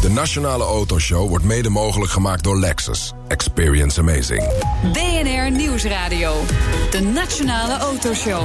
De 0.00 0.10
Nationale 0.10 0.64
Autoshow 0.64 1.28
wordt 1.28 1.44
mede 1.44 1.68
mogelijk 1.68 2.12
gemaakt 2.12 2.44
door 2.44 2.58
Lexus. 2.58 3.12
Experience 3.28 4.00
amazing. 4.00 4.48
BNR 4.92 5.50
Nieuwsradio. 5.50 6.44
De 6.90 7.00
Nationale 7.00 7.76
Autoshow. 7.76 8.42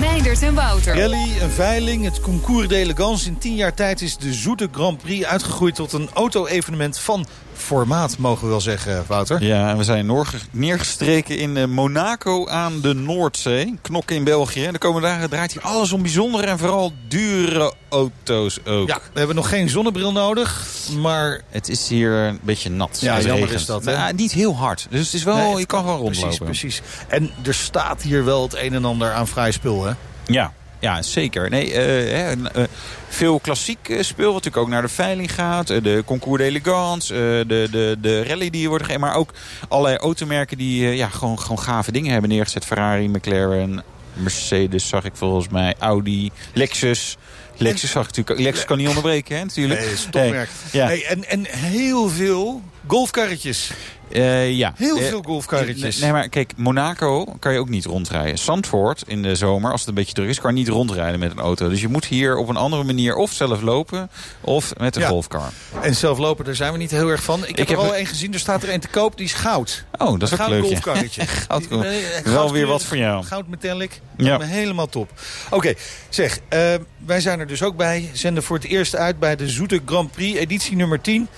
Meindert 0.00 0.42
en 0.42 0.54
Wouter. 0.54 0.96
Rally, 0.98 1.40
een 1.40 1.50
veiling, 1.50 2.04
het 2.04 2.20
concours 2.20 2.68
d'elegance. 2.68 3.28
In 3.28 3.38
tien 3.38 3.54
jaar 3.54 3.74
tijd 3.74 4.00
is 4.00 4.16
de 4.16 4.32
Zoete 4.32 4.68
Grand 4.72 5.02
Prix 5.02 5.26
uitgegroeid 5.26 5.74
tot 5.74 5.92
een 5.92 6.08
auto-evenement 6.12 6.98
van 6.98 7.26
formaat, 7.60 8.18
mogen 8.18 8.44
we 8.44 8.50
wel 8.50 8.60
zeggen, 8.60 9.04
Wouter. 9.06 9.42
Ja, 9.42 9.70
en 9.70 9.76
we 9.76 9.84
zijn 9.84 10.12
neergestreken 10.50 11.38
in 11.38 11.56
eh, 11.56 11.64
Monaco 11.64 12.48
aan 12.48 12.80
de 12.80 12.94
Noordzee. 12.94 13.78
Knokken 13.82 14.16
in 14.16 14.24
België. 14.24 14.68
De 14.72 14.78
komende 14.78 15.08
dagen 15.08 15.30
draait 15.30 15.52
hier 15.52 15.62
alles 15.62 15.92
om 15.92 16.02
bijzondere 16.02 16.46
en 16.46 16.58
vooral 16.58 16.92
dure 17.08 17.72
auto's 17.88 18.58
ook. 18.64 18.88
Ja, 18.88 18.98
we 19.12 19.18
hebben 19.18 19.36
nog 19.36 19.48
geen 19.48 19.68
zonnebril 19.68 20.12
nodig, 20.12 20.66
maar... 21.00 21.40
Het 21.48 21.68
is 21.68 21.88
hier 21.88 22.12
een 22.12 22.38
beetje 22.42 22.70
nat. 22.70 22.98
Ja, 23.00 23.20
jammer 23.20 23.52
is 23.52 23.66
dat, 23.66 23.84
hè? 23.84 23.96
Nou, 23.96 24.14
niet 24.14 24.32
heel 24.32 24.56
hard. 24.56 24.86
Dus 24.90 25.04
het 25.04 25.14
is 25.14 25.22
wel, 25.22 25.58
je 25.58 25.66
kan 25.66 25.80
gewoon 25.80 25.98
rondlopen. 25.98 26.44
Precies, 26.44 26.80
precies. 26.80 26.82
En 27.08 27.30
er 27.42 27.54
staat 27.54 28.02
hier 28.02 28.24
wel 28.24 28.42
het 28.42 28.56
een 28.56 28.74
en 28.74 28.84
ander 28.84 29.12
aan 29.12 29.28
vrij 29.28 29.50
spul, 29.50 29.84
hè? 29.84 29.92
Ja, 30.26 30.52
ja, 30.80 31.02
zeker. 31.02 31.50
Nee, 31.50 31.72
uh, 31.72 32.30
uh, 32.30 32.36
veel 33.08 33.40
klassiek 33.40 33.96
speel, 34.00 34.32
wat 34.32 34.44
natuurlijk 34.44 34.56
ook 34.56 34.68
naar 34.68 34.82
de 34.82 34.88
veiling 34.88 35.34
gaat. 35.34 35.66
de 35.66 36.02
Concours 36.06 36.42
d'Elegance, 36.42 37.14
de, 37.46 37.68
de, 37.70 37.96
de 38.00 38.24
rally 38.24 38.50
die 38.50 38.68
wordt 38.68 38.84
gegeven. 38.84 39.06
Maar 39.06 39.16
ook 39.16 39.32
allerlei 39.68 39.96
automerken 39.96 40.58
die 40.58 40.96
ja, 40.96 41.08
gewoon, 41.08 41.38
gewoon 41.38 41.58
gave 41.58 41.92
dingen 41.92 42.12
hebben 42.12 42.30
neergezet. 42.30 42.64
Ferrari, 42.64 43.08
McLaren, 43.08 43.82
Mercedes 44.12 44.88
zag 44.88 45.04
ik 45.04 45.12
volgens 45.14 45.48
mij, 45.48 45.74
Audi, 45.78 46.30
Lexus... 46.52 47.16
Lexus 47.56 47.90
zag 47.90 48.08
ik 48.08 48.16
natuurlijk. 48.16 48.46
Lexus 48.46 48.64
kan 48.64 48.78
niet 48.78 48.88
onderbreken, 48.88 49.36
hè, 49.36 49.42
natuurlijk. 49.42 49.80
Nee, 49.80 49.96
stopmerk. 49.96 50.50
ja. 50.72 50.86
hey, 50.86 51.04
en, 51.06 51.24
en 51.24 51.46
heel 51.48 52.08
veel 52.08 52.62
golfkarretjes. 52.86 53.70
Uh, 54.12 54.50
ja. 54.50 54.72
Heel 54.76 54.98
uh, 54.98 55.08
veel 55.08 55.22
golfkarretjes. 55.22 55.98
Nee, 55.98 56.12
maar 56.12 56.28
kijk, 56.28 56.52
Monaco 56.56 57.24
kan 57.38 57.52
je 57.52 57.58
ook 57.58 57.68
niet 57.68 57.84
rondrijden. 57.84 58.38
Zandvoort 58.38 59.02
in 59.06 59.22
de 59.22 59.34
zomer, 59.34 59.70
als 59.70 59.80
het 59.80 59.88
een 59.88 59.94
beetje 59.94 60.14
druk 60.14 60.28
is, 60.28 60.40
kan 60.40 60.54
je 60.54 60.58
niet 60.58 60.68
rondrijden 60.68 61.20
met 61.20 61.30
een 61.30 61.38
auto. 61.38 61.68
Dus 61.68 61.80
je 61.80 61.88
moet 61.88 62.04
hier 62.04 62.36
op 62.36 62.48
een 62.48 62.56
andere 62.56 62.84
manier 62.84 63.14
of 63.14 63.32
zelf 63.32 63.60
lopen 63.60 64.10
of 64.40 64.72
met 64.78 64.96
een 64.96 65.02
ja. 65.02 65.08
golfkar. 65.08 65.52
En 65.82 65.94
zelf 65.94 66.18
lopen, 66.18 66.44
daar 66.44 66.54
zijn 66.54 66.72
we 66.72 66.78
niet 66.78 66.90
heel 66.90 67.08
erg 67.08 67.22
van. 67.22 67.42
Ik, 67.42 67.48
ik 67.48 67.56
heb, 67.56 67.68
heb 67.68 67.78
er 67.78 67.84
al 67.84 67.94
één 67.94 68.06
gezien, 68.06 68.32
er 68.32 68.38
staat 68.38 68.62
er 68.62 68.68
één 68.68 68.80
te 68.80 68.88
koop, 68.88 69.16
die 69.16 69.26
is 69.26 69.32
goud. 69.32 69.84
Oh, 69.98 70.18
dat 70.18 70.22
is 70.22 70.38
een 70.38 70.44
ook 70.44 70.48
leuk. 70.48 70.62
golfkarretje. 70.62 71.26
goud, 71.48 71.66
goud, 71.66 71.86
Wel 72.24 72.52
weer 72.52 72.66
wat 72.66 72.84
voor 72.84 72.96
jou. 72.96 73.24
Goud 73.24 73.46
metallic. 73.48 74.00
Ja. 74.16 74.40
Helemaal 74.40 74.88
top. 74.88 75.10
Oké, 75.46 75.54
okay, 75.54 75.76
zeg, 76.08 76.38
uh, 76.38 76.74
wij 77.06 77.20
zijn 77.20 77.40
er 77.40 77.46
dus 77.46 77.62
ook 77.62 77.76
bij. 77.76 78.10
Zenden 78.12 78.42
voor 78.42 78.56
het 78.56 78.66
eerst 78.66 78.96
uit 78.96 79.18
bij 79.18 79.36
de 79.36 79.48
Zoete 79.48 79.80
Grand 79.86 80.10
Prix, 80.10 80.38
editie 80.38 80.76
nummer 80.76 81.00
10. 81.00 81.28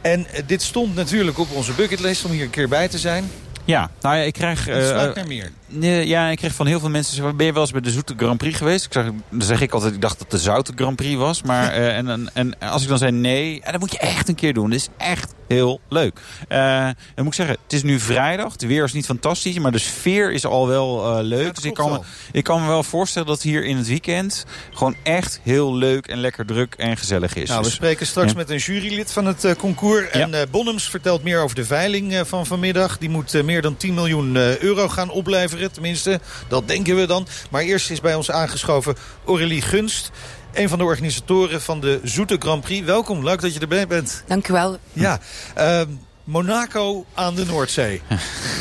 En 0.00 0.26
dit 0.46 0.62
stond 0.62 0.94
natuurlijk 0.94 1.38
op 1.38 1.50
onze 1.50 1.72
bucketlist 1.72 2.24
om 2.24 2.30
hier 2.30 2.42
een 2.42 2.50
keer 2.50 2.68
bij 2.68 2.88
te 2.88 2.98
zijn. 2.98 3.30
Ja, 3.64 3.90
nou 4.00 4.16
ja, 4.16 4.22
ik 4.22 4.32
krijg... 4.32 4.64
Het 4.64 4.86
sluit 4.86 5.14
naar 5.14 5.26
meer. 5.26 5.50
Ja, 5.78 6.28
ik 6.28 6.36
kreeg 6.36 6.54
van 6.54 6.66
heel 6.66 6.80
veel 6.80 6.88
mensen... 6.88 7.36
Ben 7.36 7.46
je 7.46 7.52
wel 7.52 7.62
eens 7.62 7.70
bij 7.70 7.80
de 7.80 7.90
Zoete 7.90 8.14
Grand 8.16 8.38
Prix 8.38 8.56
geweest? 8.56 8.84
Ik 8.84 8.92
zeg, 8.92 9.04
dan 9.28 9.42
zeg 9.42 9.60
ik 9.60 9.72
altijd, 9.72 9.94
ik 9.94 10.00
dacht 10.00 10.18
dat 10.18 10.30
de 10.30 10.38
Zoute 10.38 10.72
Grand 10.74 10.96
Prix 10.96 11.16
was. 11.16 11.42
Maar, 11.42 11.78
uh, 11.78 11.96
en, 11.98 12.08
en, 12.08 12.30
en, 12.32 12.58
als 12.58 12.82
ik 12.82 12.88
dan 12.88 12.98
zei 12.98 13.10
nee, 13.10 13.60
en 13.62 13.72
dat 13.72 13.80
moet 13.80 13.92
je 13.92 13.98
echt 13.98 14.28
een 14.28 14.34
keer 14.34 14.54
doen. 14.54 14.70
Dit 14.70 14.80
is 14.80 14.88
echt 14.96 15.34
heel 15.48 15.80
leuk. 15.88 16.20
Uh, 16.48 16.84
dan 16.84 16.94
moet 17.16 17.26
ik 17.26 17.34
zeggen, 17.34 17.56
het 17.62 17.72
is 17.72 17.82
nu 17.82 18.00
vrijdag. 18.00 18.52
Het 18.52 18.66
weer 18.66 18.84
is 18.84 18.92
niet 18.92 19.06
fantastisch, 19.06 19.58
maar 19.58 19.72
de 19.72 19.78
sfeer 19.78 20.32
is 20.32 20.44
al 20.44 20.68
wel 20.68 21.18
uh, 21.18 21.24
leuk. 21.24 21.46
Ja, 21.46 21.52
dus 21.52 21.64
ik 21.64 21.74
kan, 21.74 21.90
me, 21.90 22.00
ik 22.32 22.44
kan 22.44 22.60
me 22.60 22.66
wel 22.66 22.82
voorstellen 22.82 23.28
dat 23.28 23.42
hier 23.42 23.64
in 23.64 23.76
het 23.76 23.88
weekend... 23.88 24.46
gewoon 24.72 24.94
echt 25.02 25.40
heel 25.42 25.74
leuk 25.74 26.06
en 26.06 26.18
lekker 26.18 26.46
druk 26.46 26.74
en 26.74 26.96
gezellig 26.96 27.34
is. 27.34 27.48
Nou, 27.48 27.60
dus, 27.60 27.70
we 27.70 27.76
spreken 27.76 28.06
straks 28.06 28.30
ja. 28.30 28.36
met 28.36 28.50
een 28.50 28.56
jurylid 28.56 29.12
van 29.12 29.26
het 29.26 29.54
concours. 29.58 30.10
En 30.10 30.34
Bonhams 30.50 30.88
vertelt 30.88 31.22
meer 31.22 31.42
over 31.42 31.56
de 31.56 31.64
veiling 31.64 32.22
van 32.24 32.46
vanmiddag. 32.46 32.98
Die 32.98 33.08
moet 33.08 33.42
meer 33.44 33.62
dan 33.62 33.76
10 33.76 33.94
miljoen 33.94 34.36
euro 34.36 34.88
gaan 34.88 35.10
opleveren, 35.10 35.59
tenminste... 35.68 36.20
Dat 36.48 36.68
denken 36.68 36.96
we 36.96 37.06
dan. 37.06 37.26
Maar 37.50 37.62
eerst 37.62 37.90
is 37.90 38.00
bij 38.00 38.14
ons 38.14 38.30
aangeschoven 38.30 38.96
Aurélie 39.26 39.62
Gunst. 39.62 40.10
Een 40.52 40.68
van 40.68 40.78
de 40.78 40.84
organisatoren 40.84 41.62
van 41.62 41.80
de 41.80 42.00
Zoete 42.02 42.36
Grand 42.38 42.64
Prix. 42.64 42.86
Welkom, 42.86 43.24
leuk 43.24 43.40
dat 43.40 43.54
je 43.54 43.60
erbij 43.60 43.86
bent. 43.86 44.22
Dank 44.26 44.48
u 44.48 44.52
wel. 44.52 44.78
Ja, 44.92 45.20
uh, 45.58 45.80
Monaco 46.24 47.04
aan 47.14 47.34
de 47.34 47.44
Noordzee. 47.44 48.02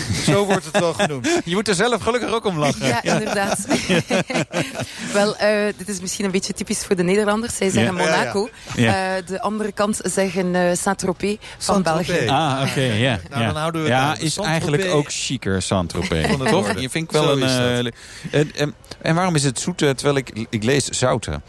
Zo 0.32 0.46
wordt 0.46 0.66
het 0.66 0.80
wel 0.80 0.94
genoemd. 0.94 1.28
Je 1.46 1.56
moet 1.56 1.68
er 1.68 1.76
zelf 1.76 2.02
gelukkig 2.02 2.32
ook 2.32 2.46
om 2.46 2.58
lachen. 2.58 2.88
Ja, 2.88 3.04
inderdaad. 3.04 3.68
wel, 5.14 5.36
uh, 5.42 5.74
dit 5.78 5.90
is 5.90 6.00
misschien 6.02 6.26
een 6.26 6.32
beetje 6.32 6.54
typisch 6.54 6.86
voor 6.86 6.96
de 6.96 7.04
Nederlanders. 7.04 7.56
Zij 7.56 7.70
zeggen 7.70 7.96
ja. 7.96 8.04
Monaco. 8.04 8.50
Ja, 8.76 9.18
uh, 9.18 9.26
de 9.26 9.42
andere 9.42 9.72
kant 9.72 10.00
zeggen 10.04 10.56
uh, 10.56 10.62
Saint-Tropez 10.74 11.38
van 11.58 11.84
België. 11.84 12.28
Ah, 12.28 12.58
oké, 12.62 12.70
okay, 12.70 13.00
ja. 13.00 13.20
Nou, 13.30 13.46
dan 13.46 13.56
houden 13.56 13.84
we 13.84 13.88
ja, 13.88 14.18
is 14.18 14.38
eigenlijk 14.38 14.86
ook 14.86 15.12
chiquer, 15.12 15.62
Saint-Tropez. 15.62 16.38
Toch? 16.50 16.80
Je 16.80 16.90
vindt 16.90 17.12
wel 17.12 17.42
een... 17.42 17.94
En, 18.32 18.52
en, 18.56 18.74
en, 19.02 19.16
waarom 19.16 19.36
is 19.36 19.44
het 19.44 19.60
zoete, 19.60 19.94
terwijl 19.96 20.18
ik, 20.18 20.48
ik 20.50 20.64
lees 20.64 20.86
zouten? 20.86 21.44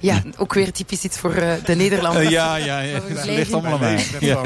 Ja, 0.00 0.22
ook 0.36 0.54
weer 0.54 0.72
typisch 0.72 1.04
iets 1.04 1.18
voor 1.18 1.36
uh, 1.36 1.52
de 1.64 1.74
Nederlanders. 1.74 2.24
Uh, 2.24 2.30
ja, 2.30 2.56
ja, 2.56 2.80
ja. 2.80 3.00
het 3.08 3.24
ligt 3.24 3.52
allemaal 3.52 3.72
aan 3.72 3.80
mij. 3.80 4.06
Ja. 4.20 4.42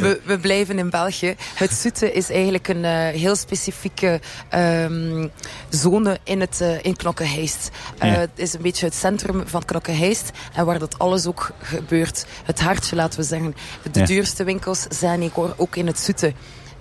We, 0.00 0.20
we, 0.24 0.38
blijven 0.38 0.78
in 0.78 0.90
België. 0.90 1.34
Het 1.54 1.72
Zoete 1.72 2.12
is 2.12 2.30
eigenlijk 2.30 2.68
een 2.68 2.84
uh, 2.84 3.08
heel 3.08 3.36
specifieke 3.36 4.20
um, 4.54 5.30
zone 5.68 6.18
in, 6.24 6.40
het, 6.40 6.58
uh, 6.62 6.84
in 6.84 6.96
Knokkenheist. 6.96 7.70
Ja. 7.98 8.06
Het 8.06 8.30
is 8.34 8.52
een 8.52 8.62
beetje 8.62 8.86
het 8.86 8.94
centrum 8.94 9.42
van 9.46 9.64
Knokkenheist. 9.64 10.30
En 10.54 10.66
waar 10.66 10.78
dat 10.78 10.98
alles 10.98 11.26
ook 11.26 11.50
gebeurt. 11.62 12.26
Het 12.44 12.60
hartje, 12.60 12.96
laten 12.96 13.20
we 13.20 13.26
zeggen. 13.26 13.54
De 13.92 14.00
ja. 14.00 14.06
duurste 14.06 14.44
winkels 14.44 14.86
zijn 14.88 15.32
ook 15.56 15.76
in 15.76 15.86
het 15.86 15.98
Zoete. 15.98 16.32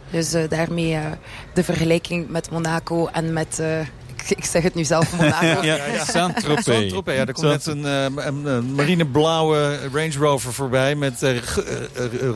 Dus 0.09 0.33
uh, 0.33 0.49
daarmee 0.49 0.91
uh, 0.91 1.01
de 1.53 1.63
vergelijking 1.63 2.29
met 2.29 2.51
Monaco 2.51 3.07
en 3.07 3.33
met 3.33 3.57
uh, 3.61 3.79
ik 4.35 4.45
zeg 4.45 4.63
het 4.63 4.75
nu 4.75 4.83
zelf, 4.83 5.15
Monaco. 5.15 5.45
ja, 5.45 5.63
ja, 5.63 5.85
ja. 5.85 6.05
Saint-Tropez. 6.05 6.91
Ja. 7.05 7.25
Er 7.25 7.33
komt 7.33 7.47
net 7.47 7.65
een, 7.65 7.83
een, 7.83 8.45
een 8.45 8.73
marineblauwe 8.73 9.79
Range 9.93 10.17
Rover 10.17 10.53
voorbij 10.53 10.95
met 10.95 11.23
uh, 11.23 11.37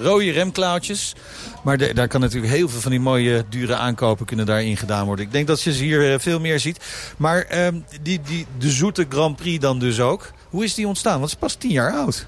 rode 0.01 0.31
remklauwtjes. 0.31 1.15
Maar 1.63 1.77
de, 1.77 1.93
daar 1.93 2.07
kan 2.07 2.21
natuurlijk 2.21 2.53
heel 2.53 2.69
veel 2.69 2.79
van 2.79 2.91
die 2.91 2.99
mooie 2.99 3.45
dure 3.49 3.75
aankopen 3.75 4.25
kunnen 4.25 4.45
daarin 4.45 4.77
gedaan 4.77 5.05
worden. 5.05 5.25
Ik 5.25 5.31
denk 5.31 5.47
dat 5.47 5.61
je 5.61 5.73
ze 5.73 5.83
hier 5.83 6.19
veel 6.19 6.39
meer 6.39 6.59
ziet. 6.59 6.79
Maar 7.17 7.65
um, 7.65 7.85
die, 8.01 8.21
die, 8.21 8.45
de 8.57 8.69
zoete 8.69 9.05
Grand 9.09 9.35
Prix 9.35 9.59
dan 9.59 9.79
dus 9.79 9.99
ook. 9.99 10.31
Hoe 10.49 10.63
is 10.63 10.73
die 10.73 10.87
ontstaan? 10.87 11.19
Want 11.19 11.31
het 11.31 11.41
is 11.41 11.47
pas 11.47 11.55
tien 11.55 11.71
jaar 11.71 11.93
oud. 11.93 12.27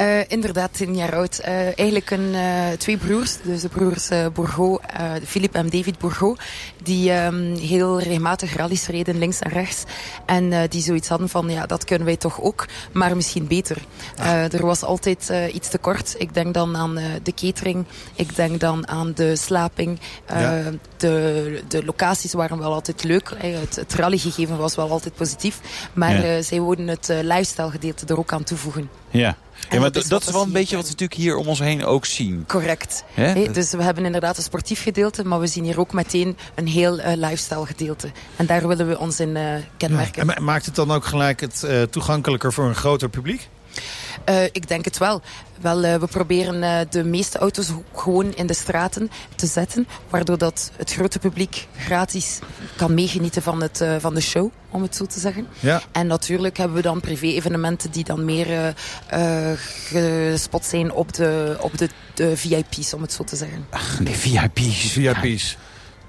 Uh, 0.00 0.28
inderdaad, 0.28 0.74
tien 0.74 0.96
jaar 0.96 1.14
oud. 1.14 1.40
Uh, 1.40 1.48
eigenlijk 1.64 2.10
een, 2.10 2.32
uh, 2.32 2.68
twee 2.78 2.96
broers, 2.96 3.36
dus 3.42 3.60
de 3.60 3.68
broers 3.68 4.08
Bourgot, 4.32 4.80
Philippe 5.24 5.58
en 5.58 5.68
David 5.68 5.98
Bourgot, 5.98 6.40
die 6.82 7.12
um, 7.12 7.54
heel 7.56 8.00
regelmatig 8.00 8.56
rallies 8.56 8.86
reden 8.86 9.18
links 9.18 9.38
en 9.38 9.50
rechts. 9.50 9.84
En 10.26 10.68
die 10.68 10.82
zoiets 10.82 11.08
hadden 11.08 11.28
van, 11.28 11.48
ja, 11.48 11.66
dat 11.66 11.84
kunnen 11.84 12.06
wij 12.06 12.16
toch 12.16 12.40
ook, 12.40 12.66
maar 12.92 13.16
misschien 13.16 13.46
beter. 13.46 13.76
Ah. 14.18 14.52
er 14.52 14.66
was 14.66 14.82
altijd 14.82 15.32
iets 15.52 15.68
tekort. 15.68 16.14
Ik 16.18 16.34
denk 16.34 16.54
dan 16.54 16.76
aan 16.76 16.98
de 17.22 17.34
catering, 17.34 17.84
ik 18.14 18.36
denk 18.36 18.60
dan 18.60 18.88
aan 18.88 19.12
de 19.14 19.36
slaping. 19.36 20.00
Ja. 20.28 20.62
de, 20.96 21.62
de 21.68 21.84
locaties 21.84 22.32
waren 22.32 22.58
wel 22.58 22.72
altijd 22.72 23.04
leuk. 23.04 23.32
Het, 23.36 23.76
het 23.76 23.94
rallygegeven 23.94 24.56
was 24.56 24.74
wel 24.74 24.90
altijd 24.90 25.14
positief. 25.14 25.60
Maar 25.92 26.26
ja. 26.26 26.42
zij 26.42 26.60
wouden 26.60 26.88
het 26.88 27.08
lifestyle 27.22 27.70
gedeelte 27.70 28.06
er 28.06 28.18
ook 28.18 28.32
aan 28.32 28.44
toevoegen. 28.44 28.90
Ja. 29.10 29.36
Ja, 29.70 29.80
maar 29.80 29.92
dat 29.92 30.02
is, 30.02 30.08
dat 30.08 30.22
is 30.22 30.32
wel 30.32 30.42
een 30.42 30.52
beetje 30.52 30.76
wat 30.76 30.84
we 30.84 30.90
natuurlijk 30.90 31.20
hier 31.20 31.36
om 31.36 31.46
ons 31.46 31.58
heen 31.58 31.84
ook 31.84 32.06
zien. 32.06 32.44
Correct. 32.46 33.04
Dus 33.52 33.70
we 33.70 33.82
hebben 33.82 34.04
inderdaad 34.04 34.36
een 34.36 34.42
sportief 34.42 34.82
gedeelte, 34.82 35.24
maar 35.24 35.40
we 35.40 35.46
zien 35.46 35.64
hier 35.64 35.80
ook 35.80 35.92
meteen 35.92 36.36
een 36.54 36.66
heel 36.66 36.98
uh, 36.98 37.12
lifestyle 37.14 37.66
gedeelte. 37.66 38.10
En 38.36 38.46
daar 38.46 38.68
willen 38.68 38.88
we 38.88 38.98
ons 38.98 39.20
in 39.20 39.36
uh, 39.36 39.54
kenmerken. 39.76 40.26
Ja. 40.26 40.34
En 40.34 40.44
maakt 40.44 40.66
het 40.66 40.74
dan 40.74 40.90
ook 40.90 41.04
gelijk 41.04 41.40
het 41.40 41.62
uh, 41.64 41.82
toegankelijker 41.82 42.52
voor 42.52 42.64
een 42.64 42.74
groter 42.74 43.08
publiek? 43.08 43.48
Uh, 44.28 44.44
ik 44.44 44.68
denk 44.68 44.84
het 44.84 44.98
wel. 44.98 45.22
Wel, 45.60 45.84
uh, 45.84 45.94
we 45.94 46.06
proberen 46.06 46.62
uh, 46.62 46.78
de 46.90 47.04
meeste 47.04 47.38
auto's 47.38 47.70
gewoon 47.94 48.34
in 48.34 48.46
de 48.46 48.54
straten 48.54 49.10
te 49.34 49.46
zetten. 49.46 49.86
Waardoor 50.10 50.38
dat 50.38 50.70
het 50.76 50.92
grote 50.92 51.18
publiek 51.18 51.66
gratis 51.78 52.38
kan 52.76 52.94
meegenieten 52.94 53.42
van, 53.42 53.62
het, 53.62 53.84
van 53.98 54.14
de 54.14 54.20
show, 54.20 54.50
om 54.70 54.82
het 54.82 54.96
zo 54.96 55.06
te 55.06 55.20
zeggen. 55.20 55.46
Ja. 55.60 55.82
En 55.92 56.06
natuurlijk 56.06 56.56
hebben 56.56 56.76
we 56.76 56.82
dan 56.82 57.00
privé-evenementen 57.00 57.90
die 57.90 58.04
dan 58.04 58.24
meer 58.24 58.74
gespot 59.88 60.64
zijn 60.64 60.92
op 60.92 61.12
de, 61.12 61.56
op 61.60 61.78
de, 61.78 61.88
de 62.14 62.36
VIP's, 62.36 62.94
om 62.94 63.02
het 63.02 63.12
zo 63.12 63.24
te 63.24 63.36
zeggen. 63.36 63.66
Ach, 63.70 64.00
nee, 64.00 64.14
VIP's. 64.14 64.92
VIP's. 64.92 65.56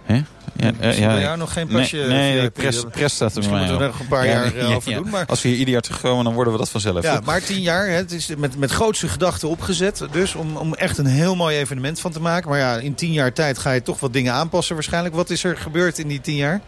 Hè? 0.06 0.22
Ja, 0.58 0.72
uh, 0.82 1.00
ja, 1.00 1.20
jou 1.20 1.38
nog 1.38 1.54
geen 1.54 1.68
pasje? 1.68 1.98
Nee, 1.98 2.40
nee 2.40 2.50
pres, 2.50 2.84
pres 2.92 3.14
staat 3.14 3.32
er 3.32 3.38
Misschien 3.38 3.58
moeten 3.58 3.78
we 3.78 3.84
er 3.84 3.90
nog 3.90 4.00
een 4.00 4.08
paar 4.08 4.26
jaar 4.26 4.56
uh, 4.56 4.76
over 4.76 4.94
doen. 4.94 5.10
Maar... 5.10 5.26
Als 5.26 5.42
we 5.42 5.48
hier 5.48 5.58
ieder 5.58 5.74
jaar 5.74 5.82
terugkomen, 5.82 6.24
dan 6.24 6.34
worden 6.34 6.54
we 6.54 6.60
dat 6.60 6.70
vanzelf. 6.70 7.04
Ja, 7.04 7.22
maar 7.26 7.42
tien 7.42 7.62
jaar, 7.62 7.88
hè, 7.88 7.94
het 7.94 8.12
is 8.12 8.30
met, 8.38 8.58
met 8.58 8.72
grootste 8.72 9.08
gedachten 9.08 9.50
opgezet. 9.50 10.06
Dus 10.12 10.36
om, 10.36 10.58
om 10.58 10.74
echt 10.74 10.98
een 10.98 11.06
heel 11.06 11.36
mooi 11.36 11.58
evenement 11.58 12.00
van 12.00 12.12
te 12.12 12.22
maken. 12.22 12.50
Maar 12.50 12.60
ja, 12.60 12.78
in 12.78 12.96
tien 12.96 13.12
jaar 13.12 13.34
tijd 13.34 13.58
ga 13.58 13.72
je 13.72 13.82
toch 13.82 14.00
wat 14.00 14.14
dingen 14.14 14.34
aanpassen 14.34 14.76
waarschijnlijk. 14.76 15.16
Wat 15.16 15.30
is 15.30 15.44
er 15.44 15.58
gebeurd 15.58 16.00
in 16.00 16.08
die 16.08 16.22
tien 16.22 16.36
jaar? 16.36 16.62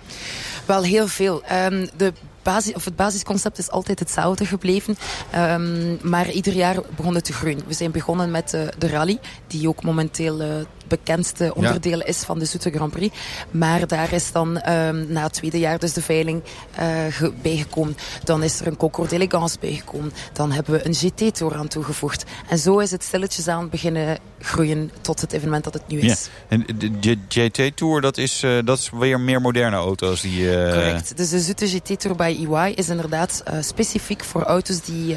Wel 0.66 0.84
heel 0.84 1.08
veel. 1.08 1.44
Um, 1.52 1.88
de 1.98 2.14
basis, 2.44 2.74
of 2.74 2.86
het 2.86 2.96
basisconcept 2.96 3.58
is 3.58 3.70
altijd 3.70 4.00
hetzelfde 4.00 4.46
gebleven. 4.46 4.98
Um, 5.36 6.00
maar 6.02 6.32
ieder 6.32 6.54
jaar 6.54 6.76
begon 6.96 7.16
het 7.16 7.26
te 7.26 7.34
groeien. 7.34 7.62
We 7.68 7.74
zijn 7.74 7.92
begonnen 7.92 8.32
met 8.32 8.54
uh, 8.54 8.62
de 8.78 8.88
rally, 8.88 9.20
die 9.48 9.68
ook 9.68 9.84
momenteel 9.84 10.42
uh, 10.42 10.48
bekendste 10.88 11.56
onderdeel 11.56 12.02
is 12.02 12.18
van 12.18 12.40
de 12.40 12.46
Zoete 12.46 12.72
Grand 12.72 12.92
Prix. 12.92 13.18
Maar 13.52 13.88
daar 13.88 14.14
is 14.14 14.32
dan 14.32 14.48
um, 14.70 15.06
na 15.10 15.24
het 15.24 15.34
tweede 15.34 15.60
jaar 15.60 15.80
dus 15.80 15.94
de 15.94 16.02
veiling 16.02 16.42
uh, 16.80 17.30
bijgekomen. 17.42 17.96
Dan 18.24 18.44
is 18.44 18.60
er 18.60 18.68
een 18.68 18.78
Concours 18.78 19.10
d'Elegance 19.10 19.58
bijgekomen. 19.60 20.14
Dan 20.34 20.52
hebben 20.52 20.74
we 20.74 20.86
een 20.86 20.94
GT-tour 20.94 21.56
aan 21.56 21.68
toegevoegd. 21.68 22.26
En 22.50 22.58
zo 22.58 22.80
is 22.80 22.92
het 22.92 23.04
stilletjes 23.04 23.48
aan 23.48 23.70
beginnen 23.70 24.18
groeien 24.40 24.92
tot 25.02 25.22
het 25.22 25.34
evenement 25.34 25.64
dat 25.64 25.74
het 25.74 25.88
nu 25.88 26.00
is. 26.00 26.30
Ja. 26.50 26.58
En 26.58 26.66
de 27.00 27.18
GT-tour, 27.28 28.02
dat 28.02 28.18
is, 28.18 28.44
uh, 28.44 28.58
dat 28.66 28.78
is 28.78 28.90
weer 28.94 29.20
meer 29.20 29.42
moderne 29.42 29.76
auto's? 29.76 30.22
Die, 30.22 30.42
uh... 30.42 30.72
Correct. 30.72 31.18
Dus 31.18 31.30
de 31.30 31.40
Zoete 31.40 31.68
GT-tour 31.68 32.16
bij 32.16 32.48
EY 32.50 32.72
is 32.76 32.90
inderdaad 32.90 33.44
specifiek 33.60 34.24
voor 34.24 34.42
auto's 34.42 34.82
die 34.82 35.16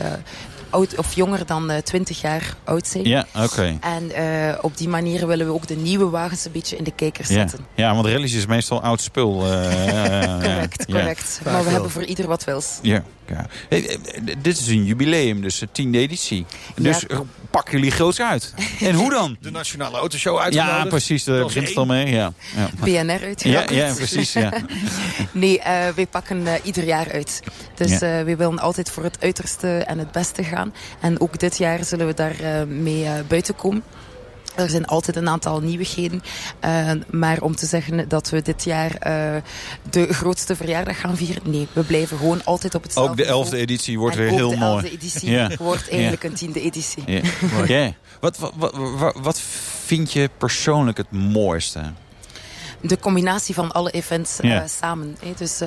oud 0.70 0.99
of 0.99 1.14
jonger 1.14 1.46
dan 1.46 1.70
uh, 1.70 1.76
20 1.76 2.20
jaar 2.20 2.55
oud 2.64 2.87
zijn. 2.87 3.05
Ja, 3.05 3.26
oké. 3.34 3.44
Okay. 3.44 3.78
En 3.81 4.11
uh, 4.19 4.58
op 4.61 4.76
die 4.76 4.88
manier 4.88 5.26
willen 5.26 5.46
we 5.46 5.52
ook 5.52 5.67
de 5.67 5.76
nieuwe 5.76 6.08
wagens 6.08 6.44
een 6.44 6.52
beetje 6.52 6.76
in 6.76 6.84
de 6.84 6.93
ja. 6.99 7.25
zetten. 7.25 7.67
Ja, 7.75 7.94
want 7.94 8.06
rallies 8.06 8.34
is 8.34 8.46
meestal 8.46 8.82
oud 8.82 9.00
spul. 9.00 9.28
Uh, 9.50 10.38
correct, 10.40 10.87
correct. 10.87 11.40
Maar 11.44 11.64
we 11.64 11.70
hebben 11.70 11.90
voor 11.90 12.05
ieder 12.05 12.26
wat 12.26 12.44
wils. 12.44 12.78
Ja. 12.82 13.02
Ja. 13.31 13.47
Hey, 13.69 13.99
dit 14.38 14.59
is 14.59 14.67
een 14.67 14.85
jubileum, 14.85 15.41
dus 15.41 15.59
de 15.59 15.69
tiende 15.73 15.99
editie. 15.99 16.47
Dus 16.77 17.05
ja. 17.09 17.23
pak 17.50 17.71
jullie 17.71 17.91
groots 17.91 18.21
uit. 18.21 18.55
En 18.81 18.94
hoe 18.94 19.11
dan? 19.11 19.37
De 19.41 19.50
Nationale 19.50 19.99
Autoshow 19.99 20.38
uitgenodigd. 20.38 20.82
Ja, 20.82 20.88
precies. 20.88 21.25
Daar 21.25 21.44
begint 21.44 21.69
het 21.69 21.77
al 21.77 21.87
mee. 21.87 22.06
Ja. 22.06 22.32
Ja. 22.56 22.71
BNR 22.81 23.25
uitgenodigd. 23.25 23.71
Ja, 23.71 23.87
ja, 23.87 23.94
precies. 23.94 24.32
Ja. 24.32 24.53
nee, 25.32 25.59
uh, 25.59 25.65
wij 25.88 26.06
pakken 26.11 26.41
uh, 26.41 26.53
ieder 26.62 26.85
jaar 26.85 27.12
uit. 27.12 27.43
Dus 27.75 27.99
ja. 27.99 28.19
uh, 28.19 28.25
we 28.25 28.37
willen 28.37 28.59
altijd 28.59 28.91
voor 28.91 29.03
het 29.03 29.21
uiterste 29.21 29.69
en 29.69 29.99
het 29.99 30.12
beste 30.12 30.44
gaan. 30.44 30.75
En 31.00 31.21
ook 31.21 31.38
dit 31.38 31.59
jaar 31.59 31.85
zullen 31.85 32.06
we 32.06 32.15
daar 32.15 32.67
mee 32.69 33.06
buiten 33.29 33.56
komen. 33.56 33.83
Er 34.55 34.70
zijn 34.70 34.87
altijd 34.87 35.17
een 35.17 35.29
aantal 35.29 35.61
nieuwigheden. 35.61 36.23
Uh, 36.64 36.91
maar 37.11 37.41
om 37.41 37.56
te 37.56 37.67
zeggen 37.67 38.08
dat 38.08 38.31
we 38.31 38.43
dit 38.43 38.64
jaar 38.64 38.91
uh, 38.91 39.43
de 39.91 40.12
grootste 40.12 40.56
verjaardag 40.56 41.00
gaan 41.00 41.17
vieren... 41.17 41.43
nee, 41.50 41.69
we 41.73 41.82
blijven 41.82 42.19
gewoon 42.19 42.44
altijd 42.44 42.75
op 42.75 42.82
hetzelfde 42.82 43.11
Ook 43.11 43.17
de 43.17 43.25
elfde 43.25 43.56
editie 43.56 43.99
wordt 43.99 44.17
en 44.17 44.23
weer 44.23 44.31
heel 44.31 44.47
mooi. 44.47 44.58
de 44.58 44.64
elfde 44.64 44.91
editie 44.91 45.31
ja. 45.31 45.50
wordt 45.58 45.91
eigenlijk 45.91 46.23
ja. 46.23 46.29
een 46.29 46.35
tiende 46.35 46.61
editie. 46.61 47.02
Ja. 47.67 47.93
wat, 48.20 48.38
wat, 48.38 48.52
wat, 48.75 49.17
wat 49.23 49.41
vind 49.85 50.12
je 50.12 50.31
persoonlijk 50.38 50.97
het 50.97 51.11
mooiste? 51.11 51.93
De 52.81 52.99
combinatie 52.99 53.55
van 53.55 53.73
alle 53.73 53.91
events 53.91 54.41
uh, 54.41 54.62
samen. 54.67 55.17
Hè. 55.20 55.32
Dus 55.37 55.61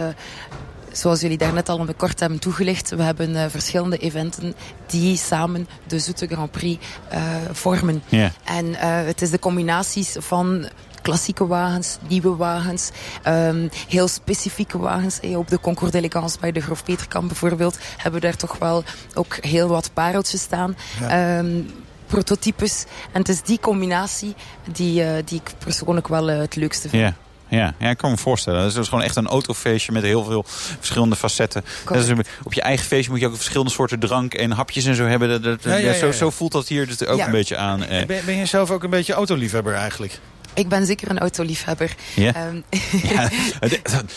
zoals 0.93 1.21
jullie 1.21 1.37
daarnet 1.37 1.69
al 1.69 1.87
kort 1.97 2.19
hebben 2.19 2.39
toegelicht, 2.39 2.89
we 2.89 3.03
hebben 3.03 3.29
uh, 3.29 3.45
verschillende 3.47 3.97
eventen 3.97 4.55
die 4.85 5.17
samen 5.17 5.67
de 5.87 5.99
Zoete 5.99 6.27
Grand 6.27 6.51
Prix 6.51 6.85
uh, 7.13 7.19
vormen. 7.51 8.03
Yeah. 8.07 8.29
En 8.43 8.65
uh, 8.65 8.77
het 8.81 9.21
is 9.21 9.29
de 9.29 9.39
combinaties 9.39 10.15
van 10.19 10.69
klassieke 11.01 11.47
wagens, 11.47 11.97
nieuwe 12.07 12.35
wagens, 12.35 12.89
um, 13.27 13.69
heel 13.87 14.07
specifieke 14.07 14.77
wagens. 14.77 15.17
Hey, 15.21 15.35
op 15.35 15.47
de 15.47 15.59
Concours 15.59 15.91
d'Elegance 15.91 16.39
bij 16.39 16.51
de 16.51 16.61
Grof 16.61 16.83
Peterkamp 16.83 17.27
bijvoorbeeld 17.27 17.77
hebben 17.97 18.21
we 18.21 18.27
daar 18.27 18.35
toch 18.35 18.57
wel 18.57 18.83
ook 19.13 19.35
heel 19.35 19.67
wat 19.67 19.89
pareltjes 19.93 20.41
staan. 20.41 20.75
Ja. 20.99 21.37
Um, 21.37 21.69
prototypes. 22.05 22.85
En 23.11 23.19
het 23.19 23.29
is 23.29 23.41
die 23.41 23.59
combinatie 23.59 24.35
die, 24.71 25.03
uh, 25.03 25.09
die 25.25 25.39
ik 25.39 25.51
persoonlijk 25.57 26.07
wel 26.07 26.29
uh, 26.29 26.37
het 26.37 26.55
leukste 26.55 26.89
vind. 26.89 27.13
Ja, 27.55 27.73
ja, 27.79 27.89
ik 27.89 27.97
kan 27.97 28.11
me 28.11 28.17
voorstellen. 28.17 28.59
Dat 28.59 28.69
is 28.69 28.75
dus 28.75 28.87
gewoon 28.87 29.03
echt 29.03 29.15
een 29.15 29.27
autofeestje 29.27 29.91
met 29.91 30.03
heel 30.03 30.23
veel 30.23 30.43
verschillende 30.47 31.15
facetten. 31.15 31.63
Is, 31.93 32.09
op 32.43 32.53
je 32.53 32.61
eigen 32.61 32.85
feestje 32.85 33.11
moet 33.11 33.19
je 33.19 33.27
ook 33.27 33.35
verschillende 33.35 33.71
soorten 33.71 33.99
drank 33.99 34.33
en 34.33 34.51
hapjes 34.51 34.85
en 34.85 34.95
zo 34.95 35.05
hebben. 35.05 35.29
Dat, 35.29 35.43
dat, 35.43 35.63
ja, 35.63 35.75
ja, 35.75 35.91
ja, 35.91 35.93
zo, 35.93 36.11
zo, 36.11 36.29
voelt 36.29 36.51
dat 36.51 36.67
hier 36.67 36.87
dus 36.87 37.05
ook 37.05 37.19
een 37.19 37.31
beetje 37.31 37.57
aan. 37.57 37.79
Ben, 37.79 38.25
ben 38.25 38.35
je 38.35 38.45
zelf 38.45 38.71
ook 38.71 38.83
een 38.83 38.89
beetje 38.89 39.13
autoliefhebber 39.13 39.73
eigenlijk? 39.73 40.19
Ik 40.53 40.67
ben 40.67 40.85
zeker 40.85 41.09
een 41.09 41.19
autoliefhebber. 41.19 41.95
Ja? 42.15 42.47
Um, 42.47 42.63
ja, 43.13 43.29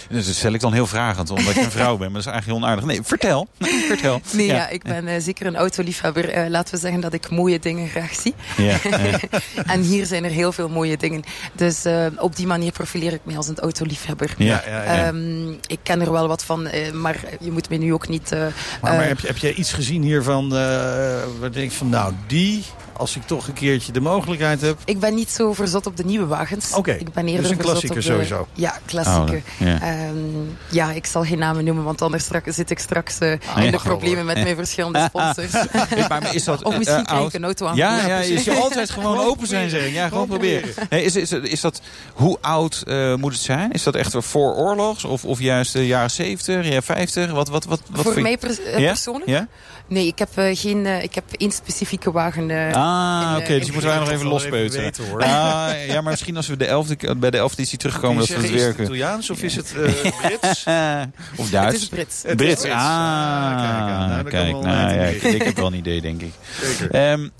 dat 0.08 0.24
stel 0.24 0.52
ik 0.52 0.60
dan 0.60 0.72
heel 0.72 0.86
vragend, 0.86 1.30
omdat 1.30 1.56
ik 1.56 1.56
een 1.56 1.70
vrouw 1.70 1.96
ben. 1.96 2.12
Maar 2.12 2.22
dat 2.22 2.26
is 2.26 2.32
eigenlijk 2.32 2.46
heel 2.46 2.56
onaardig. 2.56 2.84
Nee, 2.84 3.02
vertel. 3.02 3.48
vertel. 3.88 4.20
Nee, 4.32 4.46
ja, 4.46 4.54
ja 4.54 4.68
ik 4.68 4.82
ben 4.82 5.06
uh, 5.06 5.14
zeker 5.18 5.46
een 5.46 5.56
autoliefhebber. 5.56 6.36
Uh, 6.36 6.48
laten 6.48 6.74
we 6.74 6.80
zeggen 6.80 7.00
dat 7.00 7.12
ik 7.12 7.30
mooie 7.30 7.58
dingen 7.58 7.88
graag 7.88 8.14
zie. 8.14 8.34
Ja, 8.56 8.78
en 9.74 9.80
hier 9.80 10.06
zijn 10.06 10.24
er 10.24 10.30
heel 10.30 10.52
veel 10.52 10.68
mooie 10.68 10.96
dingen. 10.96 11.22
Dus 11.52 11.86
uh, 11.86 12.06
op 12.16 12.36
die 12.36 12.46
manier 12.46 12.72
profileer 12.72 13.12
ik 13.12 13.20
mij 13.22 13.36
als 13.36 13.48
een 13.48 13.58
autoliefhebber. 13.58 14.34
Ja, 14.38 14.62
ja, 14.66 14.82
ja. 14.82 15.08
Um, 15.08 15.58
ik 15.66 15.78
ken 15.82 16.00
er 16.00 16.12
wel 16.12 16.28
wat 16.28 16.44
van, 16.44 16.68
maar 16.92 17.16
je 17.40 17.52
moet 17.52 17.68
me 17.68 17.76
nu 17.76 17.92
ook 17.92 18.08
niet... 18.08 18.30
maar, 18.30 18.52
maar 18.80 19.06
heb, 19.06 19.20
je, 19.20 19.26
heb 19.26 19.36
jij 19.36 19.54
iets 19.54 19.72
gezien 19.72 20.02
hiervan, 20.02 20.48
waar 20.48 21.52
denk 21.52 21.70
ik 21.70 21.72
van, 21.72 21.88
nou, 21.88 22.12
die 22.26 22.64
als 22.96 23.16
ik 23.16 23.22
toch 23.22 23.46
een 23.48 23.54
keertje 23.54 23.92
de 23.92 24.00
mogelijkheid 24.00 24.60
heb. 24.60 24.78
Ik 24.84 25.00
ben 25.00 25.14
niet 25.14 25.30
zo 25.30 25.52
verzot 25.52 25.86
op 25.86 25.96
de 25.96 26.04
nieuwe 26.04 26.26
wagens. 26.26 26.72
Oké, 26.72 26.92
ik 26.92 27.12
ben 27.12 27.26
eerder 27.26 27.42
dus 27.42 27.50
een 27.50 27.56
klassieker 27.56 27.96
de, 27.96 28.02
sowieso. 28.02 28.46
Ja, 28.52 28.78
klassieker. 28.84 29.42
Oh, 29.60 29.66
ja. 29.66 30.08
Um, 30.08 30.56
ja. 30.70 30.92
ik 30.92 31.06
zal 31.06 31.24
geen 31.24 31.38
namen 31.38 31.64
noemen, 31.64 31.84
want 31.84 32.02
anders 32.02 32.24
straks, 32.24 32.54
zit 32.54 32.70
ik 32.70 32.78
straks 32.78 33.20
uh, 33.20 33.34
Ah, 33.54 33.64
in 33.64 33.70
de 33.70 33.78
problemen 33.78 34.24
met 34.24 34.42
mijn 34.42 34.56
verschillende 34.56 35.08
sponsors. 35.08 35.52
maar 36.08 36.34
is 36.34 36.44
dat, 36.44 36.62
of 36.62 36.76
misschien 36.76 37.00
uh, 37.00 37.06
krijg 37.06 37.26
ik 37.26 37.32
een 37.32 37.44
auto 37.44 37.66
aan. 37.66 37.76
Ja, 37.76 38.06
ja, 38.06 38.18
is 38.18 38.44
je 38.44 38.54
altijd 38.54 38.90
gewoon 38.90 39.18
open 39.18 39.46
zijn 39.46 39.70
zeggen. 39.70 39.92
Ja, 39.92 40.08
gewoon 40.08 40.26
proberen. 40.26 40.74
Hey, 40.88 41.02
is, 41.02 41.16
is, 41.16 41.32
is 41.32 41.60
dat, 41.60 41.80
hoe 42.14 42.38
oud 42.40 42.82
uh, 42.86 43.14
moet 43.14 43.32
het 43.32 43.42
zijn? 43.42 43.72
Is 43.72 43.82
dat 43.82 43.94
echt 43.94 44.14
voor 44.18 44.54
oorlogs 44.54 45.04
of, 45.04 45.24
of 45.24 45.40
juist 45.40 45.72
de 45.72 45.86
jaren 45.86 46.10
70, 46.10 46.64
jaren 46.64 46.82
50? 46.82 47.30
Wat, 47.30 47.48
wat, 47.48 47.64
wat, 47.64 47.80
wat 47.90 48.02
voor 48.02 48.20
mij 48.22 48.38
pers 48.38 48.58
ja? 48.76 48.88
persoonlijk? 48.88 49.30
Ja? 49.30 49.48
Nee, 49.88 50.06
ik 50.06 50.18
heb, 50.18 50.28
uh, 50.38 50.48
geen, 50.52 50.84
uh, 50.84 51.02
ik 51.02 51.14
heb 51.14 51.24
één 51.30 51.52
specifieke 51.52 52.12
wagen. 52.12 52.48
Uh, 52.48 52.72
ah, 52.72 52.85
oké. 53.32 53.42
Okay, 53.42 53.58
dus 53.58 53.66
in 53.66 53.72
moeten 53.72 53.90
wij 53.90 53.98
nog 53.98 54.10
even 54.10 54.26
lospeuteren. 54.26 54.92
Ah, 55.18 55.86
ja, 55.86 56.00
maar 56.00 56.10
misschien 56.10 56.36
als 56.36 56.46
we 56.46 56.56
de 56.56 56.66
elfde, 56.66 57.16
bij 57.16 57.30
de 57.30 57.36
elfde 57.36 57.58
editie 57.58 57.78
terugkomen, 57.78 58.18
dat 58.18 58.28
we 58.28 58.34
het 58.34 58.50
weer 58.50 58.58
Is 58.58 58.66
het 58.66 58.78
Italiaans 58.78 59.30
of 59.30 59.42
is 59.42 59.56
het 59.56 59.72
Brits? 59.72 60.64
of 61.40 61.50
Duits? 61.50 61.72
Het 61.72 61.82
is 61.82 61.88
Brits. 61.88 62.22
Het 62.22 62.36
Brits. 62.36 62.60
Brits. 62.60 62.74
Ah, 62.74 63.56
kijk. 63.56 64.08
Nou, 64.08 64.22
kijk, 64.22 64.52
nou, 64.52 64.94
ja, 64.94 65.04
ik, 65.04 65.22
ik 65.22 65.42
heb 65.42 65.56
wel 65.56 65.66
een 65.66 65.74
idee, 65.74 66.00
denk 66.00 66.22
ik. 66.22 66.32
Zeker. 66.62 67.12
Um, 67.12 67.32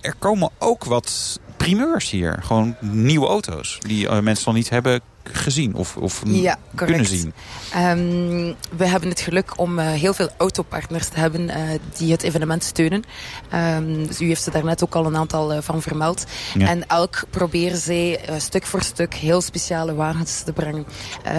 er 0.00 0.14
komen 0.18 0.50
ook 0.58 0.84
wat 0.84 1.40
primeurs 1.56 2.10
hier. 2.10 2.38
Gewoon 2.42 2.76
nieuwe 2.80 3.26
auto's 3.26 3.78
die 3.86 4.10
mensen 4.10 4.44
nog 4.44 4.54
niet 4.54 4.68
hebben 4.68 5.00
gezien 5.32 5.74
of, 5.74 5.96
of 5.96 6.22
ja, 6.26 6.58
kunnen 6.74 7.06
zien. 7.06 7.32
Um, 7.76 8.54
we 8.76 8.86
hebben 8.86 9.08
het 9.08 9.20
geluk 9.20 9.58
om 9.58 9.78
uh, 9.78 9.90
heel 9.90 10.14
veel 10.14 10.28
autopartners 10.36 11.08
te 11.08 11.18
hebben 11.18 11.40
uh, 11.40 11.54
die 11.96 12.12
het 12.12 12.22
evenement 12.22 12.64
steunen. 12.64 13.04
Um, 13.54 14.06
dus 14.06 14.20
u 14.20 14.26
heeft 14.26 14.42
ze 14.42 14.50
daarnet 14.50 14.84
ook 14.84 14.94
al 14.94 15.06
een 15.06 15.16
aantal 15.16 15.54
uh, 15.54 15.58
van 15.60 15.82
vermeld. 15.82 16.26
Ja. 16.54 16.68
En 16.68 16.88
elk 16.88 17.24
proberen 17.30 17.78
zij 17.78 18.20
stuk 18.38 18.66
voor 18.66 18.82
stuk 18.82 19.14
heel 19.14 19.40
speciale 19.40 19.94
wagens 19.94 20.42
te 20.42 20.52
brengen. 20.52 20.86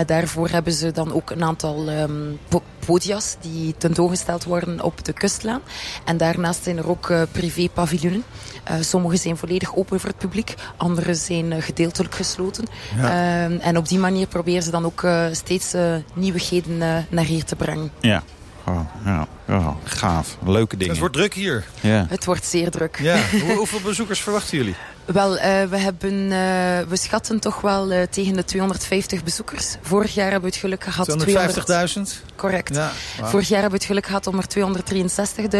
daarvoor 0.05 0.50
hebben 0.50 0.74
ze 0.74 0.91
dan 0.91 1.13
ook 1.13 1.29
een 1.29 1.43
aantal 1.43 1.89
um, 1.89 2.39
podia's 2.86 3.36
die 3.41 3.75
tentoongesteld 3.77 4.43
worden 4.43 4.81
op 4.81 5.05
de 5.05 5.13
kustlaan. 5.13 5.62
En 6.05 6.17
daarnaast 6.17 6.63
zijn 6.63 6.77
er 6.77 6.89
ook 6.89 7.13
privé 7.31 7.69
paviljoenen. 7.74 8.24
sommige 8.79 9.15
zijn 9.15 9.38
volledig 9.38 9.75
open 9.75 10.00
voor 10.00 10.10
het 10.10 10.17
publiek, 10.17 10.53
andere 10.77 11.15
zijn 11.15 11.62
gedeeltelijk 11.62 12.15
gesloten. 12.15 12.65
Ja. 12.98 13.50
en 13.60 13.77
op 13.79 13.88
die 13.88 14.00
manier 14.00 14.27
proberen 14.27 14.63
ze 14.63 14.71
dan 14.71 14.86
ook 14.86 15.01
uh, 15.01 15.25
steeds 15.31 15.74
uh, 15.74 15.95
nieuwigheden 16.13 16.75
uh, 16.81 16.98
naar 17.09 17.25
hier 17.25 17.43
te 17.43 17.55
brengen. 17.55 17.91
Ja. 18.00 18.24
Oh, 18.65 18.79
ja, 19.05 19.27
ja, 19.48 19.75
gaaf. 19.83 20.38
Leuke 20.45 20.75
dingen. 20.75 20.89
Het 20.91 21.00
wordt 21.00 21.15
druk 21.15 21.33
hier. 21.33 21.65
Ja. 21.81 22.05
Het 22.09 22.25
wordt 22.25 22.45
zeer 22.45 22.71
druk. 22.71 23.00
Ja. 23.01 23.17
Hoe- 23.45 23.55
hoeveel 23.55 23.79
bezoekers 23.81 24.19
verwachten 24.19 24.57
jullie? 24.57 24.75
Wel, 25.05 25.38
eh, 25.38 25.63
we, 25.63 25.77
hebben, 25.77 26.24
eh, 26.24 26.88
we 26.88 26.98
schatten 26.98 27.39
toch 27.39 27.62
wel 27.62 27.91
eh, 27.91 28.01
tegen 28.01 28.33
de 28.33 28.45
250 28.45 29.24
bezoekers. 29.24 29.75
Vorig 29.81 30.13
jaar 30.13 30.31
hebben 30.31 30.50
we 30.50 30.55
het 30.55 30.65
geluk 30.65 30.83
gehad... 30.83 31.19
200 31.19 32.19
250.000? 32.21 32.36
Correct. 32.36 32.75
Ja. 32.75 32.91
Vorig 33.21 33.48
jaar 33.48 33.62
hebben 33.62 33.79
we 33.79 33.86
het 33.86 33.95
geluk 33.95 34.05
gehad 34.05 34.27
om 34.27 34.38
er 34.38 34.45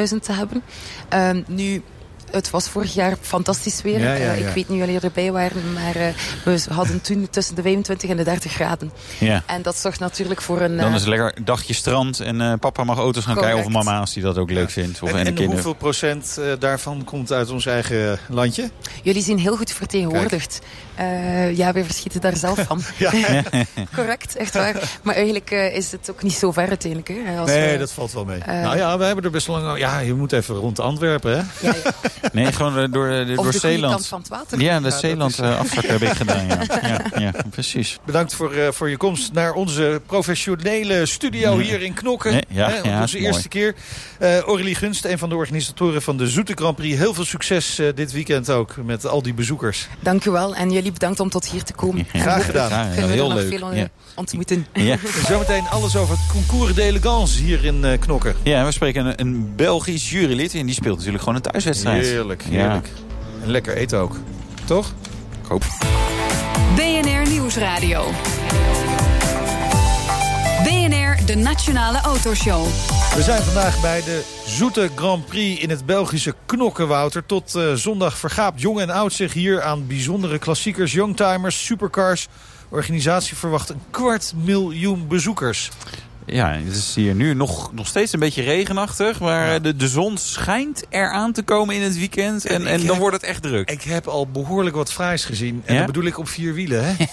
263.000 0.10 0.22
te 0.22 0.32
hebben. 0.32 0.62
Ehm, 1.10 1.42
nu, 1.48 1.84
het 2.32 2.50
was 2.50 2.70
vorig 2.70 2.94
jaar 2.94 3.16
fantastisch 3.22 3.82
weer. 3.82 4.00
Ja, 4.00 4.14
ja, 4.14 4.32
Eh, 4.34 4.40
ja. 4.40 4.48
ik 4.48 4.54
weet 4.54 4.70
niet 4.70 4.82
of 4.82 4.86
jullie 4.88 5.00
erbij 5.02 5.32
waren, 5.32 5.74
maar 5.74 5.96
eh, 5.96 6.08
we 6.44 6.62
hadden 6.74 7.02
toen 7.02 7.28
tussen 7.30 7.56
de 7.56 7.62
25 7.62 8.10
en 8.10 8.18
de 8.18 8.24
30 8.24 8.52
graden. 8.52 8.92
ja. 9.18 9.44
En 9.46 9.62
dat 9.62 9.78
zorgt 9.78 10.00
natuurlijk 10.00 10.42
voor 10.42 10.62
een... 10.62 10.78
Dan 10.78 10.86
eh, 10.88 10.94
is 10.94 11.00
het 11.00 11.10
lekker 11.10 11.32
een 11.38 11.46
dagje 11.46 11.74
strand 11.74 12.20
en 12.20 12.42
eh, 12.42 12.54
papa 12.60 12.84
mag 12.84 12.98
auto's 12.98 13.24
gaan 13.26 13.34
Correct. 13.36 13.54
kijken. 13.56 13.76
Of 13.76 13.84
mama 13.86 14.00
als 14.00 14.14
die 14.14 14.24
dat 14.24 14.38
ook 14.38 14.52
leuk 14.52 14.70
vindt. 14.70 15.02
Of, 15.02 15.10
En, 15.10 15.16
en, 15.18 15.24
de 15.24 15.30
en 15.30 15.36
kinderen. 15.36 15.52
hoeveel 15.64 15.74
procent 15.74 16.40
daarvan 16.60 17.04
komt 17.04 17.32
uit 17.32 17.50
ons 17.50 17.66
eigen 17.66 18.20
landje? 18.30 18.70
Jullie 19.04 19.24
zijn 19.24 19.40
heel 19.40 19.56
goed 19.58 19.72
vertegenwoordigd. 19.72 20.60
Eh, 20.96 21.58
ja, 21.58 21.72
we 21.72 21.84
verschieten 21.86 22.22
daar 22.22 22.36
zelf 22.36 22.60
van. 22.68 22.82
Correct, 23.96 24.36
echt 24.36 24.54
waar. 24.54 25.00
Maar 25.04 25.16
eigenlijk 25.16 25.52
eh, 25.52 25.76
is 25.76 25.92
het 25.92 26.10
ook 26.12 26.24
niet 26.24 26.34
zo 26.34 26.52
ver 26.52 26.68
uiteindelijk. 26.68 27.12
Hè, 27.26 27.38
als 27.40 27.50
Nee, 27.50 27.72
we- 27.72 27.78
dat 27.78 27.92
valt 27.92 28.12
wel 28.14 28.26
mee. 28.26 28.40
nou 28.46 28.78
ja, 28.78 28.98
we 28.98 29.04
hebben 29.04 29.24
er 29.24 29.32
best 29.32 29.48
lang... 29.48 29.78
Ja, 29.78 30.00
je 30.00 30.14
moet 30.14 30.32
even 30.32 30.56
rond 30.56 30.80
Antwerpen, 30.80 31.48
hè? 31.62 31.70
Nee, 32.34 32.52
gewoon 32.52 32.78
eh, 32.80 32.92
door, 32.92 33.08
eh, 33.08 33.20
Of 33.20 33.26
door 33.26 33.28
de 33.28 33.36
goede 33.36 33.52
kant 33.52 33.62
Zeeland. 33.62 34.08
van 34.08 34.20
het 34.20 34.28
water. 34.28 34.62
Ja, 34.62 34.78
de 34.78 34.84
dat 34.84 34.94
Zeeland 35.00 35.32
is- 35.32 35.40
eh, 35.40 35.60
afzak 35.60 35.86
heb 35.86 36.02
ik 36.02 36.10
gedaan. 36.10 36.48
Ja, 36.48 36.60
ja, 36.82 37.20
ja 37.20 37.32
precies. 37.50 38.00
Bedankt 38.06 38.34
voor, 38.36 38.54
eh, 38.54 38.72
voor 38.72 38.90
je 38.90 38.98
komst 38.98 39.34
naar 39.34 39.54
onze 39.54 40.02
professionele 40.06 41.06
studio 41.06 41.58
hier 41.58 41.82
in 41.82 41.94
Knokken. 41.94 42.32
Nee, 42.32 42.44
ja, 42.50 42.70
Hè, 42.70 42.76
ja, 42.90 43.02
onze 43.02 43.18
eerste 43.18 43.48
keer. 43.48 43.76
Eh 44.20 44.38
Aurélie 44.40 44.76
Gunst, 44.76 45.06
een 45.06 45.18
van 45.18 45.30
de 45.30 45.36
organisatoren 45.36 46.02
van 46.02 46.18
de 46.18 46.28
Zoete 46.28 46.54
Grand 46.56 46.76
Prix. 46.76 46.98
Heel 46.98 47.14
veel 47.14 47.26
succes 47.26 47.80
eh, 47.80 47.88
dit 47.96 48.12
weekend 48.12 48.50
ook 48.50 48.76
met 48.84 49.06
al 49.08 49.22
die 49.22 49.34
bezoekers. 49.34 49.88
Dank 50.00 50.26
u 50.26 50.32
wel. 50.32 50.56
En 50.56 50.72
jullie 50.72 50.92
bedankt 50.92 51.20
om 51.20 51.30
tot 51.30 51.46
hier 51.50 51.64
te 51.64 51.74
komen. 51.74 52.08
En 52.12 52.22
Graag 52.22 52.46
gedaan. 52.46 52.88
Heel 52.88 53.34
leuk. 53.34 53.48
veel 53.48 53.74
Ja. 53.74 53.88
Ontmoeten. 54.20 54.68
Ja. 54.74 54.92
En 54.92 55.00
zometeen 55.28 55.68
alles 55.70 55.96
over 55.96 56.16
het 56.18 56.28
concours 56.32 56.74
d'élégance 56.74 57.42
hier 57.44 57.66
in 57.66 57.86
eh, 57.86 58.00
Knokken. 58.00 58.36
ja, 58.44 58.66
we 58.66 58.72
spreken 58.72 59.06
een, 59.06 59.20
een 59.20 59.56
Belgisch 59.56 60.10
jurylid. 60.10 60.54
En 60.54 60.66
die 60.66 60.76
speelt 60.76 60.96
natuurlijk 60.98 61.24
gewoon 61.24 61.38
een 61.44 61.52
thuiswedstrijd. 61.52 62.06
Heerlijk, 62.06 62.44
Ja. 62.50 62.50
heerlijk. 62.50 62.90
En 63.44 63.52
lekker 63.52 63.76
eten 63.76 64.00
ook. 64.00 64.16
Toch? 64.66 64.88
Ik 65.44 65.48
hoop. 65.48 65.64
BNR 66.76 67.30
Nieuwsradio. 67.30 68.06
BNR, 70.64 71.26
de 71.26 71.36
Nationale 71.36 72.00
Autoshow. 72.02 72.66
We 73.16 73.22
zijn 73.24 73.42
vandaag 73.44 73.82
bij 73.82 74.04
de 74.04 74.24
Zoete 74.46 74.90
Grand 74.96 75.26
Prix 75.26 75.62
in 75.62 75.70
het 75.70 75.86
Belgische 75.86 76.36
Knokkenwouter. 76.46 77.26
Tot 77.26 77.56
eh, 77.56 77.74
zondag 77.74 78.18
vergaapt 78.18 78.62
jong 78.62 78.80
en 78.80 78.90
oud 78.90 79.14
zich 79.14 79.34
hier 79.34 79.62
aan 79.62 79.88
bijzondere 79.88 80.40
klassiekers, 80.40 80.92
youngtimers, 80.94 81.66
supercars. 81.66 82.28
Organisatie 82.70 83.36
verwacht 83.36 83.70
een 83.70 83.82
kwart 83.90 84.34
miljoen 84.36 85.08
bezoekers. 85.08 85.72
Ja, 86.32 86.52
het 86.66 86.76
is 86.76 86.96
hier 86.96 87.16
nu 87.16 87.34
nog, 87.34 87.74
nog 87.74 87.88
steeds 87.88 88.14
een 88.14 88.20
beetje 88.20 88.44
regenachtig. 88.44 89.20
Maar 89.20 89.52
Ja. 89.52 89.60
de, 89.60 89.76
de 89.76 89.88
zon 89.88 90.18
schijnt 90.18 90.84
eraan 90.90 91.32
te 91.34 91.42
komen 91.44 91.76
in 91.76 91.82
het 91.82 91.98
weekend. 91.98 92.46
En, 92.46 92.68
En 92.68 92.78
dan 92.78 92.88
heb- 92.88 92.98
wordt 92.98 93.16
het 93.16 93.26
echt 93.26 93.42
druk. 93.42 93.70
Ik 93.72 93.82
heb 93.82 94.08
al 94.08 94.28
behoorlijk 94.28 94.76
wat 94.76 94.92
fraais 94.92 95.26
gezien. 95.26 95.62
En 95.66 95.74
Ja? 95.74 95.78
dat 95.80 95.88
bedoel 95.88 96.06
ik 96.06 96.18
op 96.18 96.28
vier 96.28 96.54
wielen. 96.54 96.86
Hè? 96.86 96.94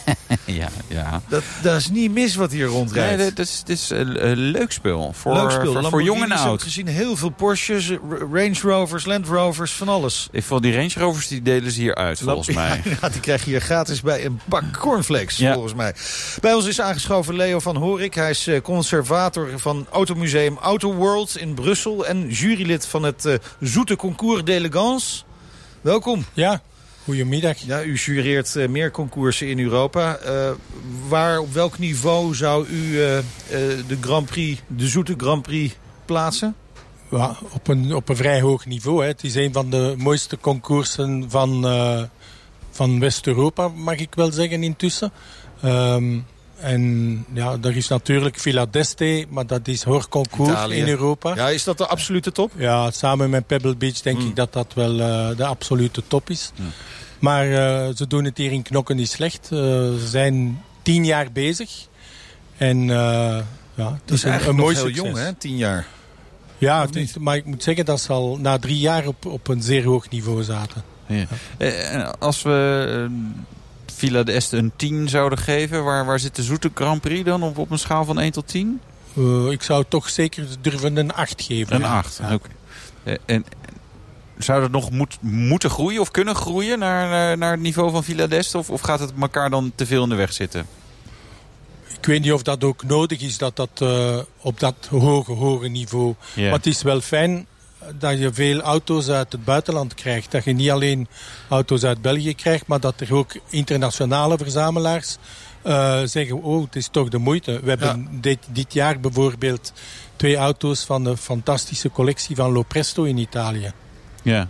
Ja, 0.45 0.69
ja. 0.89 1.21
Dat, 1.29 1.43
dat 1.63 1.77
is 1.77 1.89
niet 1.91 2.13
mis 2.13 2.35
wat 2.35 2.51
hier 2.51 2.67
Nee, 2.67 2.75
rondrijdt. 2.75 3.19
dit 3.19 3.39
is, 3.39 3.63
dit 3.65 3.77
is 3.79 3.91
een, 3.91 4.37
leuk 4.37 4.73
spul. 4.73 5.13
Voor, 5.13 5.35
Leuk 5.35 5.51
spul. 5.51 5.73
voor, 5.73 5.85
voor 5.91 6.03
jong 6.03 6.23
en 6.23 6.31
heb 6.31 6.39
ik 6.39 6.45
oud. 6.45 6.63
gezien 6.63 6.87
heel 6.87 7.17
veel 7.17 7.29
Porsches, 7.29 7.91
Range 8.33 8.59
Rovers, 8.63 9.05
Land 9.05 9.27
Rovers, 9.27 9.73
van 9.73 9.89
alles. 9.89 10.29
Ik 10.33 10.43
vond 10.43 10.63
die 10.63 10.75
Range 10.75 10.91
Rovers 10.97 11.29
die 11.29 11.43
delen 11.43 11.71
ze 11.71 11.81
hier 11.81 11.95
uit, 11.95 12.19
volgens 12.19 12.49
mij. 12.55 12.83
Ja, 13.01 13.09
die 13.09 13.21
krijg 13.21 13.45
je 13.45 13.51
hier 13.51 13.61
gratis 13.61 14.01
bij 14.01 14.25
een 14.25 14.41
pak 14.49 14.79
cornflakes, 14.79 15.37
volgens 15.53 15.75
mij. 15.75 15.95
Bij 16.41 16.55
ons 16.55 16.67
is 16.67 16.81
aangeschoven 16.81 17.35
Leo 17.37 17.59
van 17.61 17.77
Horik. 17.77 18.15
Hij 18.15 18.31
is 18.31 18.47
eh, 18.47 18.61
conservator 19.07 19.59
van 19.59 19.87
Automuseum 19.91 20.59
Auto 20.59 20.95
World 20.95 21.37
in 21.37 21.55
Brussel... 21.55 22.07
en 22.07 22.29
jurylid 22.29 22.87
van 22.87 23.03
het 23.03 23.25
eh, 23.25 23.35
Zoete 23.61 23.97
Concours 23.97 24.45
d'Elegance. 24.45 25.23
Welkom. 25.81 26.25
Ja, 26.33 26.63
goedemiddag. 27.05 27.59
Ja, 27.59 27.83
u 27.83 27.95
jureert 27.95 28.57
eh, 28.57 28.69
meer 28.69 28.91
concoursen 28.91 29.49
in 29.49 29.59
Europa. 29.59 30.17
Eh, 30.17 30.51
waar, 31.09 31.39
op 31.39 31.53
welk 31.53 31.79
niveau 31.79 32.35
zou 32.35 32.67
u 32.67 32.93
de 33.87 33.97
Grand 34.01 34.27
Prix, 34.27 34.61
de 34.67 34.87
Zoete 34.87 35.15
Grand 35.17 35.43
Prix 35.43 35.75
plaatsen? 36.05 36.55
Ja, 37.11 37.37
op, 37.51 37.69
een, 37.69 37.95
op 37.95 38.09
een 38.09 38.17
vrij 38.17 38.41
hoog 38.41 38.67
niveau. 38.67 39.03
Hè. 39.03 39.09
Het 39.09 39.25
is 39.25 39.35
een 39.35 39.53
van 39.53 39.71
de 39.71 39.95
mooiste 39.99 40.39
concoursen 40.41 41.25
van, 41.29 41.67
van 42.71 43.01
West-Europa, 43.01 43.69
mag 43.69 43.97
ik 43.97 44.15
wel 44.15 44.33
zeggen 44.33 44.63
intussen. 44.63 45.13
Ehm, 45.63 46.19
en 46.61 47.25
ja, 47.33 47.57
er 47.63 47.77
is 47.77 47.89
natuurlijk 47.89 48.39
Villa 48.39 48.67
d'Este, 48.67 49.27
maar 49.29 49.47
dat 49.47 49.69
is 49.69 49.83
hoorconcours 49.83 50.51
Italië. 50.51 50.77
in 50.77 50.89
Europa. 50.89 51.29
Ja. 51.29 51.37
Ja, 51.37 51.49
is 51.49 51.65
dat 51.65 51.79
de 51.79 51.87
absolute 51.87 52.33
top? 52.33 52.53
samen 52.91 53.31
met 53.31 53.47
Pebble 53.47 53.77
Beach 53.77 54.01
denk 54.01 54.19
Mm. 54.19 54.27
ik 54.29 54.37
dat 54.37 54.53
dat 54.53 54.75
wel 54.75 55.01
eh, 55.01 55.37
de 55.37 55.45
absolute 55.45 56.03
top 56.09 56.31
is. 56.31 56.51
Maar 57.19 57.45
eh, 57.51 57.95
ze 57.97 58.07
doen 58.07 58.25
het 58.25 58.37
hier 58.39 58.53
in 58.53 58.63
Knokken 58.63 58.97
niet 58.97 59.11
slecht. 59.11 59.49
Eh, 59.53 59.59
ze 59.59 60.05
zijn 60.07 60.63
tien 60.83 61.05
jaar 61.05 61.33
bezig. 61.33 61.71
En 62.57 62.87
ja, 62.87 63.45
het 63.75 64.01
Dat 64.05 64.17
is 64.17 64.23
een, 64.23 64.49
een 64.49 64.55
mooi 64.57 64.75
nog 64.75 64.85
heel 64.85 64.95
succes. 64.95 65.05
jong, 65.05 65.17
hè? 65.17 65.33
Tien 65.33 65.57
jaar. 65.57 65.87
Ja, 66.59 66.87
is- 66.93 67.19
maar 67.19 67.37
ik 67.37 67.45
moet 67.45 67.63
zeggen 67.63 67.85
dat 67.85 68.01
ze 68.01 68.13
al 68.13 68.37
na 68.41 68.59
drie 68.59 68.79
jaar 68.79 69.07
op, 69.07 69.27
op 69.27 69.49
een 69.49 69.63
zeer 69.63 69.85
hoog 69.85 70.11
niveau 70.11 70.43
zaten. 70.43 70.83
Ja. 71.07 71.25
Eh, 71.59 71.95
en 71.95 72.19
als 72.19 72.43
we 72.43 73.07
Villa 73.93 74.23
d'Este 74.23 74.57
een 74.57 74.73
10 74.77 75.09
zouden 75.09 75.39
geven... 75.39 75.85
Waar, 75.85 76.07
waar 76.07 76.19
zit 76.19 76.37
de 76.37 76.43
Zoete 76.43 76.71
Grand 76.75 77.01
Prix 77.01 77.25
dan 77.25 77.43
op, 77.43 77.59
op 77.59 77.71
een 77.71 77.79
schaal 77.79 78.05
van 78.05 78.21
1 78.21 78.33
tot 78.33 78.49
10? 78.49 78.81
Eh, 79.17 79.51
ik 79.51 79.63
zou 79.63 79.85
toch 79.89 80.09
zeker 80.09 80.47
durven 80.61 80.97
een 80.97 81.13
8 81.13 81.43
geven. 81.43 81.75
Een 81.75 81.81
ja. 81.81 81.97
8. 81.99 82.19
Ja. 82.23 82.35
Oké. 82.35 82.49
Eh, 83.03 83.15
en, 83.25 83.45
zou 84.39 84.61
dat 84.61 84.71
nog 84.71 84.91
moet, 84.91 85.19
moeten 85.21 85.71
groeien 85.71 86.01
of 86.01 86.11
kunnen 86.11 86.35
groeien 86.35 86.79
naar, 86.79 87.09
naar, 87.09 87.39
naar 87.39 87.51
het 87.51 87.61
niveau 87.61 87.91
van 87.91 88.05
Villa 88.05 88.27
d'Este? 88.27 88.59
Of, 88.59 88.71
of 88.71 88.81
gaat 88.81 89.01
het 89.01 89.13
elkaar 89.21 89.51
dan 89.51 89.73
te 89.75 89.87
veel 89.87 90.03
in 90.03 90.09
de 90.09 90.15
weg 90.15 90.33
zitten? 90.33 90.67
Ik 91.99 92.07
weet 92.07 92.23
niet 92.23 92.33
of 92.33 92.43
dat 92.43 92.65
ook 92.65 92.85
nodig 92.85 93.21
is 93.21 93.39
dat 93.39 93.57
dat 93.57 93.71
eh, 93.75 94.19
op 94.41 94.61
dat 94.61 94.75
hoge, 94.91 95.33
hoge 95.33 95.69
niveau. 95.69 96.15
Ja. 96.35 96.43
Maar 96.43 96.53
het 96.53 96.67
is 96.67 96.83
wel 96.83 97.01
fijn 97.01 97.47
dat 97.99 98.19
je 98.19 98.33
veel 98.33 98.61
auto's 98.61 99.09
uit 99.09 99.33
het 99.33 99.45
buitenland 99.45 99.95
krijgt. 99.95 100.31
Dat 100.31 100.45
je 100.45 100.53
niet 100.53 100.71
alleen 100.71 101.09
auto's 101.49 101.85
uit 101.85 102.03
België 102.03 102.35
krijgt, 102.35 102.67
maar 102.67 102.81
dat 102.81 103.01
er 103.01 103.15
ook 103.15 103.33
internationale 103.49 104.37
verzamelaars 104.39 105.17
eh, 105.63 106.01
zeggen, 106.05 106.43
oh, 106.43 106.65
het 106.65 106.77
is 106.77 106.89
toch 106.89 107.09
de 107.09 107.19
moeite. 107.19 107.61
We 107.63 107.69
hebben 107.69 108.09
dit, 108.21 108.39
dit 108.49 108.73
jaar 108.73 109.01
bijvoorbeeld 109.01 109.73
twee 110.17 110.37
auto's 110.37 110.85
van 110.85 111.05
de 111.05 111.17
fantastische 111.17 111.91
collectie 111.91 112.37
van 112.37 112.53
Lopresto 112.53 113.03
in 113.03 113.19
Italië. 113.19 113.73
Ja. 114.23 114.49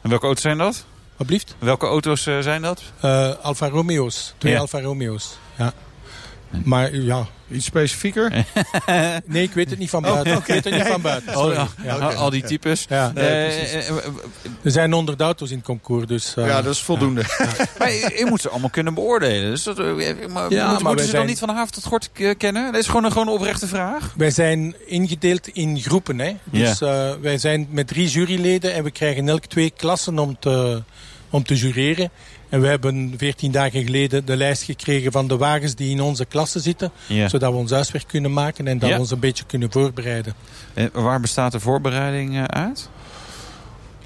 En 0.00 0.10
welke 0.10 0.26
auto's 0.26 0.42
zijn 0.42 0.58
dat? 0.58 0.84
Alsjeblieft. 1.10 1.54
Welke 1.58 1.86
auto's 1.86 2.26
eh, 2.26 2.38
zijn 2.38 2.62
dat? 2.62 2.82
Eh, 3.00 3.30
Alfa 3.42 3.68
Romeo's. 3.68 4.34
Twee 4.38 4.52
Ja. 4.52 4.58
Alfa 4.58 4.80
Romeo's. 4.80 5.38
Ja. 5.58 5.72
Maar 6.64 6.94
ja, 6.94 7.26
Iets 7.52 7.64
specifieker? 7.66 8.32
nee, 9.26 9.42
ik 9.42 9.52
weet 9.52 9.70
het 9.70 9.78
niet 9.78 9.90
van 9.90 10.02
buiten. 10.02 10.36
Ik 10.36 10.44
weet 10.46 10.64
het 10.64 10.74
niet 10.74 10.82
van 10.86 11.00
buiten. 11.00 11.54
Ja, 11.54 11.68
Ja. 11.82 11.92
al 11.96 12.30
die 12.30 12.42
types. 12.42 12.86
Ja. 12.88 13.12
Er 13.14 14.70
zijn 14.70 14.92
honderd 14.92 15.20
auto's 15.20 15.50
in 15.50 15.56
het 15.56 15.66
concours, 15.66 16.06
dus... 16.06 16.34
eh, 16.36 16.46
ja, 16.46 16.62
dat 16.62 16.72
is 16.74 16.80
voldoende. 16.82 17.22
maar 17.78 17.90
je, 17.92 18.14
je 18.18 18.26
moet 18.28 18.40
ze 18.40 18.48
allemaal 18.48 18.70
kunnen 18.70 18.94
beoordelen. 18.94 19.50
Dus 19.50 19.62
dat, 19.62 19.78
eh, 19.78 19.84
maar, 20.28 20.50
Ja, 20.52 20.70
moet- 20.70 20.82
maar 20.82 20.82
moeten 20.82 21.06
ze 21.06 21.12
dan 21.12 21.26
niet 21.26 21.38
van 21.38 21.48
de 21.48 21.54
haven 21.54 21.72
tot 21.72 21.84
gort 21.84 22.10
kennen? 22.38 22.72
Dat 22.72 22.80
is 22.80 22.86
gewoon 22.86 23.04
een, 23.04 23.12
gewoon 23.12 23.26
een 23.28 23.32
oprechte 23.34 23.66
vraag. 23.66 24.14
Wij 24.16 24.30
zijn 24.30 24.74
ingedeeld 24.86 25.48
in 25.48 25.80
groepen. 25.80 26.18
Hè? 26.18 26.36
Dus 26.44 26.80
eh, 26.80 27.10
wij 27.20 27.38
zijn 27.38 27.66
met 27.70 27.86
drie 27.86 28.08
juryleden 28.08 28.74
en 28.74 28.84
we 28.84 28.90
krijgen 28.90 29.28
elk 29.28 29.44
twee 29.46 29.72
klassen 29.76 30.18
om 30.18 30.36
te, 30.40 30.82
om 31.30 31.42
te 31.42 31.56
jureren. 31.56 32.10
En 32.48 32.60
we 32.60 32.66
hebben 32.66 33.14
veertien 33.16 33.50
dagen 33.52 33.82
geleden 33.84 34.24
de 34.24 34.36
lijst 34.36 34.62
gekregen 34.62 35.12
van 35.12 35.28
de 35.28 35.36
wagens 35.36 35.74
die 35.74 35.90
in 35.90 36.00
onze 36.00 36.24
klasse 36.24 36.60
zitten. 36.60 36.90
Ja. 37.06 37.28
Zodat 37.28 37.52
we 37.52 37.58
ons 37.58 37.70
huiswerk 37.70 38.06
kunnen 38.06 38.32
maken 38.32 38.66
en 38.66 38.78
dat 38.78 38.88
Ja. 38.88 38.94
we 38.94 39.00
ons 39.00 39.10
een 39.10 39.18
beetje 39.18 39.44
kunnen 39.46 39.72
voorbereiden. 39.72 40.34
En 40.74 40.90
waar 40.92 41.20
bestaat 41.20 41.52
de 41.52 41.60
voorbereiding 41.60 42.36
eh, 42.36 42.44
uit? 42.44 42.88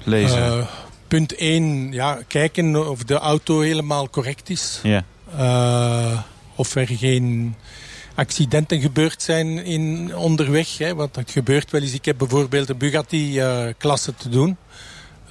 Lezen. 0.03 0.37
Eh, 0.43 0.67
punt 1.07 1.35
1, 1.35 1.91
ja, 1.91 2.19
kijken 2.27 2.89
of 2.89 3.03
de 3.03 3.13
auto 3.17 3.59
helemaal 3.59 4.09
correct 4.09 4.49
is. 4.49 4.79
ja. 4.83 5.03
Eh, 5.37 6.19
of 6.55 6.75
er 6.75 6.87
geen 6.87 7.55
accidenten 8.15 8.81
gebeurd 8.81 9.21
zijn 9.21 9.65
in, 9.65 10.15
onderweg. 10.15 10.77
Hè, 10.77 10.95
want 10.95 11.13
dat 11.13 11.31
gebeurt 11.31 11.71
wel 11.71 11.81
eens. 11.81 11.93
Ik 11.93 12.05
heb 12.05 12.17
bijvoorbeeld 12.17 12.69
een 12.69 12.77
Bugatti-klasse 12.77 14.13
te 14.15 14.29
doen. 14.29 14.57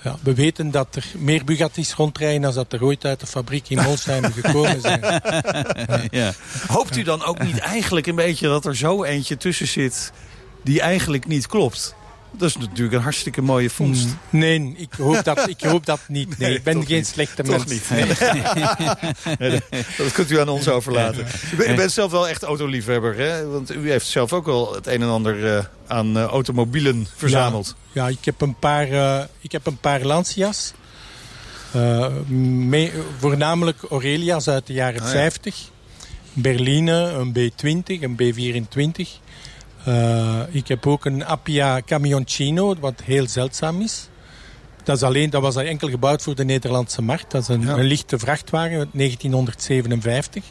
Ja, 0.05 0.17
we 0.23 0.35
weten 0.35 0.71
dat 0.71 0.97
er 0.97 1.05
meer 1.19 1.45
Bugattis 1.45 1.95
rondrijden 1.95 2.41
dan 2.41 2.55
dat 2.55 2.73
er 2.73 2.85
ooit 2.85 3.05
uit 3.05 3.21
de 3.21 3.27
fabriek 3.27 3.69
in 3.69 3.83
Molsheim 3.83 4.33
gekomen 4.41 4.81
zijn. 4.81 5.01
ja. 6.11 6.33
Hoopt 6.67 6.97
u 6.97 7.03
dan 7.03 7.25
ook 7.25 7.43
niet 7.43 7.59
eigenlijk 7.59 8.07
een 8.07 8.15
beetje 8.15 8.49
dat 8.49 8.65
er 8.65 8.77
zo 8.77 9.05
eentje 9.05 9.37
tussen 9.37 9.69
zit... 9.69 10.13
die 10.63 10.81
eigenlijk 10.81 11.27
niet 11.27 11.47
klopt. 11.47 11.95
Dat 12.39 12.49
is 12.49 12.57
natuurlijk 12.57 12.95
een 12.97 13.03
hartstikke 13.03 13.43
mooie 13.43 13.71
vondst. 13.71 14.05
Mm, 14.07 14.19
Nee, 14.41 14.75
ik 14.77 14.93
hoop 14.99 15.25
dat, 15.25 15.49
ik 15.49 15.61
hoop 15.61 15.87
dat 15.87 16.01
niet. 16.09 16.39
Nee, 16.39 16.49
Nee, 16.49 16.57
ik 16.59 16.63
ben 16.65 16.87
geen 16.87 16.97
niet. 16.97 17.07
slechte 17.07 17.43
mens. 17.43 17.65
niet. 17.65 17.91
Nee, 19.39 19.61
dat 19.97 20.13
kunt 20.13 20.31
u 20.31 20.41
aan 20.41 20.49
ons 20.49 20.69
overlaten. 20.69 21.27
U 21.59 21.75
bent, 21.77 21.93
zelf 21.93 22.11
wel 22.11 22.29
echt 22.29 22.43
autoliefhebber, 22.43 23.17
hè? 23.17 23.47
Want 23.47 23.73
u 23.75 23.91
heeft 23.91 24.07
zelf 24.07 24.33
ook 24.33 24.47
wel 24.47 24.75
het 24.75 24.87
een 24.87 25.03
en 25.03 25.09
ander 25.09 25.57
eh, 25.57 25.65
aan 25.87 26.17
eh, 26.17 26.23
automobielen 26.25 27.07
verzameld. 27.17 27.77
Ja, 27.93 28.09
ik 28.09 28.25
heb 28.25 28.41
een 28.41 28.59
paar, 28.59 28.89
eh, 28.91 29.25
ik 29.41 29.53
heb 29.53 29.67
een 29.67 29.79
paar 29.79 30.03
Lancia's. 30.05 30.73
Mee- 32.27 32.93
voornamelijk 33.19 33.83
Aurelia's 33.91 34.49
uit 34.49 34.67
de 34.67 34.73
jaren 34.73 35.01
Ah, 35.01 35.07
ja. 35.07 35.13
50. 35.13 35.57
Berline, 36.33 36.93
een 36.93 37.33
B20, 37.33 38.03
een 38.03 38.17
B24. 38.17 39.09
Eh, 39.85 40.41
ik 40.51 40.69
heb 40.69 40.87
ook 40.87 41.05
een 41.05 41.25
Appia 41.25 41.81
Camioncino, 41.87 42.75
wat 42.81 43.01
heel 43.05 43.29
zeldzaam 43.29 43.81
is. 43.81 44.09
Dat, 44.85 44.97
is 44.97 45.03
alleen, 45.03 45.31
dat 45.31 45.43
was 45.43 45.57
enkel 45.57 45.89
gebouwd 45.89 46.23
voor 46.23 46.35
de 46.35 46.45
Nederlandse 46.45 47.03
markt. 47.03 47.31
Dat 47.31 47.43
is 47.43 47.49
een, 47.49 47.61
Ja. 47.61 47.69
een 47.77 47.85
lichte 47.85 48.19
vrachtwagen 48.19 48.79
uit 48.79 48.89
1957. 48.93 50.45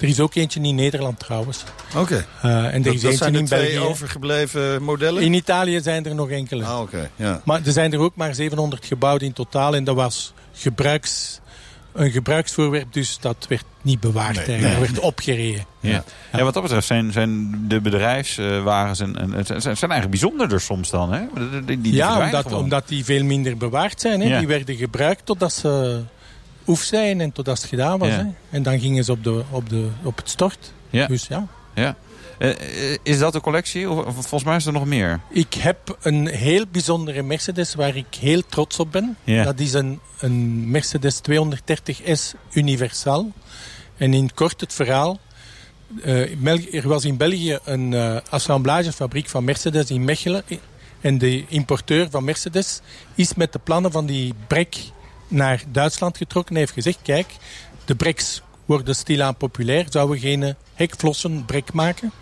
Er 0.00 0.08
is 0.08 0.20
ook 0.20 0.34
eentje 0.34 0.60
in 0.60 0.74
Nederland 0.74 1.18
trouwens. 1.18 1.64
Oké. 1.96 2.26
Eh, 2.42 2.74
en 2.74 2.84
er 2.84 2.94
is 2.94 3.00
dat 3.00 3.10
eentje 3.10 3.38
in 3.38 3.44
twee 3.44 3.72
België. 3.72 3.88
overgebleven 3.88 4.82
modellen? 4.82 5.22
In 5.22 5.32
Italië 5.34 5.80
zijn 5.80 6.06
er 6.06 6.14
nog 6.14 6.30
enkele. 6.30 6.64
Ah, 6.64 6.80
oké. 6.80 7.10
Ja. 7.16 7.40
Maar 7.44 7.60
er 7.64 7.72
zijn 7.72 7.92
er 7.92 7.98
ook 7.98 8.16
maar 8.16 8.34
700 8.34 8.86
gebouwd 8.86 9.22
in 9.22 9.32
totaal. 9.32 9.74
En 9.74 9.84
dat 9.84 9.94
was 9.94 10.32
gebruiks, 10.52 11.40
een 11.92 12.10
gebruiksvoorwerp, 12.10 12.92
dus 12.92 13.18
dat 13.20 13.46
werd 13.48 13.64
niet 13.82 14.00
bewaard 14.00 14.46
Nee, 14.46 14.60
werd 14.60 14.98
opgereden. 14.98 15.64
Ja. 15.80 16.04
Ja, 16.32 16.42
wat 16.42 16.54
dat 16.54 16.62
betreft 16.62 16.86
zijn, 16.86 17.12
zijn 17.12 17.58
de 17.68 17.80
bedrijfswagens 17.80 19.00
en, 19.00 19.16
en, 19.16 19.46
zijn, 19.46 19.60
zijn 19.60 19.90
eigenlijk 19.90 20.10
bijzonderder 20.10 20.60
soms 20.60 20.90
dan. 20.90 21.12
Hè? 21.12 21.20
Die, 21.50 21.64
die, 21.64 21.80
die 21.80 21.94
ja, 21.94 22.24
omdat, 22.24 22.42
gewoon. 22.42 22.62
omdat 22.62 22.88
die 22.88 23.04
veel 23.04 23.24
minder 23.24 23.56
bewaard 23.56 24.00
zijn. 24.00 24.20
Hè. 24.20 24.28
Ja. 24.28 24.38
Die 24.38 24.48
werden 24.48 24.76
gebruikt 24.76 25.26
totdat 25.26 25.52
ze 25.52 26.02
oef 26.66 26.80
zijn 26.80 27.20
en 27.20 27.32
totdat 27.32 27.56
het 27.56 27.66
gedaan 27.66 27.98
was. 27.98 28.08
Hè. 28.08 28.24
En 28.50 28.62
dan 28.62 28.80
gingen 28.80 29.04
ze 29.04 29.12
op, 29.12 29.24
de, 29.24 29.42
op, 29.50 29.68
de, 29.68 29.88
op 30.02 30.16
het 30.16 30.30
stort. 30.30 30.72
Dus 30.90 31.26
ja. 31.26 31.46
Ja. 31.74 31.96
Eh, 32.40 32.50
eh, 32.92 32.98
is 33.02 33.18
dat 33.18 33.32
de 33.32 33.40
collectie? 33.40 33.90
Of, 33.90 34.14
volgens 34.14 34.44
mij 34.44 34.56
is 34.56 34.66
er 34.66 34.72
nog 34.72 34.86
meer. 34.86 35.20
Ik 35.30 35.54
heb 35.54 35.98
een 36.02 36.26
heel 36.26 36.64
bijzondere 36.70 37.22
Mercedes 37.22 37.74
waar 37.74 37.96
ik 37.96 38.14
heel 38.20 38.42
trots 38.46 38.78
op 38.78 38.92
ben. 38.92 39.16
Dat 39.24 39.60
is 39.60 39.72
een, 39.72 40.00
een 40.18 40.70
Mercedes 40.70 41.20
230S 41.30 42.34
Universal. 42.52 43.32
En 43.96 44.14
in 44.14 44.34
kort 44.34 44.60
het 44.60 44.72
verhaal. 44.72 45.20
Eh, 46.02 46.74
er 46.74 46.88
was 46.88 47.04
in 47.04 47.16
België 47.16 47.58
een 47.64 47.94
assemblagefabriek 48.30 49.28
van 49.28 49.44
Mercedes 49.44 49.90
in 49.90 50.04
Mechelen. 50.04 50.44
En 51.00 51.18
de 51.18 51.44
importeur 51.48 52.10
van 52.10 52.24
Mercedes 52.24 52.80
is 53.14 53.34
met 53.34 53.52
de 53.52 53.58
plannen 53.58 53.92
van 53.92 54.06
die 54.06 54.34
brek 54.46 54.76
naar 55.28 55.62
Duitsland 55.68 56.16
getrokken. 56.16 56.54
En 56.54 56.60
heeft 56.60 56.72
gezegd, 56.72 56.98
kijk, 57.02 57.36
de 57.84 57.94
breks 57.94 58.42
worden 58.64 58.94
stilaan 58.94 59.36
populair. 59.36 59.86
Zouden 59.88 60.14
we 60.14 60.20
geen 60.20 60.54
hekvlossen 60.74 61.44
brek 61.44 61.72
maken? 61.72 62.12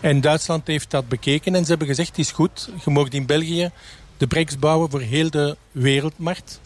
En 0.00 0.20
Duitsland 0.20 0.66
heeft 0.66 0.90
dat 0.90 1.08
bekeken 1.08 1.54
en 1.54 1.62
ze 1.62 1.68
hebben 1.68 1.88
gezegd, 1.88 2.08
het 2.08 2.18
is 2.18 2.32
goed. 2.32 2.70
Je 2.84 2.90
mag 2.90 3.08
in 3.08 3.26
België 3.26 3.70
de 4.16 4.26
breks 4.26 4.58
bouwen 4.58 4.90
voor 4.90 5.00
heel 5.00 5.30
de 5.30 5.56
wereldmarkt. 5.72 6.60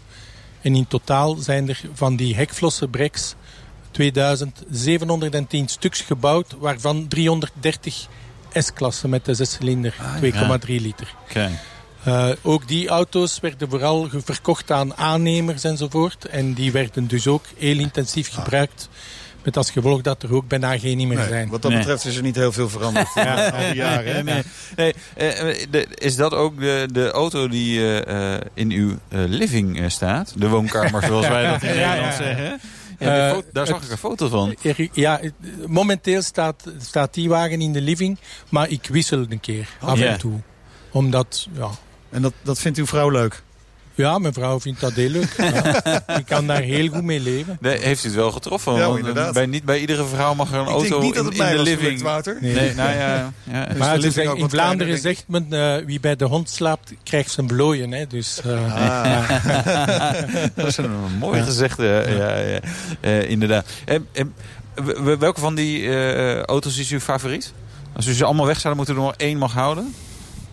En 0.61 0.75
in 0.75 0.87
totaal 0.87 1.35
zijn 1.35 1.69
er 1.69 1.81
van 1.93 2.17
die 2.17 2.35
hekvlossen 2.35 2.91
breks 2.91 3.35
2710 3.91 5.69
stuks 5.69 6.01
gebouwd, 6.01 6.55
waarvan 6.59 7.09
330 7.09 8.07
S-klassen 8.53 9.11
met 9.11 9.25
de 9.25 9.35
zescilinder, 9.35 9.95
2,3 10.21 10.67
liter. 10.67 11.15
Eh, 12.05 12.29
ook 12.43 12.69
die 12.69 12.89
auto's 12.89 13.41
werden 13.41 13.69
vooral 13.69 14.09
verkocht 14.25 14.71
aan 14.71 14.97
aannemers 14.97 15.65
enzovoort. 15.65 16.25
En 16.25 16.53
die 16.53 16.73
werden 16.73 17.07
dus 17.07 17.27
ook 17.27 17.45
heel 17.57 17.79
intensief 17.79 18.29
gebruikt. 18.29 18.89
Met 19.45 19.57
als 19.57 19.71
gevolg 19.71 20.01
dat 20.01 20.23
er 20.23 20.35
ook 20.35 20.49
bijna 20.49 20.79
geen 20.79 20.97
niet 20.97 21.09
meer 21.09 21.17
Nee, 21.19 21.29
zijn. 21.29 21.49
wat 21.49 21.63
dat 21.63 21.71
Nee. 21.71 21.81
betreft 21.81 22.05
is 22.05 22.17
er 22.17 22.23
niet 22.23 22.35
heel 22.37 22.53
veel 22.53 22.69
veranderd 22.69 23.09
ja. 23.15 23.49
al 23.49 23.59
die 23.67 23.75
jaren. 23.75 24.15
hè? 24.17 24.23
Nee, 24.23 24.43
nee. 24.77 24.95
Eh, 25.15 25.51
eh, 25.51 25.67
de- 25.71 25.87
is 25.95 26.17
dat 26.17 26.35
ook 26.35 26.61
de, 26.61 26.89
de 26.93 27.11
auto 27.11 27.49
die 27.49 27.79
eh, 28.03 28.35
eh, 28.35 28.41
in 28.55 28.71
uw 28.71 28.91
eh, 29.09 29.21
living 29.27 29.81
eh, 29.81 29.89
staat? 29.89 30.33
De 30.37 30.49
woonkamer, 30.49 31.03
zoals 31.03 31.29
wij 31.29 31.47
dat 31.51 31.63
in 31.63 31.69
Nederland 31.77 31.99
ja, 32.01 32.07
ja. 32.07 32.13
zeggen. 32.13 32.61
Ja, 32.99 33.31
foto- 33.35 33.49
daar 33.53 33.67
zag 33.67 33.83
ik 33.83 33.91
een 33.91 33.97
foto 33.99 34.29
van. 34.29 34.57
Ja, 34.93 35.21
momenteel 35.67 36.23
staat, 36.23 36.63
staat 36.81 37.15
die 37.15 37.29
wagen 37.29 37.61
in 37.61 37.73
de 37.73 37.81
living, 37.81 38.19
maar 38.49 38.69
ik 38.71 38.87
wissel 38.91 39.27
een 39.29 39.41
keer 39.41 39.69
af 39.81 40.01
en 40.01 40.19
toe. 40.19 40.41
Omdat, 40.91 41.47
ja, 41.53 41.71
En 42.11 42.23
dat, 42.23 42.33
dat 42.43 42.59
vindt 42.59 42.79
uw 42.79 42.87
vrouw 42.87 43.11
leuk? 43.11 43.43
Ja, 43.95 44.19
mijn 44.19 44.33
vrouw 44.35 44.61
vindt 44.61 44.81
dat 44.81 44.93
heel 44.93 45.09
leuk. 45.11 45.35
Ja. 45.37 45.83
Ik 46.19 46.27
kan 46.27 46.47
daar 46.47 46.61
heel 46.61 46.89
goed 46.89 47.03
mee 47.03 47.21
leven. 47.21 47.57
Nee, 47.61 47.79
heeft 47.79 48.05
u 48.05 48.07
het 48.07 48.17
wel 48.17 48.31
getroffen? 48.31 48.75
Ja, 48.75 48.87
Want, 48.87 48.99
inderdaad. 48.99 49.35
Bij, 49.35 49.47
niet 49.47 49.65
bij 49.65 49.79
iedere 49.81 50.05
vrouw 50.05 50.35
mag 50.35 50.53
er 50.53 50.59
een 50.59 50.63
Ik 50.63 50.69
auto 50.69 50.89
denk 50.89 51.03
niet 51.03 51.15
dat 51.15 51.23
in, 51.25 51.29
het 51.31 51.39
in 51.39 51.43
mij 51.43 51.51
de 51.51 51.57
was 51.57 51.67
living. 51.67 51.85
gelukt, 51.87 52.03
Wouter. 52.03 52.39
Nee. 52.41 52.55
Nee, 52.55 52.75
nou 52.75 52.91
ja. 52.91 53.33
ja. 53.45 53.65
Dus 53.67 53.77
maar 53.79 53.97
ook 53.97 54.37
in 54.39 54.49
Vlaanderen 54.51 54.51
kleiner, 54.77 54.99
zegt 54.99 55.25
men, 55.27 55.47
eh, 55.53 55.85
wie 55.87 56.01
bij 56.01 56.17
de 56.17 56.25
hond 56.25 56.51
slaapt, 56.51 56.93
krijgt 57.03 57.31
zijn 57.31 57.47
blooien. 57.47 57.93
Hè. 57.93 58.07
Dus, 58.07 58.41
eh, 58.45 58.75
Ah. 58.75 59.29
dat 60.55 60.67
is 60.67 60.77
een 60.77 60.91
mooi 61.19 61.43
gezegd, 61.43 61.79
ja, 61.79 62.09
ja, 62.09 62.37
ja. 62.39 62.61
Eh, 63.01 63.31
inderdaad. 63.31 63.67
Eh, 63.85 63.95
eh, 64.13 64.25
w- 64.75 65.19
welke 65.19 65.41
van 65.41 65.55
die 65.55 65.89
eh, 65.89 66.41
auto's 66.43 66.79
is 66.79 66.91
uw 66.91 67.01
favoriet? 67.01 67.53
Als 67.97 68.07
u 68.07 68.13
ze 68.13 68.25
allemaal 68.25 68.47
weg 68.47 68.61
zouden 68.61 68.77
moeten, 68.77 68.97
er 68.97 69.09
nog 69.09 69.15
één 69.17 69.39
mag 69.39 69.53
houden? 69.53 69.95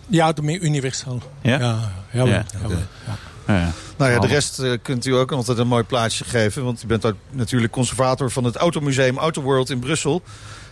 ja, 0.06 0.32
de 0.32 0.42
meer 0.42 0.60
universal. 0.60 1.22
Ja? 1.42 1.58
Ja, 1.58 1.58
Ja, 1.58 2.44
jawel. 2.60 2.68
Ja. 3.06 3.16
Ja. 3.52 3.72
Nou 3.96 4.10
ja, 4.10 4.18
de 4.18 4.26
rest 4.26 4.58
eh, 4.58 4.72
kunt 4.82 5.06
u 5.06 5.14
ook 5.14 5.32
altijd 5.32 5.58
een 5.58 5.66
mooi 5.66 5.82
plaatsje 5.84 6.24
geven. 6.24 6.64
Want 6.64 6.82
u 6.82 6.86
bent 6.86 7.04
ook 7.06 7.14
natuurlijk 7.30 7.72
conservator 7.72 8.30
van 8.30 8.44
het 8.44 8.56
Automuseum 8.56 9.18
Autoworld 9.18 9.70
in 9.70 9.78
Brussel. 9.78 10.22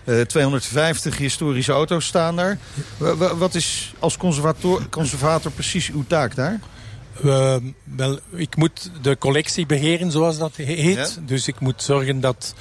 Eh 0.05 0.21
250 0.21 1.17
historische 1.17 1.73
auto's 1.73 2.07
staan 2.07 2.37
daar. 2.37 2.59
Wa- 2.97 3.17
wa- 3.17 3.37
Wat 3.37 3.55
is 3.55 3.93
als 3.99 4.17
conservator, 4.17 4.89
conservator 4.91 5.53
precies 5.53 5.91
uw 5.91 6.05
taak 6.07 6.35
daar? 6.35 6.61
Eh, 7.25 7.57
wel, 7.97 8.19
ik 8.31 8.57
moet 8.57 8.91
de 9.03 9.19
collectie 9.19 9.67
beheren, 9.67 10.11
zoals 10.11 10.39
dat 10.39 10.57
he- 10.57 10.65
heet. 10.65 10.97
Ja? 10.97 11.07
Dus 11.27 11.49
ik 11.49 11.61
moet 11.61 11.83
zorgen 11.83 12.21
dat 12.21 12.55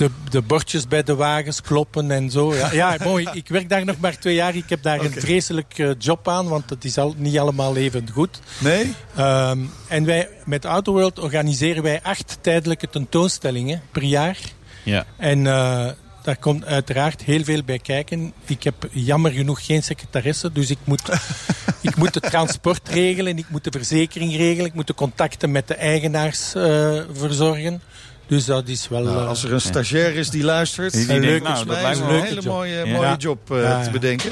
de, 0.00 0.10
de 0.30 0.42
bordjes 0.42 0.88
bij 0.88 1.02
de 1.02 1.14
wagens 1.14 1.60
kloppen 1.60 2.10
en 2.10 2.30
zo. 2.30 2.54
Ja, 2.54 2.72
ja 2.72 2.96
mooi. 3.04 3.28
Ik 3.32 3.48
werk 3.48 3.68
daar 3.68 3.84
nog 3.84 3.98
maar 3.98 4.18
twee 4.18 4.34
jaar. 4.34 4.56
Ik 4.56 4.68
heb 4.68 4.82
daar 4.82 5.00
een 5.00 5.12
vreselijk 5.12 5.78
eh, 5.78 5.90
job 5.98 6.28
aan, 6.28 6.48
want 6.48 6.70
het 6.70 6.84
is 6.84 6.98
al, 6.98 7.14
niet 7.16 7.38
allemaal 7.38 7.76
even 7.76 8.08
goed. 8.12 8.40
Nee? 8.58 8.94
Ehm, 9.16 9.58
en 9.88 10.04
wij, 10.04 10.28
met 10.44 10.64
Autoworld 10.64 11.18
organiseren 11.18 11.82
wij 11.82 12.02
acht 12.02 12.38
tijdelijke 12.40 12.88
tentoonstellingen 12.88 13.82
per 13.92 14.02
jaar. 14.02 14.38
Ja. 14.82 15.06
En 15.16 15.46
eh, 15.46 15.88
daar 16.22 16.36
komt 16.36 16.64
uiteraard 16.64 17.22
heel 17.22 17.44
veel 17.44 17.62
bij 17.62 17.78
kijken. 17.78 18.32
Ik 18.44 18.62
heb 18.62 18.88
jammer 18.90 19.30
genoeg 19.30 19.64
geen 19.66 19.82
secretaresse, 19.82 20.52
dus 20.52 20.70
ik 20.70 20.78
moet, 20.84 21.02
ik 21.88 21.96
moet 21.96 22.14
het 22.14 22.30
transport 22.30 22.88
regelen, 22.88 23.38
ik 23.38 23.48
moet 23.48 23.64
de 23.64 23.70
verzekering 23.70 24.36
regelen, 24.36 24.66
ik 24.66 24.74
moet 24.74 24.86
de 24.86 24.94
contacten 24.94 25.50
met 25.50 25.68
de 25.68 25.74
eigenaars 25.74 26.54
eh, 26.54 27.00
verzorgen. 27.12 27.82
Dus 28.30 28.44
dat 28.44 28.68
is 28.68 28.88
wel... 28.88 29.02
Nou, 29.02 29.16
eh, 29.20 29.28
als 29.28 29.44
er 29.44 29.52
een 29.52 29.60
stagiair 29.60 30.14
is 30.16 30.30
die 30.30 30.42
luistert, 30.44 30.92
Die- 30.92 31.06
die 31.06 31.20
dan 31.20 31.20
denkt, 31.20 31.42
is 31.48 31.52
nou, 31.52 31.66
dat 31.66 31.74
mij 31.74 31.82
lijkt 31.82 32.00
me 32.00 32.06
een 32.14 32.22
hele 32.22 32.34
job. 32.34 32.44
mooie, 32.44 32.74
Ja. 32.74 32.84
mooie 32.86 33.06
Ja. 33.08 33.16
job 33.18 33.50
eh, 33.50 33.62
Ja, 33.62 33.82
te 33.82 33.90
bedenken. 33.90 34.30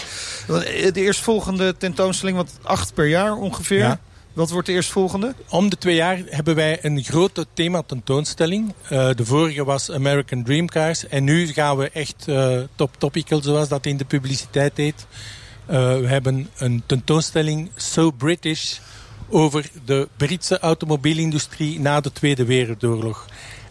Eh, 0.49 0.93
De 0.93 1.01
eerstvolgende 1.01 1.77
tentoonstelling, 1.77 2.37
wat 2.37 2.51
acht 2.63 2.95
per 2.95 3.07
jaar 3.09 3.37
ongeveer. 3.37 3.79
Ja. 3.79 4.01
Wat 4.33 4.51
wordt 4.51 4.67
de 4.67 4.73
eerstvolgende? 4.73 5.35
Om 5.49 5.69
de 5.71 5.79
twee 5.79 5.95
jaar 5.95 6.19
hebben 6.27 6.55
wij 6.55 6.79
een 6.83 7.03
grote 7.05 7.47
thematentoonstelling. 7.55 8.73
Eh 8.89 9.11
de 9.15 9.25
vorige 9.25 9.65
was 9.65 9.91
American 9.91 10.45
Dream 10.45 10.69
Cars. 10.69 11.07
En 11.09 11.25
nu 11.25 11.47
gaan 11.47 11.77
we 11.77 11.91
echt 11.93 12.25
eh, 12.27 12.59
top 12.75 12.95
topical, 12.99 13.43
zoals 13.43 13.69
dat 13.69 13.87
in 13.87 13.97
de 13.97 14.05
publiciteit 14.05 14.77
heet. 14.77 15.07
Eh, 15.67 15.77
we 15.99 16.07
hebben 16.07 16.49
een 16.59 16.83
tentoonstelling 16.87 17.71
So 17.77 18.11
British 18.11 18.77
over 19.31 19.71
de 19.85 20.09
Britse 20.17 20.59
automobielindustrie 20.59 21.81
na 21.81 22.01
de 22.01 22.13
Tweede 22.13 22.45
Wereldoorlog. 22.45 23.27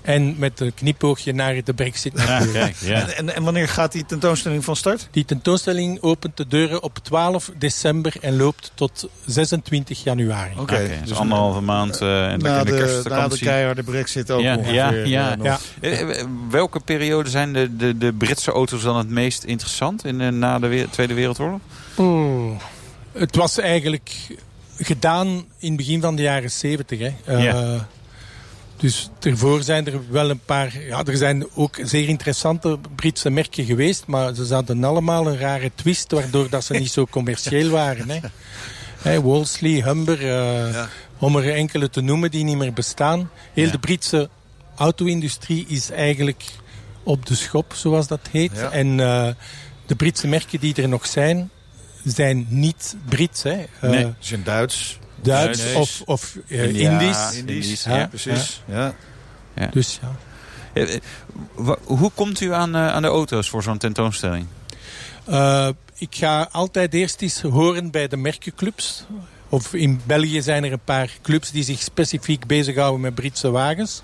En 0.08 0.36
met 0.38 0.60
een 0.60 0.74
knipoogje 0.74 1.34
naar 1.34 1.64
de 1.64 1.74
brexit 1.74 2.14
ja. 2.82 3.08
En, 3.10 3.36
en 3.36 3.44
wanneer 3.44 3.68
gaat 3.68 3.92
die 3.92 4.06
tentoonstelling 4.06 4.64
van 4.64 4.76
start? 4.76 5.08
Die 5.12 5.26
tentoonstelling 5.26 6.02
opent 6.02 6.38
de 6.38 6.48
deuren 6.48 6.84
op 6.84 6.98
12 7.04 7.52
december 7.58 8.14
en 8.22 8.36
loopt 8.38 8.72
tot 8.76 9.10
26 9.26 10.04
januari. 10.04 10.52
Oké, 10.52 10.62
Oké, 10.62 10.90
dus 11.06 11.18
anderhalve 11.18 11.62
maand 11.62 12.02
eh, 12.02 12.32
en 12.32 12.40
dan 12.40 12.52
na 12.52 12.60
in 12.60 12.66
de, 12.66 12.72
de, 12.72 12.78
na 12.78 12.80
de 12.80 12.86
kerstvakantie. 12.92 13.46
keiharde 13.46 13.84
brexit 13.84 14.32
ook 14.32 14.42
Ja, 14.42 14.56
ongeveer. 14.58 14.74
ja, 14.74 14.92
eh, 14.92 15.06
ja. 15.06 15.36
Ja. 15.44 15.60
Eh, 15.80 16.24
welke 16.50 16.80
periode 16.80 17.30
zijn 17.30 17.54
de, 17.54 17.76
de, 17.76 17.98
de 17.98 18.14
Britse 18.14 18.52
auto's 18.52 18.82
dan 18.82 18.98
het 18.98 19.10
meest 19.10 19.44
interessant 19.44 20.06
in, 20.06 20.40
na 20.40 20.60
de 20.60 20.68
we- 20.68 20.88
Tweede 20.90 21.14
Wereldoorlog? 21.14 21.60
Het 23.12 23.36
was 23.36 23.58
eigenlijk 23.60 24.12
gedaan 24.78 25.28
in 25.60 25.68
het 25.68 25.78
begin 25.78 26.02
van 26.02 26.16
de 26.16 26.22
jaren 26.22 26.52
70. 26.52 27.00
Hè. 27.00 27.12
Eh, 27.26 27.44
Ja. 27.44 27.88
Dus 28.78 29.10
daarvoor 29.20 29.64
zijn 29.64 29.88
er 29.88 30.00
wel 30.10 30.30
een 30.30 30.40
paar... 30.46 30.82
Ja, 30.82 31.04
er 31.04 31.18
zijn 31.18 31.46
ook 31.56 31.78
zeer 31.84 32.08
interessante 32.08 32.80
Britse 32.96 33.30
merken 33.30 33.66
geweest, 33.66 34.08
maar 34.08 34.34
ze 34.36 34.54
hadden 34.54 34.84
allemaal 34.84 35.28
een 35.28 35.38
rare 35.38 35.72
twist, 35.76 36.12
waardoor 36.12 36.50
dat 36.50 36.64
ze 36.64 36.74
niet 36.74 36.92
zo 36.92 37.06
commercieel 37.06 37.70
waren. 37.70 38.10
Hè. 38.10 38.20
Hey, 38.98 39.20
Wolseley, 39.20 39.82
Humber, 39.84 40.22
uh, 40.26 40.84
om 41.18 41.36
er 41.36 41.54
enkele 41.54 41.90
te 41.90 42.02
noemen 42.02 42.32
die 42.32 42.44
niet 42.44 42.58
meer 42.58 42.74
bestaan. 42.74 43.30
Heel 43.54 43.66
Ja. 43.66 43.72
de 43.72 43.80
Britse 43.80 44.30
auto-industrie 44.76 45.66
is 45.68 45.90
eigenlijk 45.92 46.44
op 47.04 47.26
de 47.26 47.36
schop, 47.36 47.74
zoals 47.76 48.08
dat 48.08 48.20
heet. 48.32 48.52
Ja. 48.56 48.72
En 48.72 49.00
eh, 49.00 49.28
de 49.86 49.96
Britse 49.96 50.28
merken 50.28 50.60
die 50.60 50.76
er 50.82 50.90
nog 50.90 51.06
zijn, 51.08 51.50
zijn 52.04 52.46
niet 52.50 52.96
Brits. 53.10 53.44
Hè. 53.44 53.52
Eh, 53.80 53.90
Nee. 53.90 54.02
Ze 54.04 54.14
zijn 54.20 54.44
Duits. 54.44 55.00
Duits 55.22 55.60
Duits. 55.60 55.76
of, 55.76 56.02
of 56.06 56.38
Ja. 56.46 56.64
Indisch. 56.64 57.34
Indisch. 57.34 57.36
Indisch, 57.38 57.84
Ja, 57.84 57.98
ja. 57.98 58.08
precies. 58.08 58.62
Ja. 58.66 58.96
Dus 59.72 60.00
ja. 60.02 60.16
Eh, 60.74 60.96
eh, 60.96 61.02
Hoe 61.84 62.12
komt 62.14 62.42
u 62.42 62.54
aan, 62.54 62.76
eh, 62.76 62.88
aan 62.88 63.02
de 63.02 63.08
auto's 63.08 63.50
voor 63.50 63.64
zo'n 63.64 63.78
tentoonstelling? 63.78 64.46
Eh, 65.26 65.70
ik 65.98 66.16
ga 66.16 66.50
altijd 66.52 66.94
eerst 66.94 67.22
eens 67.22 67.42
horen 67.42 67.92
bij 67.92 68.08
de 68.08 68.18
merkenclubs. 68.18 69.06
Of 69.50 69.74
in 69.74 70.02
België 70.06 70.42
zijn 70.42 70.64
er 70.64 70.72
een 70.72 70.80
paar 70.84 71.10
clubs 71.22 71.52
die 71.52 71.64
zich 71.64 71.82
specifiek 71.82 72.46
bezighouden 72.48 73.02
met 73.02 73.16
Britse 73.16 73.52
wagens. 73.52 74.02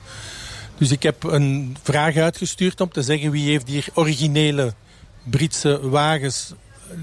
Dus 0.78 0.91
ik 0.91 1.04
heb 1.04 1.23
een 1.23 1.78
vraag 1.84 2.15
uitgestuurd 2.17 2.82
om 2.82 2.89
te 2.91 3.02
zeggen 3.02 3.32
wie 3.32 3.49
heeft 3.49 3.67
hier 3.67 3.86
originele 3.93 4.73
Britse 5.23 5.89
wagens 5.89 6.54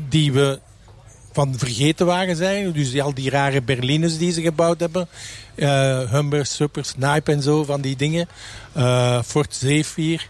die 0.08 0.32
we 0.32 0.58
van 1.40 1.54
vergeten 1.58 2.06
wagens 2.06 2.38
zijn. 2.38 2.72
Dus 2.72 3.00
al 3.00 3.14
die 3.14 3.30
rare 3.30 3.62
berlines 3.62 4.18
die 4.18 4.32
ze 4.32 4.42
gebouwd 4.42 4.80
hebben. 4.80 5.08
Eh 5.54 6.10
Humber, 6.10 6.46
Super, 6.46 6.84
Snipe 6.84 7.32
en 7.32 7.42
zo 7.42 7.64
van 7.64 7.80
die 7.80 7.96
dingen. 7.96 8.28
Eh 8.72 9.22
Ford 9.22 9.54
Zephyr. 9.54 10.28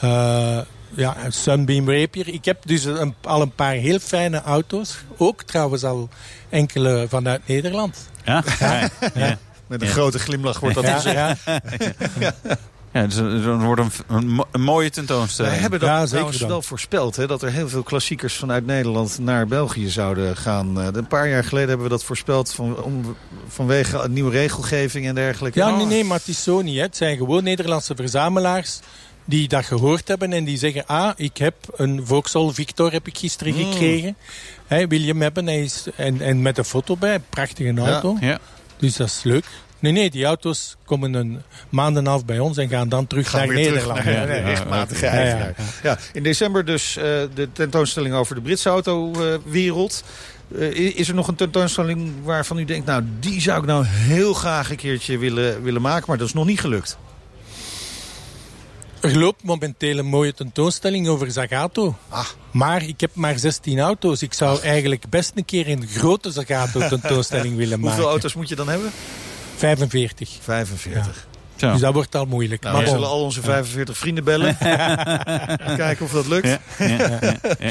Eh, 0.00 0.58
ja, 0.94 1.16
Sunbeam 1.28 1.90
Rapier. 1.90 2.28
Ik 2.28 2.44
heb 2.44 2.58
dus 2.64 2.84
een, 2.84 3.14
al 3.22 3.42
een 3.42 3.54
paar 3.54 3.72
heel 3.74 3.98
fijne 3.98 4.42
auto's. 4.42 4.96
Ook 5.16 5.42
trouwens 5.42 5.84
al 5.84 6.08
enkele 6.48 7.06
vanuit 7.08 7.40
Nederland. 7.46 8.08
Ja, 8.24 8.44
ja. 8.58 8.90
ja. 9.14 9.38
Met 9.66 9.80
een 9.80 9.86
Ja. 9.86 9.92
grote 9.92 10.18
glimlach 10.18 10.60
wordt 10.60 10.74
dat 10.74 10.84
Ja, 10.84 10.94
gezegd. 10.94 11.38
ja. 11.44 12.34
Ja, 12.92 13.06
dus 13.06 13.16
er 13.16 13.58
wordt 13.58 13.80
een, 13.80 13.90
een, 14.16 14.28
mo- 14.28 14.46
een 14.50 14.60
mooie 14.62 14.80
Wij 14.80 14.90
tentoonstelling. 14.90 15.60
hebben 15.60 15.80
dat 15.80 15.88
Ja, 15.88 16.04
trouwens 16.06 16.38
dan. 16.38 16.48
wel 16.48 16.62
voorspeld. 16.62 17.16
Hè, 17.16 17.26
dat 17.26 17.42
er 17.42 17.50
heel 17.52 17.68
veel 17.68 17.82
klassiekers 17.82 18.34
vanuit 18.36 18.66
Nederland 18.66 19.18
naar 19.18 19.46
België 19.46 19.88
zouden 19.88 20.36
gaan. 20.36 20.80
Eh, 20.80 20.86
een 20.92 21.06
paar 21.06 21.28
jaar 21.28 21.44
geleden 21.44 21.68
hebben 21.68 21.86
we 21.86 21.92
dat 21.92 22.04
voorspeld 22.04 22.52
van, 22.52 22.82
om, 22.82 23.16
vanwege 23.48 23.98
een 23.98 24.12
nieuwe 24.12 24.30
regelgeving 24.30 25.06
en 25.06 25.14
dergelijke. 25.14 25.58
Ja, 25.58 25.70
Oh, 25.70 25.76
nee, 25.76 25.86
nee, 25.86 26.04
maar 26.04 26.18
het 26.18 26.28
is 26.28 26.42
zo 26.42 26.62
niet. 26.62 26.76
Hè. 26.76 26.82
Het 26.82 26.96
zijn 26.96 27.16
gewoon 27.16 27.44
Nederlandse 27.44 27.94
verzamelaars 27.96 28.80
die 29.24 29.48
dat 29.48 29.64
gehoord 29.64 30.08
hebben 30.08 30.32
en 30.32 30.44
die 30.44 30.58
zeggen... 30.58 30.86
Ah, 30.86 31.10
ik 31.16 31.36
heb 31.36 31.54
een 31.76 32.06
Vauxhall 32.06 32.50
Victor 32.52 32.92
heb 32.92 33.06
ik 33.06 33.18
gisteren 33.18 33.54
Mm. 33.54 33.72
gekregen. 33.72 34.16
Hè, 34.66 34.86
wil 34.86 35.00
je 35.00 35.06
hem 35.06 35.22
hebben? 35.22 35.46
Hij 35.46 35.62
is, 35.62 35.86
en, 35.96 36.20
en 36.20 36.42
met 36.42 36.58
een 36.58 36.64
foto 36.64 36.96
bij. 36.96 37.18
Prachtige 37.18 37.80
auto. 37.80 38.16
Ja. 38.20 38.38
Dus 38.76 38.96
dat 38.96 39.06
is 39.06 39.20
leuk. 39.22 39.44
Nee, 39.82 39.92
nee, 39.92 40.10
die 40.10 40.24
auto's 40.24 40.76
komen 40.84 41.14
een 41.14 41.42
maand 41.68 41.96
en 41.96 42.06
half 42.06 42.24
bij 42.24 42.38
ons 42.38 42.56
en 42.56 42.68
gaan 42.68 42.88
dan 42.88 43.06
terug 43.06 43.30
Gaan 43.30 43.38
naar 43.38 43.48
weer 43.48 43.70
Nederland. 43.70 44.00
terug 44.00 44.16
naar 44.16 44.28
Ja, 44.28 44.84
de 44.84 44.94
ja. 45.04 45.52
Ja, 45.82 45.98
in 46.12 46.22
december 46.22 46.64
dus 46.64 46.96
eh, 46.96 47.02
de 47.34 47.48
tentoonstelling 47.52 48.14
over 48.14 48.34
de 48.34 48.40
Britse 48.40 48.68
autowereld. 48.68 50.04
Eh, 50.58 50.70
is 50.96 51.08
er 51.08 51.14
nog 51.14 51.28
een 51.28 51.34
tentoonstelling 51.34 52.12
waarvan 52.24 52.58
u 52.58 52.64
denkt... 52.64 52.86
nou, 52.86 53.02
die 53.20 53.40
zou 53.40 53.58
ik 53.60 53.66
nou 53.66 53.84
heel 53.86 54.34
graag 54.34 54.70
een 54.70 54.76
keertje 54.76 55.18
willen, 55.18 55.62
willen 55.62 55.82
maken... 55.82 56.04
maar 56.08 56.18
dat 56.18 56.26
is 56.26 56.34
nog 56.34 56.46
niet 56.46 56.60
gelukt. 56.60 56.98
Er 59.00 59.18
loopt 59.18 59.42
momenteel 59.42 59.98
een 59.98 60.06
mooie 60.06 60.34
tentoonstelling 60.34 61.08
over 61.08 61.30
Zagato. 61.30 61.96
Ah. 62.08 62.26
Maar 62.50 62.82
ik 62.86 63.00
heb 63.00 63.10
maar 63.14 63.38
16 63.38 63.78
auto's. 63.80 64.22
Ik 64.22 64.32
zou 64.32 64.60
eigenlijk 64.60 65.04
best 65.08 65.32
een 65.34 65.44
keer 65.44 65.68
een 65.68 65.86
grote 65.86 66.30
Zagato 66.30 66.88
tentoonstelling 66.88 67.56
willen 67.62 67.80
maken. 67.80 67.94
Hoeveel 67.94 68.10
auto's 68.10 68.34
moet 68.34 68.48
je 68.48 68.54
dan 68.56 68.68
hebben? 68.68 68.90
45. 69.56 70.30
45. 70.40 71.26
Zo. 71.56 71.72
Dus 71.72 71.80
dat 71.80 71.92
wordt 71.94 72.14
al 72.14 72.24
moeilijk. 72.26 72.62
Nou, 72.62 72.74
maar 72.74 72.84
we 72.84 72.90
zullen 72.90 73.08
al 73.08 73.22
onze 73.22 73.42
45 73.42 73.98
vrienden 73.98 74.24
bellen. 74.24 74.56
Kijken 75.76 76.04
of 76.04 76.12
dat 76.12 76.26
lukt. 76.26 76.46
Ja, 76.46 76.58
ja, 76.78 76.96
ja, 76.96 77.18
ja. 77.58 77.70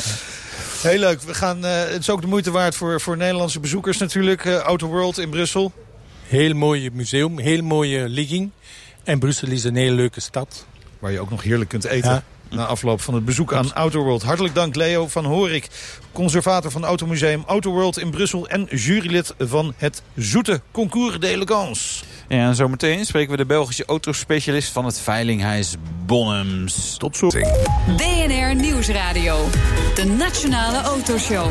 Heel 0.82 1.00
leuk. 1.00 1.22
We 1.22 1.34
gaan, 1.34 1.66
eh, 1.66 1.80
het 1.80 2.00
is 2.00 2.10
ook 2.10 2.22
de 2.22 2.28
moeite 2.28 2.52
waard 2.52 2.76
voor, 2.76 3.02
voor 3.02 3.18
Nederlandse 3.18 3.60
bezoekers 3.60 3.98
natuurlijk. 3.98 4.46
eh 4.46 4.56
Auto 4.56 4.88
World 4.88 5.18
in 5.18 5.30
Brussel. 5.30 5.72
Heel 6.28 6.54
mooi 6.54 6.90
museum, 6.94 7.40
heel 7.40 7.62
mooie 7.64 8.10
ligging. 8.10 8.52
En 9.04 9.20
Brussel 9.20 9.48
is 9.48 9.64
een 9.64 9.76
hele 9.76 9.96
leuke 9.96 10.20
stad. 10.22 10.66
Waar 11.00 11.12
je 11.12 11.20
ook 11.20 11.30
nog 11.30 11.44
heerlijk 11.44 11.70
kunt 11.70 11.86
eten. 11.86 12.12
Ja. 12.12 12.24
Na 12.52 12.66
afloop 12.66 13.02
van 13.02 13.14
het 13.14 13.26
bezoek 13.26 13.54
aan 13.54 13.74
Auto 13.74 14.04
World. 14.04 14.24
Hartelijk 14.24 14.56
dank 14.56 14.76
Leo 14.76 15.08
van 15.08 15.26
Horik. 15.26 15.68
Conservator 16.12 16.72
van 16.72 16.86
Automuseum 16.86 17.44
Auto 17.48 17.72
World 17.72 18.00
in 18.00 18.10
Brussel. 18.10 18.48
En 18.48 18.68
jurylid 18.70 19.34
van 19.40 19.74
het 19.78 20.02
Zoete 20.16 20.62
Concours 20.72 21.20
d'Elegance. 21.20 22.04
Ja, 22.28 22.48
en 22.48 22.56
zometeen 22.56 23.06
spreken 23.06 23.32
we 23.32 23.38
de 23.38 23.46
Belgische 23.46 23.86
autospecialist 23.86 24.72
van 24.72 24.86
het 24.86 25.00
Veilinghuis 25.00 25.76
Bonhams. 26.06 26.98
Tot 26.98 27.18
zo. 27.18 27.28
BNR 27.98 28.56
Nieuwsradio. 28.56 29.48
De 29.96 30.06
Nationale 30.06 30.82
Autoshow. 30.82 31.50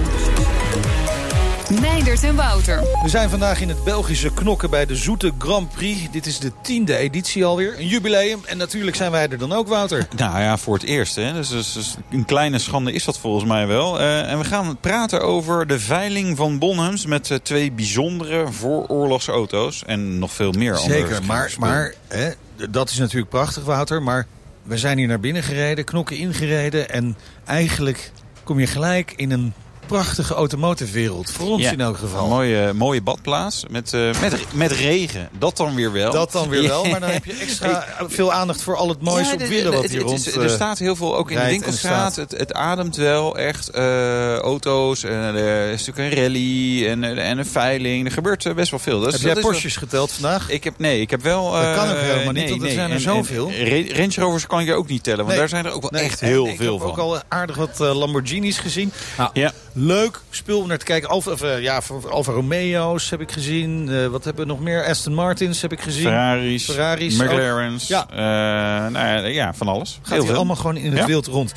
Meindert 1.70 2.22
en 2.24 2.34
Wouter. 2.36 2.80
We 3.02 3.08
zijn 3.08 3.30
vandaag 3.30 3.60
in 3.60 3.68
het 3.68 3.84
Belgische 3.84 4.32
knokken 4.32 4.70
bij 4.70 4.86
de 4.86 4.96
Zoete 4.96 5.32
Grand 5.38 5.70
Prix. 5.72 6.10
Dit 6.10 6.26
is 6.26 6.38
de 6.38 6.52
tiende 6.62 6.96
editie 6.96 7.44
alweer. 7.44 7.78
Een 7.78 7.86
jubileum. 7.86 8.40
En 8.46 8.56
natuurlijk 8.56 8.96
zijn 8.96 9.10
wij 9.10 9.28
er 9.28 9.38
dan 9.38 9.52
ook, 9.52 9.68
Wouter. 9.68 10.08
Nou 10.16 10.40
ja, 10.40 10.56
voor 10.56 10.74
het 10.74 10.82
eerst. 10.82 11.16
Hè. 11.16 11.32
Dus, 11.32 11.48
dus- 11.48 11.72
dus 11.72 11.96
een 12.10 12.24
kleine 12.24 12.58
schande 12.58 12.92
is 12.92 13.04
dat 13.04 13.18
volgens 13.18 13.44
mij 13.44 13.66
wel. 13.66 14.00
Eh, 14.00 14.30
en 14.30 14.38
we 14.38 14.44
gaan 14.44 14.78
praten 14.80 15.20
over 15.20 15.66
de 15.66 15.80
veiling 15.80 16.36
van 16.36 16.58
Bonhams... 16.58 17.06
met 17.06 17.30
eh, 17.30 17.38
twee 17.38 17.72
bijzondere 17.72 18.52
vooroorlogse 18.52 19.32
auto's. 19.32 19.82
En 19.86 20.18
nog 20.18 20.32
veel 20.32 20.52
meer 20.52 20.76
andere 20.76 20.98
Zeker, 20.98 21.24
maar, 21.24 21.54
maar 21.58 21.94
hè, 22.08 22.30
dat 22.70 22.90
is 22.90 22.98
natuurlijk 22.98 23.30
prachtig, 23.30 23.64
Wouter. 23.64 24.02
Maar 24.02 24.26
we 24.62 24.78
zijn 24.78 24.98
hier 24.98 25.08
naar 25.08 25.20
binnen 25.20 25.42
gereden, 25.42 25.84
knokken 25.84 26.16
ingereden. 26.16 26.90
En 26.90 27.16
eigenlijk 27.44 28.12
kom 28.44 28.60
je 28.60 28.66
gelijk 28.66 29.12
in 29.16 29.30
een 29.30 29.52
prachtige 29.90 30.34
automotive 30.34 30.92
wereld. 30.92 31.30
Voor 31.30 31.46
ons 31.48 31.62
Ja, 31.62 31.70
in 31.70 31.80
elk 31.80 31.96
geval. 31.98 32.22
Een 32.22 32.28
mooie, 32.28 32.72
mooie 32.72 33.02
badplaats 33.02 33.64
met, 33.70 33.92
eh, 33.94 34.00
met, 34.20 34.36
met 34.54 34.72
regen. 34.72 35.28
Dat 35.38 35.56
dan 35.56 35.74
weer 35.74 35.92
wel. 35.92 36.12
Dat 36.12 36.32
dan 36.32 36.48
weer 36.48 36.62
wel, 36.68 36.84
maar 36.84 37.00
dan 37.00 37.10
heb 37.18 37.24
je 37.24 37.32
extra 37.40 37.86
veel 38.08 38.32
aandacht 38.32 38.62
voor 38.62 38.76
al 38.76 38.88
het 38.88 39.00
moois 39.02 39.26
Ja, 39.28 39.32
op 39.34 39.40
willen 39.42 39.72
wat 39.72 39.84
hier 39.90 40.00
rond 40.00 40.26
is- 40.26 40.32
eh, 40.36 40.42
Er 40.42 40.50
staat 40.50 40.78
heel 40.78 40.96
veel, 40.96 41.16
ook 41.16 41.30
in 41.30 41.38
de 41.38 41.44
winkelstraat. 41.46 42.16
Het, 42.16 42.30
het 42.36 42.52
ademt 42.54 42.96
wel 42.96 43.36
echt 43.38 43.68
eh, 43.68 44.36
auto's. 44.36 45.04
En 45.04 45.12
er 45.34 45.70
is 45.72 45.86
natuurlijk 45.86 46.16
een 46.16 46.22
rally 46.22 46.86
en, 46.88 47.04
eh, 47.04 47.30
en 47.30 47.38
een 47.38 47.46
veiling. 47.46 48.06
Er 48.06 48.12
gebeurt 48.12 48.46
eh, 48.46 48.54
best 48.54 48.70
wel 48.70 48.80
veel. 48.80 49.06
Is- 49.06 49.12
Heb 49.12 49.22
jij 49.22 49.34
wel- 49.34 49.42
Porsches 49.42 49.76
geteld 49.76 50.12
vandaag? 50.12 50.50
Ik 50.50 50.64
heb, 50.64 50.74
nee, 50.78 51.00
ik 51.00 51.10
heb 51.10 51.22
wel... 51.22 51.50
Dat 51.52 51.62
eh, 51.62 51.74
kan 51.74 51.90
ook 51.90 51.96
helemaal 51.96 52.24
niet, 52.24 52.34
nee, 52.34 52.48
want 52.48 52.60
er 52.60 52.66
nee. 52.66 52.74
zijn 52.76 52.88
er 52.90 52.94
En- 52.96 53.00
zoveel. 53.02 53.50
en 53.50 53.96
Range 53.96 54.12
Rovers 54.16 54.46
kan 54.46 54.60
ik 54.60 54.68
er 54.68 54.74
ook 54.74 54.88
niet 54.88 55.02
tellen, 55.02 55.18
want 55.18 55.28
Nee. 55.30 55.38
daar 55.38 55.48
zijn 55.48 55.64
er 55.66 55.72
ook 55.72 55.90
wel 55.90 56.00
echt 56.00 56.20
heel 56.20 56.46
ik 56.46 56.56
veel 56.56 56.72
heb 56.72 56.80
van. 56.82 56.90
ook 56.90 56.98
al 56.98 57.18
aardig 57.28 57.56
wat 57.56 57.80
eh, 57.80 57.94
Lamborghinis 57.98 58.58
gezien. 58.58 58.92
Ja. 59.32 59.52
Leuk 59.72 60.20
spul 60.30 60.60
om 60.60 60.68
naar 60.68 60.78
te 60.78 60.84
kijken. 60.84 61.08
Alfa, 61.08 61.30
of, 61.30 61.42
eh, 61.42 61.60
ja, 61.62 61.80
Alfa 62.10 62.32
Romeo's 62.32 63.10
heb 63.10 63.20
ik 63.20 63.32
gezien. 63.32 63.88
Eh, 63.88 64.06
wat 64.06 64.24
hebben 64.24 64.46
we 64.46 64.52
nog 64.52 64.60
meer? 64.60 64.84
Aston 64.84 65.14
Martins 65.14 65.62
heb 65.62 65.72
ik 65.72 65.80
gezien. 65.80 66.02
Ferraris, 66.02 66.64
Ferraris 66.64 67.16
McLaren's, 67.16 67.88
Ja. 67.88 68.06
ja. 68.14 68.88
nou 68.88 69.06
ja, 69.06 69.26
ja, 69.26 69.54
van 69.54 69.68
alles. 69.68 69.98
Gaat 70.02 70.12
heel 70.14 70.24
veel. 70.26 70.34
allemaal 70.36 70.56
gewoon 70.56 70.76
in 70.76 70.90
het 70.90 70.98
Ja. 70.98 71.06
wild 71.06 71.26
rond. 71.26 71.52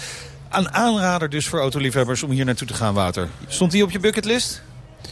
Een 0.51 0.73
aanrader 0.73 1.29
dus 1.29 1.47
voor 1.47 1.59
autoliefhebbers 1.59 2.23
om 2.23 2.31
hier 2.31 2.45
naartoe 2.45 2.67
te 2.67 2.73
gaan, 2.73 2.93
Wouter. 2.93 3.29
Stond 3.47 3.71
die 3.71 3.83
op 3.83 3.91
je 3.91 3.99
bucketlist? 3.99 4.61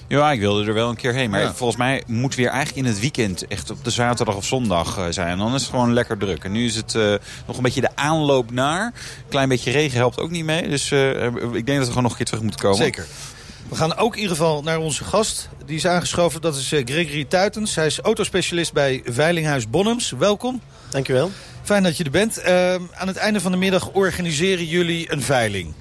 Ja, 0.07 0.31
ik 0.31 0.39
wilde 0.39 0.65
er 0.65 0.73
wel 0.73 0.89
een 0.89 0.95
keer 0.95 1.13
heen. 1.13 1.29
Maar 1.29 1.41
Ja. 1.41 1.53
volgens 1.53 1.77
mij 1.79 2.03
moet 2.07 2.35
weer 2.35 2.47
eigenlijk 2.49 2.85
in 2.85 2.91
het 2.93 2.99
weekend, 2.99 3.47
echt 3.47 3.69
op 3.71 3.83
de 3.83 3.89
zaterdag 3.89 4.35
of 4.35 4.45
zondag 4.45 4.97
eh, 4.97 5.05
zijn. 5.09 5.37
Dan 5.37 5.55
is 5.55 5.61
het 5.61 5.69
gewoon 5.69 5.93
lekker 5.93 6.17
druk. 6.17 6.43
En 6.43 6.51
nu 6.51 6.65
is 6.65 6.75
het 6.75 6.95
eh, 6.95 7.13
nog 7.47 7.57
een 7.57 7.63
beetje 7.63 7.81
de 7.81 7.95
aanloop 7.95 8.51
naar. 8.51 8.85
Een 8.85 9.29
klein 9.29 9.49
beetje 9.49 9.71
regen 9.71 9.97
helpt 9.97 10.19
ook 10.19 10.29
niet 10.31 10.45
mee. 10.45 10.67
Dus 10.69 10.91
eh, 10.91 11.25
ik 11.25 11.65
denk 11.65 11.67
dat 11.67 11.77
we 11.77 11.85
gewoon 11.85 12.03
nog 12.03 12.11
een 12.11 12.17
keer 12.17 12.25
terug 12.25 12.41
moeten 12.41 12.59
komen. 12.61 12.77
Zeker. 12.77 13.05
We 13.69 13.75
gaan 13.77 13.95
ook 13.97 14.13
in 14.15 14.21
ieder 14.21 14.35
geval 14.37 14.63
naar 14.63 14.77
onze 14.79 15.03
gast. 15.03 15.49
Die 15.65 15.75
is 15.75 15.87
aangeschoven. 15.87 16.41
Dat 16.41 16.55
is 16.55 16.71
eh, 16.71 16.81
Gregory 16.85 17.25
Tuitens. 17.25 17.75
Hij 17.75 17.85
is 17.85 17.99
autospecialist 17.99 18.73
bij 18.73 19.01
Veilinghuis 19.05 19.69
Bonhams. 19.69 20.11
Welkom. 20.17 20.61
Dankjewel. 20.89 21.31
Fijn 21.63 21.83
dat 21.83 21.97
je 21.97 22.03
er 22.03 22.11
bent. 22.11 22.37
Eh, 22.37 22.73
aan 22.73 23.07
het 23.07 23.15
einde 23.17 23.41
van 23.41 23.51
de 23.51 23.57
middag 23.57 23.89
organiseren 23.91 24.65
jullie 24.65 25.11
een 25.11 25.21
veiling. 25.21 25.73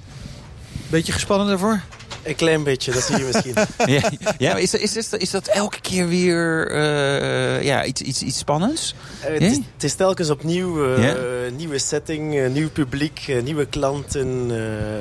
Beetje 0.89 1.13
gespannen 1.13 1.47
daarvoor? 1.47 1.81
Een 2.23 2.35
klein 2.35 2.63
beetje, 2.63 2.93
dat 2.93 3.03
zie 3.03 3.19
je 3.19 3.25
misschien. 3.25 3.55
ja, 3.95 4.11
ja 4.39 4.53
maar 4.53 4.61
is, 4.61 4.75
is, 4.75 4.97
is, 4.97 5.13
is 5.13 5.31
dat 5.31 5.47
elke 5.47 5.81
keer 5.81 6.09
weer 6.09 6.71
eh, 6.71 7.63
ja, 7.63 7.85
iets, 7.85 8.01
iets, 8.01 8.23
iets 8.23 8.39
spannends? 8.39 8.95
Uh, 9.25 9.33
het, 9.33 9.43
is, 9.43 9.57
het, 9.57 9.85
is, 9.85 9.95
telkens 9.95 10.31
opnieuw 10.31 10.87
uh, 10.87 11.05
Ja? 11.05 11.17
nieuwe 11.57 11.79
setting, 11.79 12.49
nieuw 12.53 12.71
publiek, 12.71 13.43
nieuwe 13.43 13.67
klanten. 13.67 14.49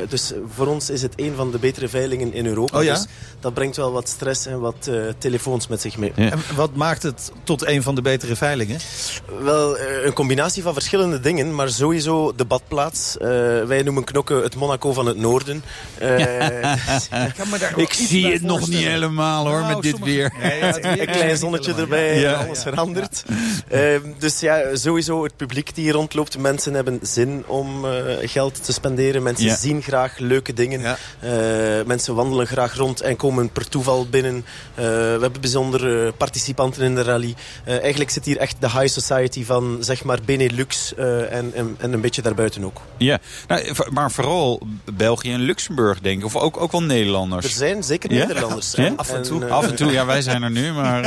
dus 0.10 0.34
voor 0.54 0.68
ons 0.68 0.90
is 0.90 1.02
het 1.02 1.14
een 1.16 1.36
van 1.36 1.52
de 1.52 1.58
betere 1.58 1.88
veilingen 1.88 2.34
in 2.34 2.46
Europa. 2.46 2.78
Oh 2.78 2.84
ja? 2.84 2.94
Dus 2.94 3.06
dat 3.40 3.54
brengt 3.54 3.76
wel 3.76 3.92
wat 3.92 4.08
stress 4.08 4.46
en 4.46 4.60
wat 4.60 4.90
telefoons 5.18 5.68
met 5.68 5.82
zich 5.82 5.98
mee. 5.98 6.12
En 6.16 6.40
wat 6.56 6.76
maakt 6.76 7.04
het 7.04 7.32
tot 7.44 7.66
een 7.66 7.84
van 7.84 7.96
de 7.96 8.02
betere 8.02 8.36
veilingen? 8.36 8.80
Wel, 9.42 9.78
eh, 9.78 10.06
een 10.06 10.14
combinatie 10.14 10.64
van 10.64 10.74
verschillende 10.74 11.20
dingen, 11.20 11.56
maar 11.56 11.70
sowieso 11.70 12.36
de 12.36 12.46
badplaats. 12.46 13.16
Uh, 13.22 13.28
wij 13.64 13.82
noemen 13.84 14.04
Knokke 14.04 14.34
het 14.34 14.56
Monaco 14.56 14.94
van 14.94 15.06
het 15.06 15.18
Noorden. 15.18 15.64
Ik 17.76 17.94
zie 17.94 18.32
het 18.32 18.42
nog 18.42 18.68
niet 18.68 18.84
helemaal 18.84 19.48
hoor, 19.48 19.60
nou, 19.60 19.74
met 19.74 19.82
dit 19.82 19.92
sommige... 19.92 20.12
weer. 20.12 20.34
Ja, 20.42 20.54
ja, 20.54 21.00
een 21.00 21.06
klein 21.06 21.38
zonnetje 21.38 21.74
erbij, 21.74 22.20
ja, 22.20 22.34
alles 22.34 22.62
verandert. 22.62 23.24
Uh, 23.74 24.00
dus 24.18 24.40
ja, 24.40 24.76
sowieso 24.76 25.24
het 25.24 25.36
publiek 25.36 25.76
die 25.76 25.84
hier 25.84 25.94
rondloopt. 25.94 26.38
Mensen 26.38 26.74
hebben 26.74 27.00
zin 27.02 27.44
om 27.48 27.86
uh, 27.86 27.92
geld 28.22 28.64
te 28.66 28.74
spenderen. 28.74 29.24
Mensen 29.24 29.58
zien 29.58 29.82
graag 29.82 30.18
leuke 30.18 30.54
dingen. 30.54 30.82
Uh, 30.82 30.96
mensen 31.86 32.16
wandelen 32.16 32.48
graag 32.48 32.76
rond 32.76 33.02
en 33.02 33.16
komen 33.16 33.52
per 33.52 33.70
toeval 33.70 34.08
binnen. 34.10 34.36
Uh, 34.36 34.44
we 34.76 35.18
hebben 35.22 35.42
bijzondere 35.42 36.12
participanten 36.12 36.84
in 36.84 36.96
de 36.96 37.04
rally. 37.04 37.36
Uh, 37.68 37.80
eigenlijk 37.80 38.10
zit 38.10 38.26
hier 38.26 38.38
echt 38.38 38.56
de 38.60 38.70
high 38.70 38.88
society 38.88 39.46
van 39.46 39.78
zeg 39.80 40.04
maar 40.04 40.20
Benelux 40.26 40.94
uh, 40.98 41.34
en, 41.34 41.52
en, 41.54 41.76
en, 41.80 41.94
een 41.94 42.02
beetje 42.02 42.22
daarbuiten 42.22 42.64
ook. 42.64 42.82
Ja, 42.98 43.20
nou, 43.48 43.74
maar 43.90 44.12
vooral 44.12 44.68
België 44.94 45.32
en 45.32 45.42
Luxemburg 45.42 46.00
denk 46.00 46.20
ik. 46.20 46.26
Of 46.26 46.36
ook, 46.36 46.62
ook 46.62 46.72
wel 46.72 46.84
Nederlanders. 46.90 47.46
Er 47.46 47.52
zijn 47.52 47.84
zeker 47.84 48.14
ja? 48.14 48.28
Nederlanders. 48.28 48.72
Ja? 48.72 48.94
Af 48.96 49.10
en 49.10 49.22
toe. 49.22 49.46
Af 49.46 49.68
en 49.68 49.76
toe, 49.76 49.92
ja 49.92 50.06
wij 50.06 50.22
zijn 50.22 50.44
er 50.44 50.52
nu. 50.52 50.72
Maar, 50.74 51.04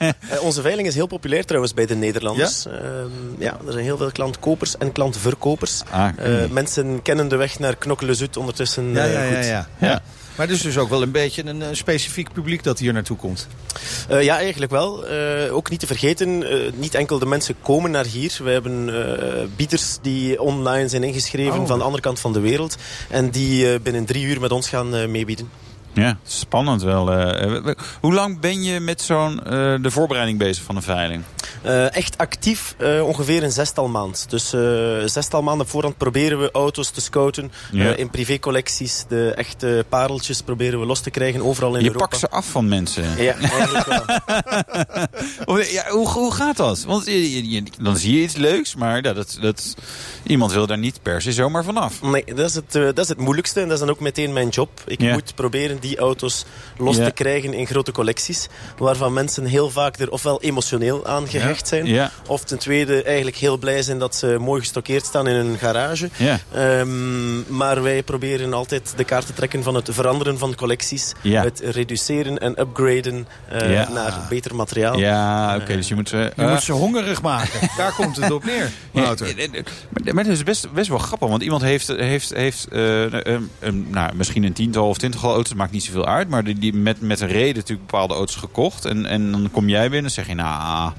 uh... 0.00 0.08
onze 0.48 0.62
veiling 0.62 0.88
is 0.88 0.94
heel 0.94 1.06
populair 1.06 1.44
trouwens 1.44 1.74
bij 1.74 1.86
de 1.86 1.94
Nederlanders. 1.94 2.62
Ja, 2.62 2.70
ja 3.38 3.58
er 3.66 3.72
zijn 3.72 3.84
heel 3.84 3.96
veel 3.96 4.12
klantkopers 4.12 4.78
en 4.78 4.92
klantverkopers. 4.92 5.82
Ah, 5.90 6.08
mensen 6.50 7.02
kennen 7.02 7.28
de 7.28 7.36
weg 7.36 7.58
naar 7.58 7.76
Knokkelen-Zuid 7.76 8.36
ondertussen 8.36 8.92
ja, 8.92 9.04
ja, 9.04 9.34
goed. 9.34 9.46
ja, 9.46 9.68
ja. 9.78 10.02
Maar 10.36 10.46
dus 10.46 10.62
dus 10.62 10.78
ook 10.78 10.88
wel 10.88 11.02
een 11.02 11.10
beetje 11.10 11.46
een, 11.46 11.60
een 11.60 11.76
specifiek 11.76 12.32
publiek 12.32 12.62
dat 12.62 12.78
hier 12.78 12.92
naartoe 12.92 13.16
komt. 13.16 13.46
Uh, 14.10 14.22
ja, 14.22 14.36
eigenlijk 14.36 14.72
wel. 14.72 15.12
Uh, 15.12 15.54
ook 15.54 15.70
niet 15.70 15.80
te 15.80 15.86
vergeten, 15.86 16.28
uh, 16.42 16.72
niet 16.74 16.94
enkel 16.94 17.18
de 17.18 17.26
mensen 17.26 17.56
komen 17.62 17.90
naar 17.90 18.06
hier. 18.06 18.38
We 18.42 18.50
hebben 18.50 18.90
bieders 19.56 19.98
die 20.02 20.40
online 20.40 20.88
zijn 20.88 21.04
ingeschreven 21.04 21.60
Oh. 21.60 21.66
van 21.66 21.78
de 21.78 21.84
andere 21.84 22.02
kant 22.02 22.20
van 22.20 22.32
de 22.32 22.40
wereld. 22.40 22.76
En 23.10 23.30
die 23.30 23.80
binnen 23.80 24.04
drie 24.04 24.24
uur 24.24 24.40
met 24.40 24.52
ons 24.52 24.68
gaan 24.68 25.10
meebieden. 25.10 25.50
Ja, 25.96 26.18
spannend 26.26 26.82
wel. 26.82 27.12
Uh, 27.12 27.74
hoe 28.00 28.14
lang 28.14 28.40
ben 28.40 28.62
je 28.62 28.80
met 28.80 29.00
zo'n 29.00 29.40
uh, 29.44 29.74
de 29.82 29.90
voorbereiding 29.90 30.38
bezig 30.38 30.64
van 30.64 30.76
een 30.76 30.82
veiling? 30.82 31.22
Uh, 31.64 31.94
echt 31.96 32.18
actief 32.18 32.76
ongeveer 33.02 33.42
een 33.42 33.52
zestal 33.52 33.88
maand. 33.88 34.26
Dus 34.28 34.48
zestal 35.12 35.42
maanden 35.42 35.66
voorhand 35.66 35.96
proberen 35.96 36.40
we 36.40 36.50
auto's 36.52 36.90
te 36.90 37.00
scouten. 37.00 37.52
Ja. 37.72 37.94
in 37.94 38.10
privécollecties, 38.10 39.04
de 39.08 39.32
echte 39.36 39.84
pareltjes 39.88 40.42
proberen 40.42 40.80
we 40.80 40.86
los 40.86 41.00
te 41.00 41.10
krijgen 41.10 41.42
overal 41.42 41.74
in 41.76 41.80
je 41.84 41.86
Europa. 41.86 42.04
Je 42.04 42.08
pakt 42.10 42.20
ze 42.20 42.30
af 42.30 42.46
van 42.50 42.68
mensen. 42.68 43.22
Ja, 43.22 43.34
eigenlijk 43.34 43.86
wel. 43.86 45.58
ja, 45.76 45.88
hoe, 45.88 46.08
hoe 46.08 46.32
gaat 46.34 46.56
dat? 46.56 46.84
Want 46.84 47.06
je, 47.06 47.50
je, 47.50 47.62
dan 47.80 47.96
zie 47.96 48.16
je 48.16 48.22
iets 48.22 48.36
leuks, 48.36 48.74
maar 48.74 49.02
dat, 49.02 49.14
dat, 49.16 49.38
dat, 49.40 49.74
iemand 50.26 50.52
wil 50.52 50.66
daar 50.66 50.78
niet 50.78 51.02
per 51.02 51.22
se 51.22 51.32
zomaar 51.32 51.64
vanaf. 51.64 52.02
Nee, 52.02 52.24
dat 52.24 52.48
is, 52.48 52.54
het, 52.54 52.72
dat 52.72 52.98
is 52.98 53.08
het 53.08 53.18
moeilijkste 53.18 53.60
en 53.60 53.64
dat 53.68 53.74
is 53.74 53.84
dan 53.84 53.90
ook 53.90 54.00
meteen 54.00 54.32
mijn 54.32 54.48
job. 54.48 54.70
Ik 54.86 55.00
Ja. 55.00 55.12
moet 55.12 55.34
proberen 55.34 55.78
die 55.86 55.98
auto's 55.98 56.44
los 56.78 56.96
Ja. 56.96 57.04
te 57.04 57.10
krijgen 57.10 57.54
in 57.54 57.66
grote 57.66 57.92
collecties. 57.92 58.48
Waarvan 58.78 59.12
mensen 59.12 59.44
heel 59.44 59.70
vaak 59.70 59.98
er 59.98 60.10
ofwel 60.10 60.40
emotioneel 60.42 61.06
aan 61.06 61.28
gehecht 61.28 61.68
zijn. 61.68 61.86
Ja. 61.86 62.10
Of 62.26 62.44
ten 62.44 62.58
tweede 62.58 63.02
eigenlijk 63.02 63.36
heel 63.36 63.56
blij 63.58 63.82
zijn 63.82 63.98
dat 63.98 64.14
ze 64.14 64.36
mooi 64.40 64.60
gestockeerd 64.60 65.04
staan 65.04 65.26
in 65.28 65.34
een 65.34 65.58
garage. 65.58 66.10
Ja. 66.16 66.38
Ehm, 66.52 67.56
maar 67.56 67.82
wij 67.82 68.02
proberen 68.02 68.52
altijd 68.52 68.92
de 68.96 69.04
kaart 69.04 69.26
te 69.26 69.32
trekken 69.32 69.62
van 69.62 69.74
het 69.74 69.88
veranderen 69.92 70.38
van 70.38 70.54
collecties. 70.54 71.12
Ja. 71.22 71.42
Het 71.42 71.60
reduceren 71.64 72.38
en 72.38 72.60
upgraden 72.60 73.26
eh, 73.48 73.72
Ja. 73.72 73.88
naar 73.92 74.14
beter 74.28 74.54
materiaal. 74.54 74.98
Ja, 74.98 75.56
oké, 75.60 75.76
dus 75.76 75.88
je 75.88 75.94
moet 75.94 76.08
ze... 76.08 76.16
Je 76.16 76.42
eh, 76.42 76.50
moet 76.50 76.62
ze 76.62 76.72
hongerig 76.72 77.22
maken. 77.22 77.60
Daar 77.76 77.92
komt 77.94 78.16
het 78.16 78.30
op 78.30 78.44
neer, 78.44 78.70
Wouter. 78.92 79.26
eh, 79.38 79.44
eh, 79.44 79.64
maar- 80.14 80.24
dat 80.24 80.32
is 80.32 80.42
best, 80.42 80.72
best 80.72 80.88
wel 80.88 80.98
grappig. 80.98 81.28
Want 81.28 81.42
iemand 81.42 81.62
heeft, 81.62 81.86
heeft, 81.88 82.34
heeft 82.34 82.68
eh, 82.68 83.04
nou, 83.72 84.14
misschien 84.14 84.44
een 84.44 84.52
tiental 84.52 84.88
of 84.88 84.98
twintigtal 84.98 85.32
auto's. 85.34 85.54
maakt 85.54 85.72
niet 85.76 85.84
zoveel 85.84 86.06
uit. 86.06 86.28
Maar 86.28 86.44
die, 86.44 86.74
met, 86.74 87.00
met 87.00 87.20
een 87.20 87.28
reden 87.28 87.54
natuurlijk 87.54 87.90
bepaalde 87.90 88.14
auto's 88.14 88.36
gekocht. 88.36 88.84
En, 88.84 89.06
en 89.06 89.30
dan 89.30 89.48
kom 89.50 89.68
jij 89.68 89.90
binnen 89.90 90.04
en 90.04 90.10
zeg 90.10 90.26
je... 90.26 90.34
Nou, 90.34 90.92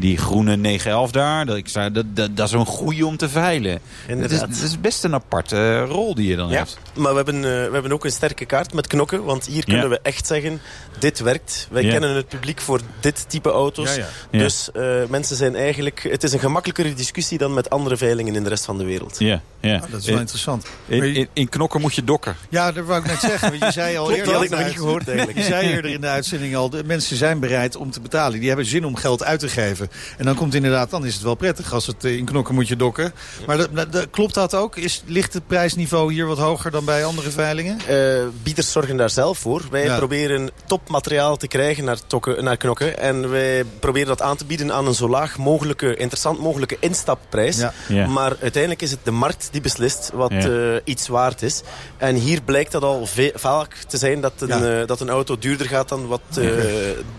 die 0.00 0.16
groene 0.18 0.56
911 0.56 1.10
daar. 1.10 1.46
Dat, 1.46 1.56
ik 1.56 1.68
zei, 1.68 1.92
dat, 1.92 2.04
dat, 2.08 2.36
dat 2.36 2.46
is 2.46 2.52
een 2.52 2.66
goeie 2.66 3.06
om 3.06 3.16
te 3.16 3.28
veilen. 3.28 3.72
Het 3.72 3.80
is, 4.06 4.12
Inderdaad. 4.14 4.40
het 4.48 4.62
is 4.62 4.80
best 4.80 5.04
een 5.04 5.14
aparte 5.14 5.56
eh, 5.56 5.84
rol 5.90 6.14
die 6.14 6.28
je 6.28 6.36
dan 6.36 6.48
Ja, 6.48 6.56
hebt. 6.56 6.78
maar 6.96 7.10
we 7.10 7.16
hebben, 7.16 7.34
eh, 7.34 7.42
we 7.42 7.70
hebben 7.72 7.92
ook 7.92 8.04
een 8.04 8.10
sterke 8.12 8.44
kaart 8.44 8.72
met 8.74 8.86
knokken. 8.86 9.24
Want 9.24 9.46
hier 9.46 9.64
kunnen 9.64 9.82
Ja. 9.82 9.88
we 9.88 9.98
echt 10.02 10.26
zeggen, 10.26 10.60
dit 10.98 11.20
werkt. 11.20 11.68
Wij 11.70 11.82
Ja. 11.82 11.90
kennen 11.90 12.14
het 12.14 12.28
publiek 12.28 12.60
voor 12.60 12.80
dit 13.00 13.24
type 13.28 13.50
auto's. 13.50 13.94
Ja, 13.94 14.00
ja. 14.00 14.06
Ja. 14.30 14.38
Dus 14.38 14.70
eh, 14.72 14.82
mensen 15.08 15.36
zijn 15.36 15.56
eigenlijk... 15.56 16.02
Het 16.10 16.22
is 16.22 16.32
een 16.32 16.38
gemakkelijkere 16.40 16.94
discussie 16.94 17.38
dan 17.38 17.54
met 17.54 17.70
andere 17.70 17.96
veilingen 17.96 18.34
in 18.34 18.42
de 18.42 18.48
rest 18.48 18.64
van 18.64 18.78
de 18.78 18.84
wereld. 18.84 19.18
Ja, 19.18 19.40
ja. 19.60 19.74
Oh, 19.74 19.80
dat 19.90 20.00
is 20.00 20.06
wel 20.06 20.14
in, 20.14 20.20
interessant. 20.20 20.66
in, 20.86 21.02
in, 21.14 21.28
in 21.32 21.48
knokken 21.48 21.80
moet 21.80 21.94
je 21.94 22.04
dokken. 22.04 22.36
Ja, 22.48 22.72
dat 22.72 22.84
wou 22.84 23.00
ik 23.00 23.06
net 23.06 23.20
zeggen. 23.20 23.50
Want 23.50 23.64
je 23.64 23.72
zei 23.80 23.96
al 23.96 24.04
Klopt, 24.04 24.18
eerder... 24.18 24.32
dat 24.32 24.42
had 24.42 24.44
ik 24.44 24.50
nog 24.50 24.58
in 24.60 24.64
de 24.66 24.70
niet 24.72 24.80
gehoord 24.80 25.08
eigenlijk. 25.08 25.38
Je 25.38 25.44
zei 25.44 25.68
eerder 25.68 25.90
in 25.90 26.00
de 26.00 26.06
uitzending 26.06 26.56
al, 26.56 26.70
de 26.70 26.84
mensen 26.84 27.16
zijn 27.16 27.40
bereid 27.40 27.76
om 27.76 27.90
te 27.90 28.00
betalen. 28.00 28.38
Die 28.38 28.48
hebben 28.48 28.66
zin 28.66 28.84
om 28.84 28.96
geld 28.96 29.24
uit 29.24 29.40
te 29.40 29.48
geven. 29.48 29.89
En 30.18 30.24
dan 30.24 30.34
komt 30.34 30.54
inderdaad, 30.54 30.90
dan 30.90 31.04
is 31.06 31.14
het 31.14 31.22
wel 31.22 31.34
prettig 31.34 31.72
als 31.72 31.86
het 31.86 32.04
eh, 32.04 32.16
in 32.16 32.24
knokken 32.24 32.54
moet 32.54 32.68
je 32.68 32.76
dokken. 32.76 33.12
Maar 33.46 33.56
dat, 33.56 33.68
dat- 33.72 33.92
dat- 33.92 34.10
klopt 34.10 34.34
dat 34.34 34.54
ook? 34.54 34.76
Is, 34.76 35.02
ligt 35.06 35.34
het 35.34 35.46
prijsniveau 35.46 36.12
hier 36.12 36.26
wat 36.26 36.38
hoger 36.38 36.70
dan 36.70 36.84
bij 36.84 37.04
andere 37.04 37.30
veilingen? 37.30 37.78
Eh, 37.86 38.22
bieders 38.42 38.72
zorgen 38.72 38.96
daar 38.96 39.10
zelf 39.10 39.38
voor. 39.38 39.62
Wij 39.70 39.84
Ja. 39.84 39.96
proberen 39.96 40.50
topmateriaal 40.66 41.36
te 41.36 41.46
krijgen 41.48 41.84
naar, 41.84 41.98
tokken, 42.06 42.44
naar 42.44 42.56
knokken. 42.56 42.98
En 42.98 43.30
wij 43.30 43.64
proberen 43.80 44.08
dat 44.08 44.22
aan 44.22 44.36
te 44.36 44.44
bieden 44.44 44.72
aan 44.72 44.86
een 44.86 44.94
zo 44.94 45.08
laag 45.08 45.38
mogelijke, 45.38 45.96
interessant 45.96 46.38
mogelijke 46.40 46.76
instapprijs. 46.80 47.56
Ja. 47.56 47.72
Ja. 47.88 48.06
Maar 48.06 48.36
uiteindelijk 48.40 48.82
is 48.82 48.90
het 48.90 49.00
de 49.04 49.10
markt 49.10 49.48
die 49.52 49.60
beslist 49.60 50.10
wat 50.14 50.30
Ja. 50.32 50.48
eh, 50.48 50.80
iets 50.84 51.08
waard 51.08 51.42
is. 51.42 51.62
En 51.96 52.14
hier 52.14 52.42
blijkt 52.42 52.72
dat 52.72 52.82
al 52.82 53.08
vaak 53.34 53.74
te 53.88 53.96
zijn 53.96 54.20
dat 54.20 54.32
een, 54.38 54.48
Ja. 54.64 54.84
dat 54.84 55.00
een 55.00 55.10
auto 55.10 55.38
duurder 55.38 55.66
gaat 55.66 55.88
dan 55.88 56.06
wat 56.06 56.20
eh, 56.30 56.34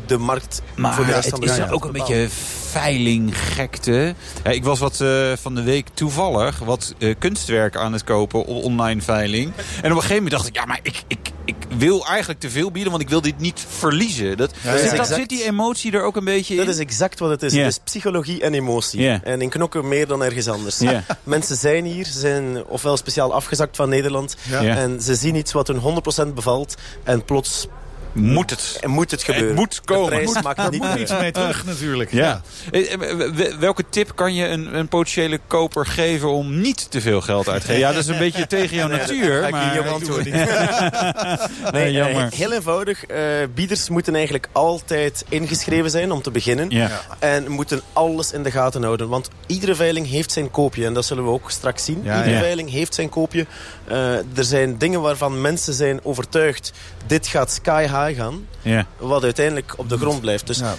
de 0.05 0.17
markt 0.17 0.62
Maar 0.75 0.93
voor 0.93 1.05
de 1.05 1.12
rest 1.12 1.23
het 1.23 1.31
van 1.31 1.39
de 1.39 1.45
is 1.45 1.51
wereld 1.51 1.71
ook 1.73 1.86
een 1.86 1.91
beetje 1.91 2.27
veilinggekte. 2.71 4.15
Ja, 4.43 4.51
ik 4.51 4.63
was 4.63 4.79
wat 4.79 5.01
eh, 5.01 5.31
van 5.41 5.55
de 5.55 5.62
week 5.63 5.88
toevallig 5.93 6.60
wat 6.60 6.93
eh, 6.97 7.15
kunstwerk 7.19 7.75
aan 7.75 7.93
het 7.93 8.03
kopen 8.03 8.45
op 8.45 8.63
online 8.63 9.01
veiling. 9.01 9.51
En 9.55 9.62
op 9.63 9.84
een 9.84 9.91
gegeven 9.91 10.15
moment 10.15 10.31
dacht 10.31 10.47
ik, 10.47 10.55
ja, 10.55 10.65
maar 10.65 10.79
ik, 10.84 11.03
ik, 11.07 11.19
ik 11.45 11.55
wil 11.77 12.05
eigenlijk 12.07 12.39
te 12.39 12.49
veel 12.49 12.71
bieden, 12.71 12.91
want 12.91 13.03
ik 13.03 13.10
wil 13.10 13.21
dit 13.21 13.39
niet 13.39 13.65
verliezen. 13.69 14.38
Dat, 14.38 14.53
Ja, 14.62 14.77
zit, 14.77 14.95
dat, 14.97 15.07
zit 15.07 15.29
die 15.29 15.43
emotie 15.45 15.91
er 15.91 16.03
ook 16.03 16.15
een 16.15 16.23
beetje 16.25 16.55
Dat 16.55 16.65
in? 16.65 16.71
is 16.71 16.77
exact 16.77 17.19
wat 17.19 17.29
het 17.29 17.43
is. 17.43 17.53
Is 17.53 17.79
psychologie 17.84 18.41
en 18.41 18.53
emotie. 18.53 19.10
En 19.10 19.41
in 19.41 19.49
knokken 19.49 19.88
meer 19.88 20.07
dan 20.07 20.23
ergens 20.23 20.47
anders. 20.47 20.79
Mensen 21.23 21.55
zijn 21.55 21.86
hier, 21.86 22.05
ze 22.05 22.19
zijn 22.19 22.65
ofwel 22.65 22.97
speciaal 22.97 23.34
afgezakt 23.34 23.75
van 23.75 23.89
Nederland. 23.89 24.36
En 24.51 25.01
ze 25.01 25.15
zien 25.15 25.36
iets 25.36 25.51
wat 25.51 25.67
hun 25.67 25.81
100% 26.29 26.34
bevalt. 26.34 26.75
En 27.03 27.25
plots 27.25 27.67
Moet 28.13 28.50
het. 28.50 28.80
moet 28.86 29.12
het 29.12 29.24
gebeuren. 29.24 29.56
moet 29.56 29.82
komen. 29.86 30.10
Prijs 30.10 30.26
Moet- 30.34 30.58
het 30.58 30.71
moet 30.78 30.95
iets 31.00 31.12
mee 31.12 31.32
terug 31.32 31.65
natuurlijk. 31.65 32.12
Ja. 32.12 32.41
Eh, 32.71 32.93
eh, 32.93 33.54
Welke 33.60 33.84
tip 33.89 34.15
kan 34.15 34.34
je 34.34 34.47
een, 34.47 34.76
een 34.76 34.88
potentiële 34.88 35.39
koper 35.47 35.86
geven 35.86 36.30
om 36.30 36.62
niet 36.62 36.91
te 36.91 37.02
veel 37.02 37.21
geld 37.21 37.50
uit 37.50 37.62
te 37.62 37.67
geven? 37.67 37.80
Ja, 37.82 37.91
dat 37.91 38.02
is 38.02 38.08
een 38.08 38.17
beetje 38.17 38.47
tegen 38.58 38.76
jouw 38.76 38.88
natuur. 38.88 39.43
Ik 39.43 39.52
maar... 39.52 39.71
niet 39.71 39.80
op 39.80 39.88
antwoorden. 39.88 40.34
Nee, 41.71 41.91
jammer. 42.02 42.24
eh, 42.24 42.32
heel 42.32 42.52
eenvoudig. 42.52 43.06
eh, 43.06 43.19
bieders 43.56 43.89
moeten 43.89 44.15
eigenlijk 44.15 44.47
altijd 44.52 45.26
ingeschreven 45.30 45.89
zijn 45.89 46.12
om 46.12 46.21
te 46.21 46.32
beginnen. 46.32 46.69
Ja. 46.69 47.02
En 47.19 47.52
moeten 47.52 47.82
alles 47.93 48.32
in 48.32 48.43
de 48.43 48.52
gaten 48.52 48.84
houden. 48.84 49.10
Want 49.10 49.30
iedere 49.45 49.76
veiling 49.76 50.08
heeft 50.10 50.32
zijn 50.32 50.52
koopje. 50.52 50.86
En 50.86 50.93
dat 50.93 51.06
zullen 51.06 51.24
we 51.24 51.30
ook 51.30 51.52
straks 51.52 51.86
zien. 51.86 52.02
Ja, 52.04 52.17
iedere 52.17 52.36
ja. 52.36 52.39
veiling 52.41 52.69
heeft 52.71 52.93
zijn 52.95 53.10
koopje. 53.10 53.45
Eh, 53.88 54.13
er 54.38 54.43
zijn 54.43 54.78
dingen 54.78 55.02
waarvan 55.02 55.41
mensen 55.41 55.74
zijn 55.74 56.00
overtuigd... 56.04 56.71
dit 57.08 57.28
gaat 57.28 57.52
sky 57.52 57.82
high 57.82 58.00
gaan. 58.09 58.47
Ja. 58.61 58.85
Wat 58.97 59.23
uiteindelijk 59.23 59.73
op 59.77 59.89
de 59.89 59.97
grond 59.97 60.21
blijft. 60.21 60.47
Dus 60.47 60.57
Ja. 60.57 60.75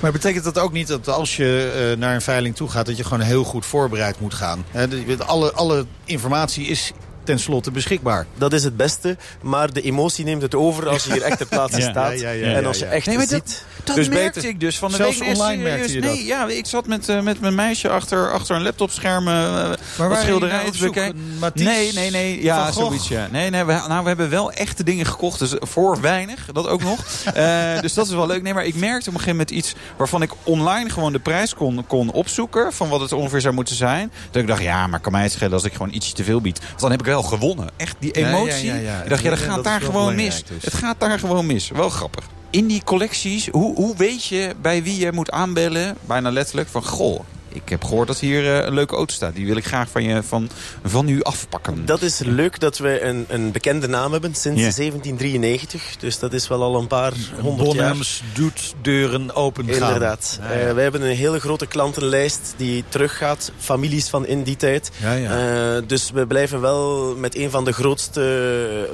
Maar 0.00 0.12
betekent 0.12 0.44
dat 0.44 0.58
ook 0.58 0.72
niet 0.72 0.88
dat 0.88 1.08
als 1.08 1.36
je 1.36 1.72
eh, 1.92 1.98
naar 1.98 2.14
een 2.14 2.20
veiling 2.22 2.56
toe 2.56 2.68
gaat... 2.68 2.86
dat 2.86 2.96
je 2.96 3.04
gewoon 3.04 3.20
heel 3.20 3.44
goed 3.44 3.66
voorbereid 3.66 4.20
moet 4.20 4.34
gaan? 4.34 4.64
Hè, 4.70 4.88
de- 4.88 5.24
alle, 5.24 5.52
alle 5.52 5.86
informatie 6.04 6.66
is 6.66 6.92
tenslotte 7.24 7.70
beschikbaar. 7.70 8.26
dat 8.38 8.52
is 8.52 8.64
het 8.64 8.76
beste. 8.76 9.16
Maar 9.42 9.72
de 9.72 9.80
emotie 9.80 10.24
neemt 10.24 10.42
het 10.42 10.54
over 10.54 10.88
als 10.88 11.04
je 11.04 11.12
hier 11.12 11.22
echt 11.22 11.38
ter 11.38 11.46
plaatse 11.46 11.80
Ja. 11.80 11.90
staat. 11.90 12.20
Ja, 12.20 12.30
ja, 12.30 12.46
ja, 12.50 12.56
en 12.56 12.66
als 12.66 12.78
je 12.78 12.84
echt 12.84 13.06
Nee, 13.06 13.16
maar 13.16 13.26
dat- 13.28 13.42
ziet... 13.48 13.64
dat 13.86 13.96
Dus 13.96 14.08
merkte 14.08 14.32
beter- 14.32 14.48
ik 14.48 14.60
dus 14.60 14.78
van 14.78 14.90
de 14.90 14.96
zelfs 14.96 15.18
week. 15.18 15.28
Nee, 15.28 15.36
online 15.38 15.62
merkte 15.62 15.92
je 15.92 16.00
dat? 16.00 16.12
Nee, 16.14 16.24
ja, 16.24 16.46
ik 16.48 16.66
zat 16.66 16.86
met, 16.86 17.08
eh, 17.08 17.20
met 17.20 17.40
mijn 17.40 17.54
meisje 17.54 17.88
achter, 17.88 18.32
achter 18.32 18.56
een 18.56 18.62
laptopscherm 18.62 19.28
eh, 19.28 19.70
wat 19.96 20.18
schilderijen 20.20 20.72
te 20.72 20.78
bekijken. 20.78 21.18
Nee, 21.54 21.92
nee, 21.92 22.10
nee. 22.10 22.42
Ja, 22.42 22.72
zoiets, 22.72 23.08
ja. 23.08 23.28
Nee, 23.30 23.50
nee, 23.50 23.64
we, 23.64 23.72
nou, 23.72 24.02
we 24.02 24.08
hebben 24.08 24.30
wel 24.30 24.52
echte 24.52 24.84
dingen 24.84 25.06
gekocht. 25.06 25.38
Dus 25.38 25.54
voor 25.58 26.00
weinig, 26.00 26.48
dat 26.52 26.68
ook 26.68 26.82
nog. 26.82 26.98
Eh, 27.34 27.80
dus 27.80 27.94
dat 27.94 28.06
is 28.06 28.12
wel 28.12 28.26
leuk. 28.26 28.42
Nee, 28.42 28.54
maar 28.54 28.64
ik 28.66 28.74
merkte 28.74 29.08
op 29.08 29.14
een 29.14 29.20
gegeven 29.20 29.30
moment 29.30 29.50
iets... 29.50 29.74
waarvan 29.96 30.22
ik 30.22 30.30
online 30.42 30.90
gewoon 30.90 31.12
de 31.12 31.18
prijs 31.18 31.54
kon, 31.54 31.84
kon 31.86 32.10
opzoeken... 32.12 32.72
van 32.72 32.88
wat 32.88 33.00
het 33.00 33.12
ongeveer 33.12 33.40
zou 33.40 33.54
moeten 33.54 33.74
zijn. 33.74 34.12
Dat 34.30 34.42
ik 34.42 34.48
dacht, 34.48 34.62
ja, 34.62 34.86
maar 34.86 35.00
kan 35.00 35.12
mij 35.12 35.22
het 35.22 35.32
schelen 35.32 35.52
als 35.52 35.64
ik 35.64 35.72
gewoon 35.72 35.92
ietsje 35.92 36.12
te 36.12 36.24
veel 36.24 36.40
bied. 36.40 36.58
Want 36.68 36.80
dan 36.80 36.90
heb 36.90 37.00
ik 37.00 37.06
wel 37.06 37.22
gewonnen. 37.22 37.68
Echt, 37.76 37.96
die 37.98 38.18
ja, 38.18 38.28
emotie. 38.28 38.66
ja, 38.66 38.74
ja. 38.74 39.02
Ik 39.02 39.08
dacht, 39.08 39.22
ja, 39.22 39.30
dat 39.30 39.38
gaat 39.38 39.64
daar 39.64 39.80
gewoon 39.80 40.14
mis. 40.14 40.44
dus. 40.44 40.64
Het 40.64 40.74
gaat 40.74 40.96
daar 40.98 41.18
gewoon 41.18 41.46
mis. 41.46 41.70
Wel 41.70 41.88
grappig. 41.88 42.24
In 42.56 42.66
die 42.66 42.84
collecties, 42.84 43.48
hoe, 43.48 43.74
hoe 43.74 43.96
weet 43.96 44.24
je 44.24 44.54
bij 44.60 44.82
wie 44.82 44.98
je 44.98 45.12
moet 45.12 45.30
aanbellen? 45.30 45.96
Bijna 46.06 46.30
letterlijk 46.30 46.68
van, 46.68 46.84
goh, 46.84 47.20
ik 47.56 47.68
heb 47.68 47.84
gehoord 47.84 48.06
dat 48.06 48.18
hier 48.18 48.58
eh, 48.58 48.66
een 48.66 48.74
leuke 48.74 48.94
auto 48.94 49.14
staat. 49.14 49.34
Die 49.34 49.46
wil 49.46 49.56
ik 49.56 49.66
graag 49.66 49.88
van, 49.88 50.02
je, 50.02 50.22
van, 50.22 50.50
van 50.84 51.08
u 51.08 51.22
afpakken. 51.22 51.86
Dat 51.86 52.02
is 52.02 52.18
leuk 52.18 52.60
dat 52.60 52.78
we 52.78 53.02
een, 53.02 53.24
een 53.28 53.52
bekende 53.52 53.88
naam 53.88 54.12
hebben 54.12 54.34
sinds 54.34 54.60
Ja. 54.60 54.70
1793. 54.76 55.96
Dus 55.96 56.18
dat 56.18 56.32
is 56.32 56.48
wel 56.48 56.62
al 56.62 56.76
een 56.76 56.86
paar 56.86 57.12
honderd 57.40 57.72
jaar. 57.72 57.76
Bonhams 57.76 58.22
doet 58.32 58.74
deuren 58.82 59.34
open 59.34 59.64
gaan. 59.64 59.74
Inderdaad. 59.74 60.38
Ja, 60.40 60.52
ja. 60.52 60.58
Eh, 60.60 60.72
wij 60.72 60.82
hebben 60.82 61.02
een 61.02 61.16
hele 61.16 61.40
grote 61.40 61.66
klantenlijst 61.66 62.54
die 62.56 62.84
teruggaat. 62.88 63.52
Families 63.58 64.08
van 64.08 64.26
in 64.26 64.42
die 64.42 64.56
tijd. 64.56 64.90
Ja, 64.96 65.12
ja. 65.12 65.76
Eh, 65.76 65.82
dus 65.86 66.10
we 66.10 66.26
blijven 66.26 66.60
wel 66.60 67.14
met 67.16 67.36
een 67.36 67.50
van 67.50 67.64
de 67.64 67.72
grootste 67.72 68.24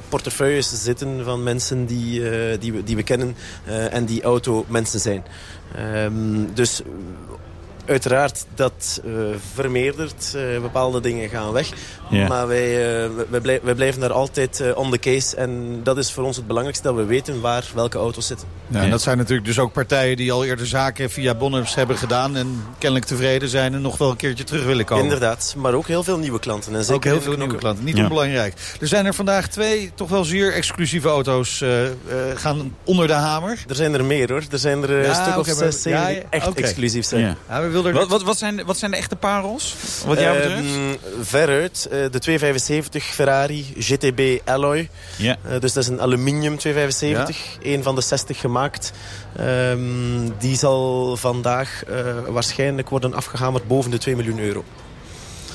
portefeuilles 0.09 0.83
zitten 0.83 1.25
van 1.25 1.43
mensen 1.43 1.87
die, 1.87 2.31
eh, 2.31 2.61
die, 2.61 2.73
we, 2.73 2.85
die 2.85 2.97
we 2.97 3.03
kennen 3.03 3.37
eh, 3.65 3.95
en 3.95 4.05
die 4.05 4.23
automensen 4.23 5.01
zijn. 5.01 5.25
Ehm, 5.75 6.55
dus 6.55 6.83
eh, 6.83 6.89
uiteraard 7.93 8.45
dat 8.55 9.01
eh, 9.05 9.11
vermeerdert. 9.55 10.35
Eh, 10.35 10.61
bepaalde 10.61 11.01
dingen 11.01 11.29
gaan 11.29 11.53
weg. 11.53 11.69
Maar 12.29 12.47
wij, 12.47 13.03
eh, 13.05 13.11
wij, 13.31 13.41
blij- 13.41 13.61
wij 13.63 13.75
blijven 13.75 14.01
daar 14.01 14.13
altijd 14.13 14.61
eh, 14.61 14.77
on 14.77 14.91
the 14.91 14.99
case. 14.99 15.37
En 15.37 15.81
dat 15.83 15.99
is 15.99 16.13
voor 16.13 16.25
ons 16.25 16.37
het 16.37 16.47
belangrijkste, 16.47 16.87
dat 16.89 16.97
we 16.97 17.05
weten 17.05 17.41
waar 17.41 17.71
welke 17.75 17.99
auto's 17.99 18.27
zitten. 18.27 18.49
Ja, 18.69 18.81
en 18.81 18.91
dat 18.91 19.03
zijn 19.03 19.17
natuurlijk 19.19 19.47
dus 19.47 19.59
ook 19.59 19.73
partijen 19.73 20.17
die 20.17 20.33
al 20.33 20.45
eerder 20.45 20.67
zaken 20.67 21.11
via 21.11 21.35
Bonhams 21.35 21.75
hebben 21.75 21.97
gedaan... 21.97 22.37
en 22.37 22.63
kennelijk 22.79 23.09
tevreden 23.09 23.49
zijn 23.49 23.75
en 23.75 23.81
nog 23.81 23.99
wel 23.99 24.11
een 24.11 24.17
keertje 24.17 24.45
terug 24.45 24.65
willen 24.65 24.85
komen. 24.85 25.05
Inderdaad, 25.05 25.55
maar 25.59 25.75
ook 25.75 25.87
heel 25.87 26.03
veel 26.03 26.19
nieuwe 26.19 26.39
klanten. 26.39 26.75
En 26.75 26.81
zeker 26.85 26.95
Ook 26.95 27.05
heel 27.05 27.21
veel 27.21 27.37
nieuwe 27.37 27.57
klanten. 27.57 27.85
Niet 27.85 27.97
Ja. 27.97 28.03
onbelangrijk. 28.03 28.55
Er 28.81 28.89
zijn 28.89 29.07
er 29.07 29.15
vandaag 29.15 29.49
twee 29.49 29.91
toch 29.95 30.09
wel 30.09 30.25
zeer 30.25 30.53
exclusieve 30.53 31.09
auto's 31.09 31.61
eh, 31.61 31.87
eh, 31.87 31.93
gaan 32.35 32.77
onder 32.85 33.07
de 33.07 33.13
hamer. 33.13 33.59
Er 33.69 33.75
zijn 33.75 33.95
er 33.95 34.05
meer 34.05 34.33
hoor. 34.33 34.43
Er 34.51 34.59
zijn 34.59 34.83
er 34.83 35.03
Ja, 35.03 35.09
een 35.09 35.15
stuk 35.15 35.39
of 35.39 35.47
zes, 35.47 35.85
echt 36.31 36.53
exclusief 36.55 37.05
zijn. 37.07 37.23
Ja. 37.23 37.37
Ja, 37.49 37.63
we 37.63 37.71
er... 37.87 37.93
Wat, 37.93 38.09
wat, 38.09 38.23
wat, 38.23 38.39
zijn, 38.39 38.57
de- 38.57 38.65
wat 38.65 38.79
zijn 38.79 38.91
de 38.91 38.97
echte 38.97 39.17
parels? 39.17 39.75
Wat 40.07 40.19
jou 40.21 40.37
betreft? 40.37 40.63
Ehm, 40.65 40.95
veruit, 41.23 41.87
eh, 41.91 41.99
de 42.11 42.19
275 42.19 43.05
Ferrari 43.05 43.75
GTB 43.79 44.41
Alloy. 44.45 44.89
ja. 45.17 45.37
Eh, 45.45 45.61
dus 45.61 45.73
dat 45.73 45.83
is 45.83 45.89
een 45.89 46.01
aluminium 46.01 46.59
275. 46.59 47.57
Een 47.63 47.83
van 47.83 47.95
de 47.95 48.01
60 48.01 48.41
gemaakt. 48.41 48.93
Ehm, 49.37 50.29
die 50.39 50.57
zal 50.57 51.17
vandaag 51.17 51.85
eh, 51.85 51.97
waarschijnlijk 52.29 52.89
worden 52.89 53.15
afgehamerd 53.15 53.67
boven 53.67 53.91
de 53.91 53.99
2 53.99 54.17
miljoen 54.17 54.39
euro. 54.39 54.65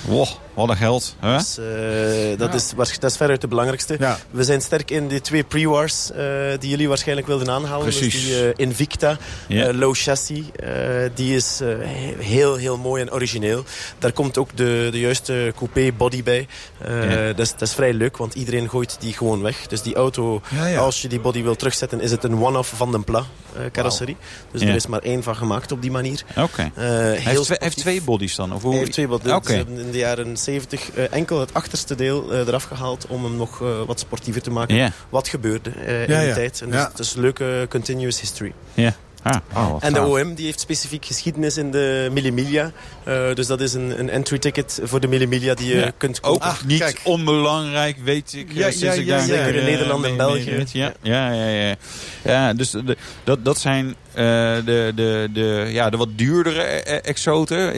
Wow, 0.05 0.27
wat 0.57 0.69
een 0.69 0.77
geld. 0.77 1.15
Hè? 1.19 1.37
Dus, 1.37 1.57
eh, 1.57 2.37
dat, 2.37 2.53
is, 2.53 2.73
dat 2.99 3.11
is 3.11 3.17
veruit 3.17 3.41
de 3.41 3.47
belangrijkste. 3.47 3.95
Ja. 3.99 4.17
We 4.31 4.43
zijn 4.43 4.61
sterk 4.61 4.91
in 4.91 5.07
de 5.07 5.21
twee 5.21 5.43
pre-wars 5.43 6.11
eh, 6.11 6.17
die 6.59 6.69
jullie 6.69 6.87
waarschijnlijk 6.87 7.27
wilden 7.27 7.49
aanhalen. 7.49 7.83
Precies. 7.83 8.13
Dus 8.13 8.23
die 8.25 8.43
eh, 8.47 8.53
Invicta, 8.55 9.17
eh, 9.49 9.69
low 9.71 9.95
chassis. 9.95 10.41
eh, 10.55 10.69
die 11.13 11.35
is 11.35 11.59
eh, 11.61 11.67
he- 11.67 12.15
heel, 12.23 12.55
heel 12.55 12.77
mooi 12.77 13.01
en 13.01 13.11
origineel. 13.13 13.63
Daar 13.99 14.11
komt 14.11 14.37
ook 14.37 14.49
de, 14.57 14.87
de 14.91 14.99
juiste 14.99 15.53
coupé 15.55 15.91
body 15.97 16.23
bij. 16.23 16.47
Eh, 16.81 17.11
Ja. 17.11 17.33
dat, 17.33 17.39
is, 17.45 17.51
dat 17.51 17.61
is 17.61 17.73
vrij 17.73 17.93
leuk, 17.93 18.17
want 18.17 18.33
iedereen 18.33 18.69
gooit 18.69 18.95
die 18.99 19.13
gewoon 19.13 19.41
weg. 19.41 19.67
Dus 19.67 19.81
die 19.81 19.95
auto, 19.95 20.41
Ja, 20.55 20.65
ja. 20.67 20.79
als 20.79 21.01
je 21.01 21.07
die 21.07 21.19
body 21.19 21.43
wil 21.43 21.55
terugzetten, 21.55 22.01
is 22.01 22.11
het 22.11 22.23
een 22.23 22.43
one-off 22.43 22.73
van 22.75 22.91
den 22.91 23.03
Pla 23.03 23.19
eh, 23.55 23.61
carrosserie. 23.71 24.17
Dus 24.51 24.61
er 24.61 24.75
is 24.75 24.87
maar 24.87 24.99
één 25.01 25.23
van 25.23 25.35
gemaakt 25.35 25.71
op 25.71 25.81
die 25.81 25.91
manier. 25.91 26.23
Oké. 26.37 26.71
Hij 26.73 27.15
heeft, 27.17 27.43
twee, 27.43 27.57
heeft 27.61 27.77
twee 27.77 28.01
bodies 28.01 28.35
dan? 28.35 28.53
Of 28.53 28.61
hoe? 28.61 28.71
Hij 28.71 28.79
heeft 28.79 28.91
twee. 28.91 29.07
Ze 29.43 29.51
hebben 29.53 29.77
in 29.79 29.91
de 29.91 29.97
jaren 29.97 30.37
70 30.51 30.91
eh, 30.91 31.03
enkel 31.13 31.39
het 31.39 31.53
achterste 31.53 31.95
deel 31.95 32.31
eh, 32.33 32.39
eraf 32.39 32.63
gehaald 32.63 33.05
om 33.07 33.23
hem 33.23 33.35
nog 33.35 33.61
eh, 33.61 33.67
wat 33.85 33.99
sportiever 33.99 34.41
te 34.41 34.51
maken. 34.51 34.93
Wat 35.09 35.27
gebeurde 35.27 35.69
eh, 35.69 36.01
in 36.03 36.13
Ja, 36.13 36.19
die 36.19 36.27
ja. 36.27 36.33
tijd. 36.33 36.61
En 36.61 36.69
dus 36.69 36.79
Ja. 36.79 36.87
Het 36.89 36.99
is 36.99 37.13
een 37.13 37.21
leuke 37.21 37.65
continuous 37.69 38.19
history. 38.19 38.53
Ja. 38.73 38.95
Ah, 39.23 39.35
oh, 39.55 39.75
En 39.79 39.93
de. 39.93 40.01
OM 40.05 40.33
die 40.35 40.45
heeft 40.45 40.59
specifiek 40.59 41.05
geschiedenis 41.05 41.57
in 41.57 41.71
de 41.71 42.09
Millimilia. 42.11 42.71
Eh, 43.03 43.33
dus 43.33 43.47
dat 43.47 43.61
is 43.61 43.73
een, 43.73 43.99
een 43.99 44.09
entry 44.09 44.37
ticket 44.39 44.79
voor 44.83 44.99
de 44.99 45.07
Millimilia 45.07 45.53
die 45.53 45.67
je 45.67 45.75
Ja. 45.79 45.91
kunt 45.97 46.23
Ook 46.23 46.31
kopen. 46.33 46.47
Ah, 46.47 46.63
niet 46.65 46.79
kijk. 46.79 47.01
onbelangrijk, 47.03 47.97
weet 48.03 48.33
ik. 48.33 48.51
Ja, 48.53 48.63
sinds 48.71 48.79
ja, 48.81 48.91
ik 48.91 49.05
ja, 49.05 49.17
daar 49.17 49.25
zeker 49.25 49.55
in 49.55 49.63
Nederland 49.65 50.05
en 50.05 50.17
België. 50.17 50.63
Ja, 50.71 50.93
ja, 51.01 51.31
ja. 51.31 51.45
ja, 51.49 51.75
ja. 52.23 52.53
dus 52.53 52.71
de, 52.71 52.97
dat, 53.23 53.45
dat 53.45 53.59
zijn 53.59 53.95
eh, 54.13 54.23
de, 54.65 54.91
de, 54.95 55.29
de, 55.33 55.65
ja, 55.69 55.89
de 55.89 55.97
wat 55.97 56.09
duurdere 56.15 56.61
exoten. 57.01 57.73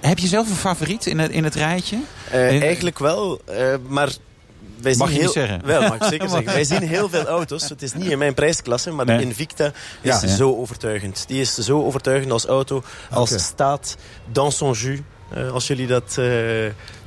Eh, 0.00 0.06
eh, 0.06 0.08
eh, 0.08 0.08
Heb 0.08 0.18
je 0.18 0.26
zelf 0.26 0.48
een 0.48 0.54
favoriet 0.56 1.06
in 1.06 1.18
het, 1.18 1.30
in 1.30 1.44
het 1.44 1.54
rijtje? 1.54 1.98
Eh, 2.30 2.62
eigenlijk 2.62 2.98
wel, 2.98 3.40
eh, 3.44 3.74
maar... 3.88 4.08
Wij 4.80 4.94
Mag 4.96 5.08
zien 5.08 5.16
je 5.16 5.22
heel, 5.22 5.32
zeggen. 5.32 5.66
Wel, 5.66 5.80
mag 5.82 5.94
ik 5.94 6.02
zeker 6.14 6.28
zeggen. 6.28 6.52
Wij 6.52 6.64
zien 6.64 6.82
heel 6.82 7.08
veel 7.08 7.24
auto's. 7.26 7.68
Het 7.68 7.82
is 7.82 7.92
niet 7.94 8.10
in 8.10 8.18
mijn 8.18 8.34
prijsklasse, 8.34 8.90
maar 8.90 9.06
Nee. 9.06 9.16
de 9.16 9.22
Invicta 9.22 9.66
is 10.00 10.20
Ja. 10.20 10.26
zo 10.26 10.56
overtuigend. 10.56 11.24
Die 11.26 11.40
is 11.40 11.54
zo 11.54 11.84
overtuigend 11.84 12.32
als 12.32 12.44
auto, 12.46 12.82
als 13.10 13.42
staat, 13.44 13.96
dans 14.32 14.56
son 14.56 14.72
jus. 14.72 14.98
Eh, 15.34 15.50
als 15.52 15.66
jullie 15.66 15.86
dat 15.86 16.16
eh, 16.18 16.24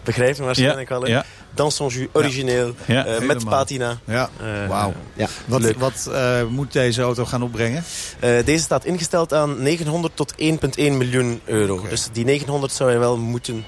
begrijpen 0.03 0.45
waarschijnlijk 0.45 0.89
wel. 0.89 1.23
Ja. 1.55 1.63
Dans 1.63 1.75
son 1.75 1.87
jus, 1.87 2.07
origineel, 2.11 2.73
Ja. 2.85 3.05
eh, 3.05 3.19
met 3.21 3.45
patina. 3.45 3.97
Ja, 4.05 4.29
Eh, 4.39 4.67
wauw. 4.67 4.93
Ja, 5.13 5.27
Wat, 5.45 5.61
leuk. 5.61 5.79
wat 5.79 6.09
eh, 6.13 6.43
moet 6.49 6.71
deze 6.73 7.01
auto 7.01 7.25
gaan 7.25 7.43
opbrengen? 7.43 7.83
Eh, 8.19 8.29
deze 8.45 8.63
staat 8.63 8.85
ingesteld 8.85 9.33
aan 9.33 9.61
900 9.63 10.15
tot 10.15 10.33
1,1 10.37 10.97
miljoen 10.97 11.41
euro. 11.45 11.85
Dus 11.89 12.07
die 12.11 12.25
900 12.25 12.71
zou 12.73 12.89
hij 12.89 12.99
wel 12.99 13.17
moeten 13.17 13.65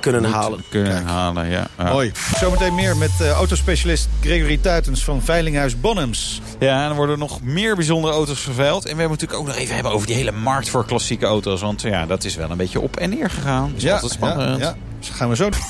kunnen 0.00 0.22
Moet 0.22 0.30
halen. 0.32 0.64
Kunnen 0.70 0.92
Kijk. 0.92 1.04
halen, 1.06 1.48
ja. 1.48 1.66
ja. 1.78 1.92
Mooi. 1.92 2.12
Zometeen 2.38 2.74
meer 2.74 2.96
met 2.96 3.10
eh, 3.20 3.30
autospecialist 3.30 4.08
Gregory 4.20 4.56
Tuitens 4.56 5.04
van 5.04 5.22
Veilinghuis 5.22 5.80
Bonhams. 5.80 6.40
Ja, 6.58 6.84
en 6.84 6.90
er 6.90 6.96
worden 6.96 7.18
nog 7.18 7.42
meer 7.42 7.74
bijzondere 7.76 8.12
auto's 8.14 8.40
vervuild. 8.40 8.84
En 8.84 8.94
we 8.94 9.00
hebben 9.00 9.18
natuurlijk 9.18 9.40
ook 9.40 9.46
nog 9.46 9.56
even 9.56 9.74
hebben 9.74 9.92
over 9.92 10.06
die 10.06 10.16
hele 10.16 10.32
markt 10.32 10.68
voor 10.68 10.84
klassieke 10.86 11.26
auto's. 11.26 11.60
Want 11.60 11.82
ja, 11.82 12.06
dat 12.06 12.24
is 12.24 12.34
wel 12.36 12.50
een 12.50 12.56
beetje 12.56 12.80
op 12.80 12.96
en 12.96 13.10
neer 13.10 13.30
gegaan. 13.30 13.72
Dus 13.74 13.90
altijd 13.90 14.12
spannend. 14.12 14.58
ja, 14.60 14.66
ja. 14.66 14.76
Dus 14.98 15.08
gaan 15.08 15.28
we 15.28 15.36
zo 15.36 15.50
doen. 15.50 15.60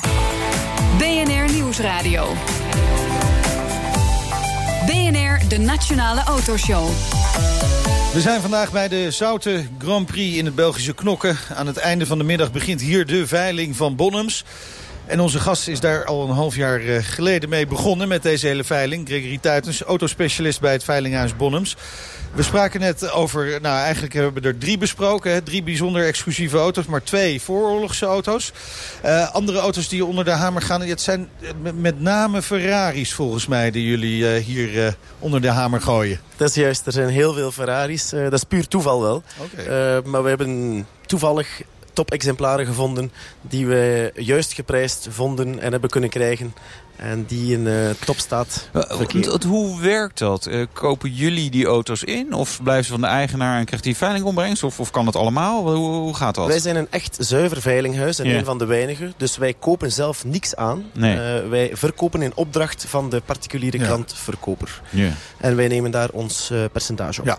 BNR 0.98 1.52
Nieuwsradio. 1.52 2.34
BNR, 4.86 5.48
de 5.48 5.58
Nationale 5.58 6.22
Autoshow. 6.22 6.88
We 8.12 8.20
zijn 8.20 8.40
vandaag 8.40 8.72
bij 8.72 8.88
de 8.88 9.10
Zoute 9.10 9.66
Grand 9.78 10.06
Prix 10.06 10.36
in 10.36 10.44
het 10.44 10.54
Belgische 10.54 10.94
Knokken. 10.94 11.36
Aan 11.54 11.66
het 11.66 11.76
einde 11.76 12.06
van 12.06 12.18
de 12.18 12.24
middag 12.24 12.52
begint 12.52 12.80
hier 12.80 13.06
de 13.06 13.26
veiling 13.26 13.76
van 13.76 13.96
Bonhams. 13.96 14.44
En 15.06 15.20
onze 15.20 15.40
gast 15.40 15.68
is 15.68 15.80
daar 15.80 16.04
al 16.04 16.22
een 16.22 16.34
half 16.34 16.56
jaar 16.56 16.80
eh, 16.80 17.02
geleden 17.02 17.48
mee 17.48 17.66
begonnen 17.66 18.08
met 18.08 18.22
deze 18.22 18.46
hele 18.46 18.64
veiling. 18.64 19.08
Gregory 19.08 19.38
Tuitens, 19.38 19.82
autospecialist 19.82 20.60
bij 20.60 20.72
het 20.72 20.84
Veilinghuis 20.84 21.36
Bonhams. 21.36 21.76
We 22.36 22.42
spraken 22.42 22.80
net 22.80 23.10
over, 23.10 23.58
nou 23.60 23.78
eigenlijk 23.78 24.12
hebben 24.14 24.42
we 24.42 24.48
er 24.48 24.58
drie 24.58 24.78
besproken. 24.78 25.32
Hè? 25.32 25.42
Drie 25.42 25.62
bijzonder 25.62 26.06
exclusieve 26.06 26.58
auto's, 26.58 26.86
maar 26.86 27.02
twee 27.02 27.42
vooroorlogse 27.42 28.06
auto's. 28.06 28.52
Eh, 29.02 29.34
andere 29.34 29.58
auto's 29.58 29.88
die 29.88 30.04
onder 30.04 30.24
de 30.24 30.30
hamer 30.30 30.62
gaan, 30.62 30.80
het 30.80 31.00
zijn 31.00 31.28
met- 31.72 32.00
name 32.00 32.42
Ferraris 32.42 33.14
volgens 33.14 33.46
mij... 33.46 33.70
die 33.70 33.88
jullie 33.88 34.34
eh, 34.34 34.44
hier 34.44 34.86
eh, 34.86 34.92
onder 35.18 35.40
de 35.40 35.50
hamer 35.50 35.80
gooien. 35.80 36.20
Dat 36.36 36.48
is 36.48 36.54
juist, 36.54 36.86
er 36.86 36.92
zijn 36.92 37.08
heel 37.08 37.32
veel 37.32 37.52
Ferraris. 37.52 38.08
Dat 38.08 38.32
is 38.32 38.44
puur 38.44 38.68
toeval 38.68 39.02
wel. 39.02 39.22
Eh, 39.56 39.66
maar 40.04 40.22
we 40.22 40.28
hebben 40.28 40.86
toevallig 41.06 41.62
top-exemplaren 41.92 42.66
gevonden... 42.66 43.12
die 43.40 43.66
we 43.66 44.12
juist 44.14 44.52
geprijsd 44.52 45.06
vonden 45.10 45.60
en 45.60 45.72
hebben 45.72 45.90
kunnen 45.90 46.10
krijgen. 46.10 46.54
En 46.96 47.24
die 47.24 47.52
in 47.52 47.66
eh 47.66 47.74
topstaat 48.04 48.68
Eh, 48.72 49.40
Hoe 49.46 49.80
werkt 49.80 50.18
dat? 50.18 50.46
Eh, 50.46 50.66
kopen 50.72 51.12
jullie 51.12 51.50
die 51.50 51.66
auto's 51.66 52.02
in? 52.02 52.32
Of 52.32 52.62
blijven 52.62 52.84
ze 52.84 52.90
van 52.90 53.00
de 53.00 53.06
eigenaar 53.06 53.58
en 53.58 53.64
krijgt 53.64 53.84
die 53.84 53.96
veilingopbrengst? 53.96 54.62
Of, 54.62 54.80
of 54.80 54.90
kan 54.90 55.06
het 55.06 55.16
allemaal? 55.16 55.74
Hoe, 55.74 55.94
hoe 55.94 56.14
gaat 56.14 56.34
dat? 56.34 56.46
Wij 56.46 56.58
zijn 56.58 56.76
een 56.76 56.86
echt 56.90 57.16
zuiver 57.20 57.60
veilinghuis 57.60 58.18
en 58.18 58.28
Ja. 58.28 58.38
een 58.38 58.44
van 58.44 58.58
de 58.58 58.64
weinigen. 58.64 59.14
Dus 59.16 59.36
wij 59.36 59.54
kopen 59.54 59.92
zelf 59.92 60.24
niks 60.24 60.56
aan. 60.56 60.84
Nee. 60.94 61.16
Wij 61.48 61.70
verkopen 61.74 62.22
in 62.22 62.32
opdracht 62.34 62.84
van 62.88 63.10
de 63.10 63.20
particuliere 63.24 63.78
Ja. 63.78 63.86
klantverkoper. 63.86 64.80
En 65.38 65.56
wij 65.56 65.68
nemen 65.68 65.90
daar 65.90 66.08
ons 66.12 66.52
percentage 66.72 67.20
op. 67.20 67.26
Ja. 67.26 67.38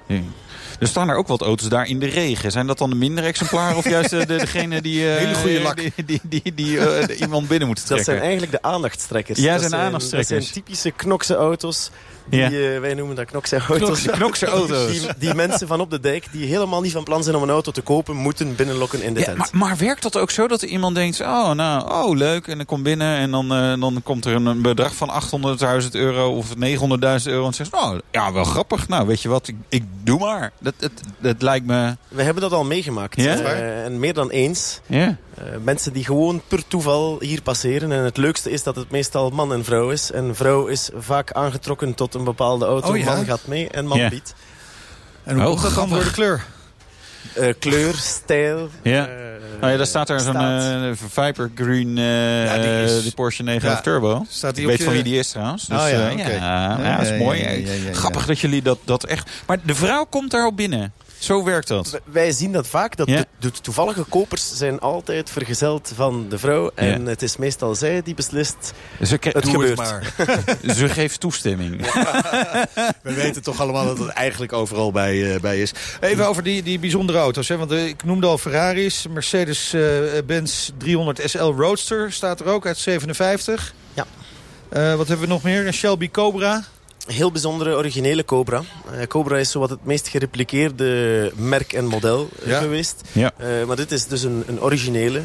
Er 0.79 0.87
staan 0.87 1.09
er 1.09 1.15
ook 1.15 1.27
wat 1.27 1.41
auto's 1.41 1.69
daar 1.69 1.85
in 1.87 1.99
de 1.99 2.05
regen. 2.05 2.51
Zijn 2.51 2.67
dat 2.67 2.77
dan 2.77 2.89
de 2.89 2.95
mindere 2.95 3.27
exemplaren 3.27 3.77
of 3.77 3.89
juist 3.89 4.09
de, 4.09 4.25
de- 4.25 4.37
degene 4.37 4.81
die, 4.81 5.01
Hele 5.03 5.33
goede 5.35 5.61
lak. 5.61 5.75
die, 5.77 5.91
die, 6.05 6.21
die, 6.23 6.53
die, 6.53 7.15
iemand 7.15 7.47
binnen 7.47 7.67
moet 7.67 7.77
Dat 7.77 7.85
trekken? 7.85 8.05
zijn 8.05 8.19
eigenlijk 8.21 8.51
de 8.51 8.61
aandachtstrekkers. 8.61 9.39
Ja, 9.47 9.57
dat 9.57 9.69
zijn 9.69 9.81
aandachtstrekkers. 9.81 10.45
Dat 10.45 10.53
zijn 10.53 10.63
typische 10.63 10.91
knokse 10.91 11.35
auto's 11.35 11.89
Die, 12.29 12.39
Ja. 12.39 12.73
eh, 12.73 12.79
wij 12.79 12.93
noemen 12.93 13.15
dat 13.15 13.25
knokse 13.25 13.57
auto's. 13.69 14.01
Knokse 14.01 14.45
auto's. 14.57 14.91
Die, 14.91 15.07
die 15.17 15.33
mensen 15.33 15.67
van 15.67 15.79
op 15.79 15.89
de 15.91 15.99
dijk 15.99 16.27
die 16.31 16.45
helemaal 16.45 16.81
niet 16.81 16.91
van 16.91 17.03
plan 17.03 17.23
zijn 17.23 17.35
om 17.35 17.43
een 17.43 17.49
auto 17.49 17.71
te 17.71 17.81
kopen, 17.81 18.15
moeten 18.15 18.55
binnenlokken 18.55 19.01
in 19.01 19.13
de 19.13 19.19
Ja, 19.19 19.25
tent. 19.25 19.37
maar, 19.37 19.49
maar 19.53 19.77
werkt 19.77 20.01
dat 20.01 20.17
ook 20.17 20.31
zo 20.31 20.47
dat 20.47 20.61
iemand 20.61 20.95
denkt, 20.95 21.21
oh 21.21 21.51
nou, 21.51 21.91
oh 21.91 22.15
leuk, 22.17 22.47
en 22.47 22.57
dan 22.57 22.65
komt 22.65 22.83
binnen 22.83 23.17
en 23.17 23.31
dan, 23.31 23.53
eh, 23.53 23.79
dan 23.79 24.01
komt 24.03 24.25
er 24.25 24.35
een, 24.35 24.61
bedrag 24.61 24.95
van 24.95 25.09
800.000 25.09 25.89
euro 25.91 26.35
of 26.35 26.53
900.000 26.55 27.31
euro 27.31 27.45
en 27.45 27.53
zegt, 27.53 27.73
oh 27.73 27.91
ja, 28.11 28.33
wel 28.33 28.43
grappig, 28.43 28.87
nou 28.87 29.07
weet 29.07 29.21
je 29.21 29.29
wat, 29.29 29.47
ik, 29.47 29.55
ik 29.69 29.83
doe 30.03 30.19
maar. 30.19 30.51
Dat, 30.59 30.73
dat, 30.77 30.91
dat 31.19 31.41
lijkt 31.41 31.65
me, 31.65 31.95
We 32.07 32.23
hebben 32.23 32.43
dat 32.43 32.53
al 32.53 32.63
meegemaakt. 32.65 33.21
Ja? 33.21 33.35
Eh, 33.35 33.83
en 33.85 33.99
meer 33.99 34.13
dan 34.13 34.29
eens. 34.29 34.79
ja. 34.85 35.17
Eh, 35.37 35.43
mensen 35.63 35.93
die 35.93 36.03
gewoon 36.05 36.41
per 36.47 36.67
toeval 36.67 37.17
hier 37.19 37.41
passeren. 37.41 37.91
En 37.91 38.03
het 38.03 38.17
leukste 38.17 38.51
is 38.51 38.63
dat 38.63 38.75
het 38.75 38.91
meestal 38.91 39.29
man 39.29 39.53
en 39.53 39.63
vrouw 39.63 39.89
is. 39.89 40.11
En 40.11 40.35
vrouw 40.35 40.65
is 40.65 40.89
vaak 40.97 41.31
aangetrokken 41.31 41.93
tot 41.93 42.15
een 42.17 42.23
bepaalde 42.23 42.65
auto. 42.65 42.89
Oh 42.89 42.97
ja? 42.97 43.05
Man 43.05 43.25
gaat 43.25 43.47
mee 43.47 43.69
en 43.69 43.85
man 43.87 44.09
biedt. 44.09 44.33
En 45.23 45.35
hoe 45.35 45.43
Oh, 45.43 45.49
komt 45.49 45.61
dat 45.61 45.75
dan 45.75 45.89
door 45.89 46.03
de 46.03 46.11
kleur? 46.11 46.43
Eh, 47.35 47.53
kleur, 47.59 47.93
stijl. 47.95 48.69
Ja. 48.81 49.07
eh, 49.07 49.13
Nou 49.59 49.71
ja, 49.71 49.77
daar 49.77 49.87
staat 49.87 50.09
er 50.09 50.19
zo'n 50.19 50.35
eh, 50.35 50.91
Viper 51.09 51.51
Green, 51.55 51.97
eh, 51.97 52.45
Ja, 52.45 52.57
die 52.57 52.83
is- 52.95 53.01
die 53.03 53.11
Porsche 53.13 53.43
911 53.43 53.77
Ja. 53.77 53.91
Turbo. 53.91 54.25
Staat 54.29 54.55
die 54.55 54.63
ik 54.63 54.63
op 54.63 54.69
weet 54.69 54.77
je- 54.77 54.83
van 54.83 54.93
wie 54.93 55.03
die 55.03 55.19
is 55.19 55.29
trouwens. 55.29 55.65
Dus, 55.65 55.77
Oh 55.81 55.89
ja, 55.89 56.09
eh, 56.09 56.17
ja, 56.17 56.27
Ja, 56.29 56.77
ja, 56.83 56.95
dat 56.97 57.01
is 57.05 57.09
ja, 57.09 57.15
mooi. 57.17 57.39
ja, 57.41 57.49
ja, 57.49 57.57
ja, 57.57 57.73
ja. 57.87 57.93
Grappig 57.93 58.25
dat 58.25 58.39
jullie 58.39 58.61
dat, 58.61 58.77
dat 58.83 59.03
echt... 59.03 59.29
Maar 59.47 59.57
de 59.63 59.75
vrouw 59.75 60.05
komt 60.09 60.31
daarop 60.31 60.55
binnen. 60.57 60.93
Zo 61.19 61.43
werkt 61.43 61.67
dat. 61.67 61.99
Wij 62.05 62.31
zien 62.31 62.51
dat 62.51 62.67
vaak. 62.67 62.95
Dat 62.95 63.07
Ja. 63.07 63.15
de, 63.17 63.25
de 63.39 63.51
toevallige 63.61 64.03
kopers 64.03 64.57
zijn 64.57 64.79
altijd 64.79 65.29
vergezeld 65.29 65.91
van 65.95 66.25
de 66.29 66.37
vrouw. 66.39 66.71
En 66.75 67.01
Ja. 67.03 67.07
het 67.09 67.21
is 67.21 67.37
meestal 67.37 67.75
zij 67.75 68.01
die 68.03 68.13
beslist. 68.13 68.73
Ze, 69.03 69.17
Het 69.19 69.33
Doe 69.43 69.51
gebeurt. 69.51 69.77
maar. 69.77 70.13
ze 70.75 70.89
geeft 70.89 71.19
toestemming. 71.19 71.81
We 73.01 73.13
weten 73.13 73.41
toch 73.43 73.59
allemaal 73.61 73.85
dat 73.85 73.97
het 73.97 74.07
eigenlijk 74.09 74.53
overal 74.53 74.91
bij, 74.91 75.33
eh, 75.33 75.39
bij 75.39 75.61
is. 75.61 75.71
Even 75.99 76.27
over 76.27 76.43
die, 76.43 76.63
die 76.63 76.79
bijzondere 76.79 77.19
auto's. 77.19 77.47
Hè? 77.47 77.57
Want 77.57 77.71
eh, 77.71 77.85
ik 77.87 78.03
noemde 78.03 78.27
al 78.27 78.37
Ferraris. 78.37 79.05
Mercedes-Benz 79.09 80.69
300 80.77 81.21
SL 81.29 81.37
Roadster 81.43 82.11
staat 82.11 82.39
er 82.39 82.45
ook 82.47 82.65
uit 82.65 82.77
57. 82.77 83.73
Ja. 83.93 84.05
Eh, 84.69 84.95
wat 84.95 85.07
hebben 85.07 85.27
we 85.27 85.33
nog 85.33 85.43
meer? 85.43 85.67
Een 85.67 85.73
Shelby 85.73 86.09
Cobra. 86.11 86.63
Heel 87.07 87.31
bijzondere 87.31 87.75
originele 87.75 88.25
Cobra. 88.25 88.61
Eh, 88.91 89.07
Cobra 89.07 89.37
is 89.37 89.51
zowat 89.51 89.69
het 89.69 89.85
meest 89.85 90.07
gerepliceerde 90.07 91.31
merk 91.35 91.73
en 91.73 91.85
model 91.85 92.29
eh, 92.43 92.49
Ja. 92.49 92.59
geweest. 92.59 93.01
Ja. 93.11 93.31
Eh, 93.37 93.65
maar 93.65 93.75
dit 93.75 93.91
is 93.91 94.05
dus 94.07 94.23
een, 94.23 94.43
een 94.47 94.61
originele, 94.61 95.21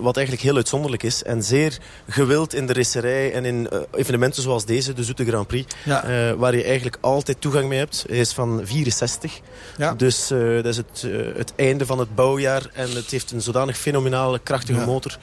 wat 0.00 0.16
eigenlijk 0.16 0.46
heel 0.46 0.56
uitzonderlijk 0.56 1.02
is. 1.02 1.22
En 1.22 1.42
zeer 1.42 1.78
gewild 2.08 2.54
in 2.54 2.66
de 2.66 2.72
racerij 2.72 3.32
en 3.32 3.44
in 3.44 3.68
evenementen 3.94 4.42
zoals 4.42 4.64
deze, 4.64 4.92
de 4.92 5.04
Zoete 5.04 5.24
Grand 5.24 5.46
Prix. 5.46 5.74
Ja. 5.84 6.34
waar 6.36 6.56
je 6.56 6.64
eigenlijk 6.64 6.96
altijd 7.00 7.40
toegang 7.40 7.68
mee 7.68 7.78
hebt. 7.78 8.04
Hij 8.08 8.18
is 8.18 8.32
van 8.32 8.60
64. 8.64 9.40
Ja. 9.76 9.94
Dus 9.94 10.28
dat 10.28 10.66
is 10.66 10.76
het, 10.76 11.06
het 11.36 11.52
einde 11.56 11.86
van 11.86 11.98
het 11.98 12.14
bouwjaar. 12.14 12.62
En 12.72 12.90
het 12.90 13.10
heeft 13.10 13.30
een 13.30 13.40
zodanig 13.42 13.78
fenomenale, 13.78 14.38
krachtige 14.38 14.80
motor. 14.86 15.18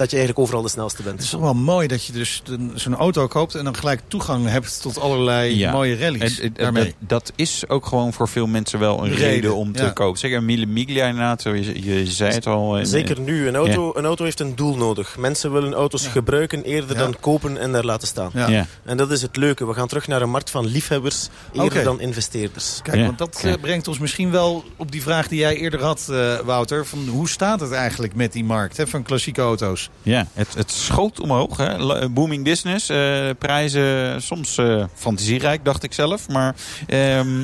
Dat 0.00 0.10
je 0.10 0.16
eigenlijk 0.16 0.38
overal 0.46 0.62
de 0.64 0.70
snelste 0.70 1.02
bent. 1.02 1.14
Het 1.14 1.24
is 1.24 1.30
toch 1.30 1.40
wel 1.40 1.54
mooi 1.54 1.86
dat 1.88 2.04
je 2.04 2.12
dus 2.12 2.42
zo'n 2.74 2.94
auto 2.96 3.26
koopt... 3.26 3.54
en 3.54 3.64
dan 3.64 3.76
gelijk 3.76 4.00
toegang 4.08 4.48
hebt 4.48 4.82
tot 4.82 4.98
allerlei 5.00 5.56
Ja. 5.58 5.72
mooie 5.72 5.96
rallies. 5.96 6.38
En, 6.40 6.44
en- 6.46 6.52
daarmee. 6.52 6.84
dat, 6.84 6.94
dat 7.08 7.32
is 7.36 7.64
ook 7.68 7.86
gewoon 7.86 8.12
voor 8.12 8.28
veel 8.28 8.46
mensen 8.46 8.78
wel 8.78 8.98
een 9.04 9.08
Reden, 9.10 9.24
reden, 9.26 9.54
om 9.54 9.72
te 9.72 9.82
ja. 9.82 9.90
kopen. 9.90 10.18
Zeker 10.18 10.42
Mille 10.42 10.66
Miglia 10.66 11.06
inderdaad, 11.06 11.42
je, 11.42 11.84
je 11.84 12.06
zei 12.06 12.32
het 12.32 12.46
al. 12.46 12.78
Zeker 12.82 13.20
nu. 13.20 13.48
Een 13.48 13.56
auto, 13.56 13.92
een 13.94 14.04
auto 14.04 14.24
heeft 14.24 14.40
een 14.40 14.56
doel 14.56 14.76
nodig. 14.76 15.16
Mensen 15.18 15.52
willen 15.52 15.72
auto's 15.74 16.04
Ja. 16.04 16.10
gebruiken 16.10 16.62
eerder 16.62 16.96
Ja. 16.96 17.02
dan 17.02 17.16
kopen 17.20 17.56
en 17.58 17.72
daar 17.72 17.84
laten 17.84 18.08
staan. 18.08 18.30
Ja. 18.34 18.48
Ja. 18.48 18.66
En 18.84 18.96
dat 18.96 19.10
is 19.10 19.22
het 19.22 19.36
leuke. 19.36 19.66
We 19.66 19.74
gaan 19.74 19.88
terug 19.88 20.06
naar 20.06 20.22
een 20.22 20.30
markt 20.30 20.50
van 20.50 20.66
liefhebbers 20.66 21.28
eerder 21.52 21.84
dan 21.84 22.00
investeerders. 22.00 22.80
Kijk, 22.82 22.96
Ja. 22.96 23.04
want 23.06 23.18
dat 23.18 23.40
Ja. 23.42 23.48
eh, 23.50 23.60
brengt 23.60 23.88
ons 23.88 23.98
misschien 23.98 24.30
wel 24.30 24.64
op 24.76 24.92
die 24.92 25.02
vraag 25.02 25.28
die 25.28 25.38
jij 25.38 25.56
eerder 25.56 25.82
had, 25.82 26.06
eh, 26.10 26.38
Wouter. 26.38 26.86
Van 26.86 27.08
hoe 27.08 27.28
staat 27.28 27.60
het 27.60 27.72
eigenlijk 27.72 28.14
met 28.14 28.32
die 28.32 28.44
markt 28.44 28.76
hè, 28.76 28.86
van 28.86 29.02
klassieke 29.02 29.40
auto's? 29.40 29.89
Ja, 30.02 30.26
het, 30.34 30.54
het 30.54 30.70
schoot 30.70 31.20
omhoog. 31.20 31.56
Hè. 31.56 31.76
La- 31.78 32.08
Booming 32.08 32.44
business. 32.44 32.88
eh, 32.88 33.28
prijzen 33.38 34.22
soms 34.22 34.58
eh, 34.58 34.84
fantasierijk, 34.94 35.64
dacht 35.64 35.82
ik 35.82 35.92
zelf. 35.92 36.28
Maar 36.28 36.54
ehm, 36.86 37.42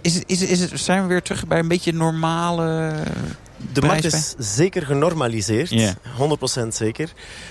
is 0.00 0.20
is 0.26 0.42
is 0.42 0.60
het, 0.60 0.80
zijn 0.80 1.02
we 1.02 1.08
weer 1.08 1.22
terug 1.22 1.46
bij 1.46 1.58
een 1.58 1.68
beetje 1.68 1.92
normale... 1.92 2.92
De 3.72 3.80
markt 3.80 4.04
is 4.04 4.34
zeker 4.38 4.86
genormaliseerd. 4.86 5.70
Ja. 5.70 5.94
100% 6.64 6.68
zeker. 6.68 7.04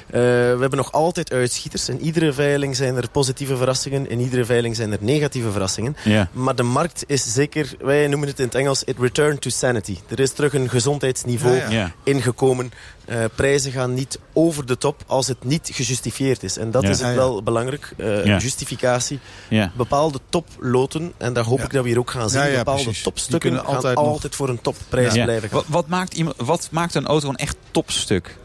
Eh, 0.07 0.21
we 0.21 0.57
hebben 0.59 0.75
nog 0.77 0.91
altijd 0.91 1.31
uitschieters. 1.31 1.89
In 1.89 2.01
iedere 2.01 2.33
veiling 2.33 2.75
zijn 2.75 2.95
er 2.95 3.09
positieve 3.09 3.57
verrassingen. 3.57 4.09
In 4.09 4.19
iedere 4.19 4.45
veiling 4.45 4.75
zijn 4.75 4.91
er 4.91 4.97
negatieve 5.01 5.51
verrassingen. 5.51 5.95
Ja. 6.03 6.29
Maar 6.33 6.55
de 6.55 6.63
markt 6.63 7.03
is 7.07 7.33
zeker, 7.33 7.75
wij 7.79 8.07
noemen 8.07 8.27
het 8.27 8.39
in 8.39 8.45
het 8.45 8.55
Engels, 8.55 8.83
it 8.83 8.95
returned 8.99 9.41
to 9.41 9.49
sanity. 9.49 9.97
Er 10.09 10.19
is 10.19 10.31
terug 10.31 10.53
een 10.53 10.69
gezondheidsniveau. 10.69 11.69
Ja. 11.73 11.91
ingekomen. 12.03 12.71
Eh, 13.05 13.23
prijzen 13.35 13.71
gaan 13.71 13.93
niet 13.93 14.19
over 14.33 14.65
de 14.65 14.77
top 14.77 15.03
als 15.07 15.27
het 15.27 15.43
niet 15.43 15.69
gejustificeerd 15.73 16.43
is. 16.43 16.57
En 16.57 16.71
dat 16.71 16.81
Ja. 16.83 16.89
is 16.89 16.97
het 16.97 17.05
Ja, 17.07 17.11
ja. 17.13 17.17
wel 17.17 17.43
belangrijk. 17.43 17.93
Eh, 17.97 18.25
Ja. 18.25 18.37
Justificatie. 18.37 19.19
Ja. 19.49 19.71
Bepaalde 19.75 20.19
toploten, 20.29 21.13
en 21.17 21.33
daar 21.33 21.43
hoop 21.43 21.57
Ja. 21.57 21.63
ik 21.63 21.71
dat 21.71 21.83
we 21.83 21.89
hier 21.89 21.99
ook 21.99 22.11
gaan 22.11 22.29
zien. 22.29 22.39
Ja, 22.39 22.45
ja, 22.45 22.57
bepaalde 22.57 22.83
precies. 22.83 23.03
topstukken 23.03 23.39
Die 23.39 23.49
kunnen 23.49 23.65
gaan 23.65 23.75
altijd 23.75 23.97
altijd, 23.97 24.35
voor 24.35 24.49
een 24.49 24.61
topprijs 24.61 25.13
Ja. 25.13 25.23
blijven 25.23 25.49
gaan. 25.49 25.57
Wat, 25.57 25.65
wat, 25.67 25.87
maakt 25.87 26.13
iemand, 26.13 26.35
wat 26.37 26.67
maakt 26.71 26.95
een 26.95 27.05
auto 27.07 27.29
een 27.29 27.35
echt 27.35 27.55
topstuk? 27.71 28.37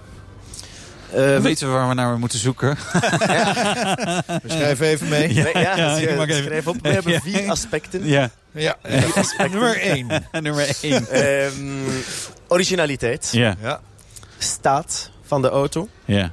Eh, 1.13 1.17
Dan 1.33 1.43
weten 1.43 1.67
we 1.67 1.73
waar 1.73 1.89
we 1.89 1.95
naar 1.95 2.19
moeten 2.19 2.39
zoeken. 2.39 2.69
We 2.83 4.41
schrijven 4.47 4.87
even 4.87 5.09
mee. 5.09 5.35
ja, 5.35 5.49
Ja, 5.61 5.95
dus, 5.95 6.05
even- 6.07 6.35
schrijf 6.45 6.67
op. 6.67 6.77
We 6.83 6.89
hebben 6.89 7.13
Ja. 7.13 7.21
vier 7.21 7.51
aspecten. 7.51 8.07
Ja, 8.07 8.31
Ja, 8.53 8.77
nummer 9.51 9.81
één. 9.81 10.07
nummer 10.41 10.77
één. 10.83 11.09
Ehm, 11.11 11.53
originaliteit, 12.49 13.29
Ja, 13.33 13.57
Ja. 13.63 13.81
Staat 14.43 15.11
van 15.23 15.43
de 15.43 15.49
auto. 15.49 15.89
ja. 16.05 16.33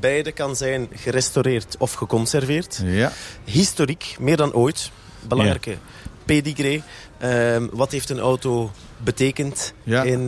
Beide 0.00 0.32
kan 0.32 0.56
zijn 0.56 0.88
gerestaureerd 0.92 1.76
of 1.78 1.92
geconserveerd. 1.92 2.80
ja. 2.84 3.12
Historiek, 3.44 4.16
meer 4.18 4.36
dan 4.36 4.52
ooit. 4.52 4.90
Belangrijke 5.20 5.76
pedigree. 6.24 6.82
Ehm, 7.18 7.66
wat 7.72 7.92
heeft 7.92 8.10
een 8.10 8.18
auto 8.18 8.70
betekend 9.04 9.72
Ja. 9.82 10.02
in 10.02 10.20
eh, 10.20 10.26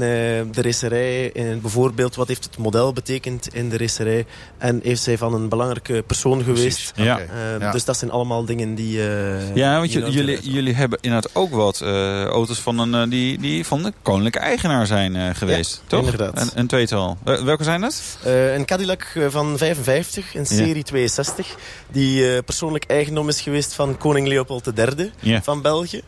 de 0.53 0.63
racerij? 0.63 1.33
En 1.33 1.61
bijvoorbeeld, 1.61 2.15
wat 2.15 2.29
heeft 2.29 2.45
het 2.45 2.59
model 2.59 2.93
betekend 2.93 3.55
in 3.55 3.69
de 3.69 3.77
racerij? 3.77 4.27
En 4.59 4.81
heeft 4.83 5.03
zij 5.03 5.19
van 5.19 5.35
een 5.35 5.49
belangrijke 5.49 6.03
persoon 6.07 6.43
geweest? 6.45 6.93
Ja. 6.97 7.19
Ehm, 7.19 7.61
Ja. 7.61 7.71
Dus 7.73 7.85
dat 7.85 7.97
zijn 7.97 8.11
allemaal 8.11 8.45
dingen 8.45 8.75
die... 8.75 9.01
eh, 9.09 9.55
Ja, 9.55 9.79
want 9.79 9.93
die 9.93 10.11
jullie, 10.11 10.39
jullie 10.51 10.75
hebben 10.75 10.99
inderdaad 11.01 11.31
ook 11.35 11.51
wat 11.51 11.81
eh, 11.81 12.25
auto's 12.25 12.59
van, 12.59 12.79
een, 12.79 12.95
eh, 12.95 13.11
die, 13.11 13.39
die 13.39 13.65
van 13.67 13.83
de 13.83 13.93
koninklijke 14.03 14.39
eigenaar 14.39 14.87
zijn 14.87 15.17
eh, 15.17 15.35
geweest, 15.35 15.83
toch? 15.87 16.01
inderdaad. 16.05 16.41
Een, 16.41 16.49
een 16.55 16.67
tweetal. 16.67 17.17
Eh, 17.25 17.43
welke 17.43 17.65
zijn 17.65 17.81
dat? 17.81 18.03
Eh, 18.25 18.55
een 18.55 18.65
Cadillac 18.65 19.03
eh, 19.15 19.27
van 19.29 19.59
55, 19.59 20.35
een 20.35 20.47
serie 20.47 20.83
62. 20.83 21.55
Die 21.91 22.33
eh, 22.35 22.43
persoonlijk 22.45 22.85
eigendom 22.85 23.29
is 23.29 23.41
geweest 23.41 23.73
van 23.75 23.97
koning 23.99 24.29
Leopold 24.29 24.67
III 24.79 25.11
Ja. 25.21 25.43
van 25.43 25.63
België. 25.63 26.03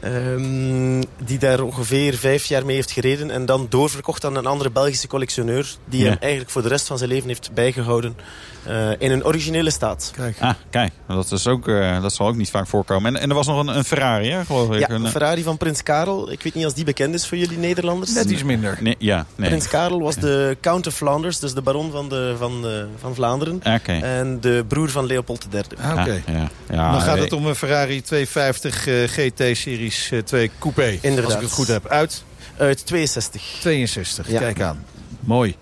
Ehm, 0.00 1.02
die 1.24 1.38
daar 1.38 1.60
ongeveer 1.60 1.89
vijf 2.18 2.44
jaar 2.44 2.64
mee 2.66 2.74
heeft 2.76 2.90
gereden. 2.90 3.30
En 3.30 3.46
dan 3.46 3.66
doorverkocht 3.68 4.24
aan 4.24 4.36
een 4.36 4.46
andere 4.46 4.70
Belgische 4.70 5.06
collectioneur. 5.06 5.74
Die 5.84 6.02
Ja. 6.02 6.08
hem 6.08 6.16
eigenlijk 6.20 6.50
voor 6.50 6.62
de 6.62 6.68
rest 6.68 6.86
van 6.86 6.98
zijn 6.98 7.10
leven 7.10 7.28
heeft 7.28 7.50
bijgehouden. 7.54 8.16
eh, 8.64 8.90
in 8.98 9.10
een 9.10 9.24
originele 9.24 9.70
staat. 9.70 10.12
Kijk. 10.16 10.36
Ah, 10.40 10.50
kijk, 10.70 10.92
dat, 11.08 11.32
is 11.32 11.46
ook, 11.46 11.68
eh, 11.68 12.02
dat 12.02 12.12
zal 12.12 12.26
ook 12.28 12.36
niet 12.36 12.50
vaak 12.50 12.66
voorkomen. 12.66 13.14
En, 13.14 13.20
en 13.22 13.28
er 13.28 13.34
was 13.34 13.46
nog 13.46 13.58
een, 13.60 13.76
een 13.76 13.84
Ferrari, 13.84 14.30
hè, 14.30 14.44
geloof 14.44 14.72
ik. 14.74 14.78
Ja, 14.80 14.90
Een, 14.90 15.04
eh, 15.04 15.10
Ferrari 15.10 15.42
van 15.42 15.56
Prins 15.56 15.82
Karel. 15.82 16.32
Ik 16.32 16.42
weet 16.42 16.54
niet 16.54 16.64
als 16.64 16.74
die 16.74 16.84
bekend 16.84 17.14
is 17.14 17.26
voor 17.26 17.38
jullie 17.38 17.58
Nederlanders. 17.58 18.12
Net 18.12 18.30
iets 18.30 18.42
minder. 18.42 18.78
nee, 18.80 18.94
ja, 18.98 19.26
nee. 19.36 19.48
Prins 19.48 19.68
Karel 19.68 20.00
was 20.00 20.16
de 20.16 20.56
Count 20.60 20.86
of 20.86 20.94
Flanders. 20.94 21.38
Dus 21.38 21.54
de 21.54 21.62
baron 21.62 21.90
van, 21.90 22.08
de, 22.08 22.34
van, 22.38 22.62
de, 22.62 22.86
van 23.00 23.14
Vlaanderen. 23.14 23.60
Ah, 23.62 23.74
Oké. 23.74 23.92
En 23.92 24.40
de 24.40 24.64
broer 24.68 24.90
van 24.90 25.06
Leopold 25.06 25.46
III. 25.52 25.62
Ah, 25.82 25.90
Oké. 25.90 26.22
Ah, 26.26 26.34
ja. 26.34 26.50
Ja, 26.70 26.92
Dan 26.92 27.00
gaat 27.00 27.18
het 27.18 27.32
om 27.32 27.46
een 27.46 27.54
Ferrari 27.56 28.02
250 28.02 28.86
eh, 28.86 28.94
GT 29.06 29.56
Series 29.56 30.10
eh, 30.10 30.18
2 30.18 30.50
Coupé. 30.58 30.98
Inderdaad. 31.00 31.24
Als 31.24 31.34
ik 31.34 31.40
het 31.40 31.52
goed 31.52 31.66
heb. 31.68 31.79
Uit 31.86 32.24
Uit 32.56 32.86
62. 32.86 33.42
62. 33.60 34.30
Ja. 34.30 34.38
Kijk 34.38 34.60
aan. 34.60 34.84
Mooi. 35.20 35.56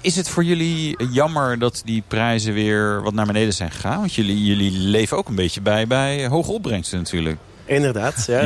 Is 0.00 0.16
het 0.16 0.28
voor 0.28 0.44
jullie 0.44 0.96
jammer 1.10 1.58
dat 1.58 1.82
die 1.84 2.02
prijzen 2.08 2.52
weer 2.52 3.02
wat 3.02 3.14
naar 3.14 3.26
beneden 3.26 3.54
zijn 3.54 3.70
gegaan? 3.70 3.98
Want 3.98 4.14
jullie, 4.14 4.44
jullie 4.44 4.70
leven 4.70 5.16
ook 5.16 5.28
een 5.28 5.34
beetje 5.34 5.60
bij, 5.60 5.86
bij 5.86 6.26
hoge 6.26 6.52
opbrengsten 6.52 6.98
natuurlijk. 6.98 7.38
Inderdaad, 7.70 8.24
ja. 8.26 8.42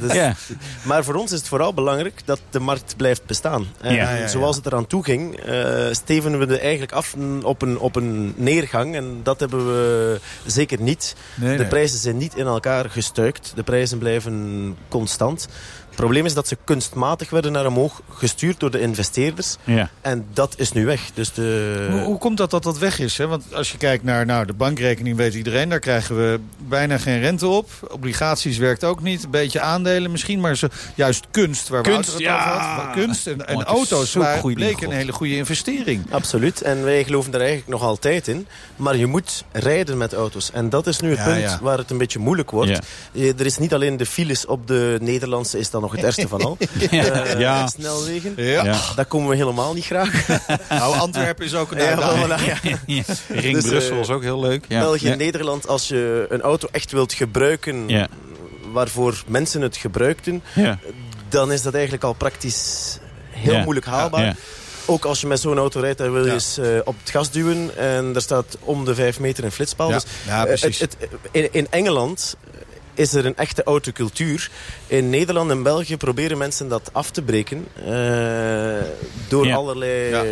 Dus, 0.00 0.12
ja. 0.12 0.34
Maar 0.82 1.04
voor 1.04 1.14
ons 1.14 1.32
is 1.32 1.38
het 1.38 1.48
vooral 1.48 1.74
belangrijk 1.74 2.20
dat 2.24 2.40
de 2.50 2.60
markt 2.60 2.96
blijft 2.96 3.26
bestaan. 3.26 3.66
En 3.80 3.94
ja, 3.94 4.26
zoals 4.26 4.56
het 4.56 4.66
eraan 4.66 4.86
toe 4.86 5.04
ging, 5.04 5.48
uh, 5.48 5.86
steven 5.90 6.38
we 6.38 6.46
er 6.46 6.60
eigenlijk 6.60 6.92
af 6.92 7.14
op 7.42 7.62
een, 7.62 7.78
op 7.78 7.96
een 7.96 8.34
neergang. 8.36 8.94
En 8.94 9.20
dat 9.22 9.40
hebben 9.40 9.66
we 9.66 10.20
zeker 10.46 10.80
niet. 10.80 11.16
de 11.34 11.66
prijzen 11.68 11.98
zijn 11.98 12.16
niet 12.16 12.34
in 12.34 12.46
elkaar 12.46 12.90
gestuikt. 12.90 13.52
De 13.54 13.62
prijzen 13.62 13.98
blijven 13.98 14.76
constant. 14.88 15.48
Het 15.96 16.04
probleem 16.04 16.26
is 16.26 16.34
dat 16.34 16.48
ze 16.48 16.56
kunstmatig 16.64 17.30
werden 17.30 17.52
naar 17.52 17.66
omhoog 17.66 18.02
gestuurd 18.10 18.60
door 18.60 18.70
de 18.70 18.80
investeerders. 18.80 19.56
Ja. 19.64 19.90
En 20.00 20.26
dat 20.32 20.54
is 20.56 20.72
nu 20.72 20.86
weg. 20.86 21.10
Dus 21.14 21.32
de... 21.32 21.88
hoe, 21.90 22.00
hoe, 22.00 22.18
komt 22.18 22.36
dat 22.36 22.50
dat 22.50 22.62
dat 22.62 22.78
weg 22.78 22.98
is? 22.98 23.18
Hè? 23.18 23.26
Want 23.26 23.54
als 23.54 23.72
je 23.72 23.78
kijkt 23.78 24.04
naar 24.04 24.26
nou, 24.26 24.46
de 24.46 24.52
bankrekening, 24.52 25.16
weet 25.16 25.34
iedereen... 25.34 25.68
daar 25.68 25.78
krijgen 25.78 26.16
we 26.16 26.40
bijna 26.58 26.98
geen 26.98 27.20
rente 27.20 27.46
op. 27.46 27.70
Obligaties 27.90 28.58
werkt 28.58 28.84
ook 28.84 29.02
niet. 29.02 29.24
Een 29.24 29.30
beetje 29.30 29.60
aandelen 29.60 30.10
misschien, 30.10 30.40
maar 30.40 30.56
ze, 30.56 30.70
juist 30.94 31.26
kunst... 31.30 31.68
waar 31.68 31.82
kunst, 31.82 32.06
we 32.06 32.12
het 32.12 32.22
ja. 32.22 32.38
over 32.38 32.50
hadden. 32.50 33.04
Kunst 33.04 33.26
en, 33.26 33.46
en 33.46 33.64
auto's 33.64 34.14
waren, 34.14 34.54
bleken 34.54 34.90
een 34.90 34.96
hele 34.96 35.12
goede 35.12 35.36
investering. 35.36 36.06
Absoluut. 36.10 36.62
En 36.62 36.84
wij 36.84 37.04
geloven 37.04 37.30
daar 37.30 37.40
eigenlijk 37.40 37.70
nog 37.70 37.82
altijd 37.82 38.28
in. 38.28 38.46
Maar 38.76 38.96
je 38.96 39.06
moet 39.06 39.44
rijden 39.52 39.98
met 39.98 40.12
auto's. 40.12 40.50
En 40.52 40.70
dat 40.70 40.86
is 40.86 41.00
nu 41.00 41.16
het 41.16 41.24
punt 41.24 41.58
waar 41.60 41.78
het 41.78 41.90
een 41.90 41.98
beetje 41.98 42.18
moeilijk 42.18 42.50
wordt. 42.50 42.80
Er 43.12 43.46
is 43.46 43.58
niet 43.58 43.74
alleen 43.74 43.96
de 43.96 44.06
files 44.06 44.46
op 44.46 44.66
de 44.66 44.98
Nederlandse... 45.00 45.58
is 45.58 45.70
dan 45.70 45.84
nog 45.86 45.94
het 45.96 46.04
ergste 46.04 46.28
van 46.28 46.42
al. 46.42 46.56
Uh, 46.92 47.38
ja. 47.38 47.66
Snelwegen. 47.66 48.32
Ja. 48.36 48.78
Daar 48.96 49.04
komen 49.04 49.28
we 49.28 49.36
helemaal 49.36 49.74
niet 49.74 49.84
graag. 49.84 50.26
nou, 50.68 50.98
Antwerpen 50.98 51.44
is 51.44 51.54
ook 51.54 51.70
een 51.70 51.78
uitdaging. 51.78 52.78
Ja, 52.86 53.02
Ring 53.28 53.54
dus, 53.54 53.70
Brussel 53.70 54.00
is 54.00 54.08
ook 54.08 54.22
heel 54.22 54.40
leuk. 54.40 54.66
België 54.68 55.08
en 55.08 55.18
Nederland, 55.18 55.68
als 55.68 55.88
je 55.88 56.26
een 56.28 56.40
auto 56.40 56.68
echt 56.70 56.92
wilt 56.92 57.12
gebruiken... 57.12 58.08
waarvoor 58.72 59.22
mensen 59.26 59.60
het 59.60 59.76
gebruikten... 59.76 60.42
dan 61.28 61.52
is 61.52 61.62
dat 61.62 61.74
eigenlijk 61.74 62.04
al 62.04 62.12
praktisch 62.12 62.98
heel 63.30 63.62
moeilijk 63.62 63.86
haalbaar. 63.86 64.36
Ook 64.88 65.04
als 65.04 65.20
je 65.20 65.26
met 65.26 65.40
zo'n 65.40 65.58
auto 65.58 65.80
rijdt, 65.80 65.98
dan 65.98 66.12
wil 66.12 66.26
je 66.26 66.32
eens 66.32 66.58
uh, 66.58 66.78
op 66.84 66.94
het 67.00 67.10
gas 67.10 67.30
duwen. 67.30 67.76
En 67.76 68.12
daar 68.12 68.22
staat 68.22 68.58
om 68.60 68.84
de 68.84 68.94
vijf 68.94 69.20
meter 69.20 69.44
een 69.44 69.52
flitspaal. 69.52 69.88
Ja, 69.88 69.94
dus, 69.94 70.04
ja 70.26 70.44
precies. 70.44 70.78
Het, 70.78 70.96
het, 70.98 71.10
in, 71.30 71.48
in, 71.52 71.66
Engeland 71.70 72.36
is 72.94 73.14
er 73.14 73.26
een 73.26 73.36
echte 73.36 73.62
autocultuur. 73.62 74.50
In 74.88 75.10
Nederland 75.10 75.50
en 75.50 75.62
België 75.62 75.96
proberen 75.96 76.38
mensen 76.38 76.68
dat 76.68 76.90
af 76.92 77.10
te 77.10 77.22
breken. 77.22 77.66
Uh, 77.78 77.86
door 79.28 79.52
allerlei 79.52 80.08
ja. 80.08 80.24
uh, 80.24 80.30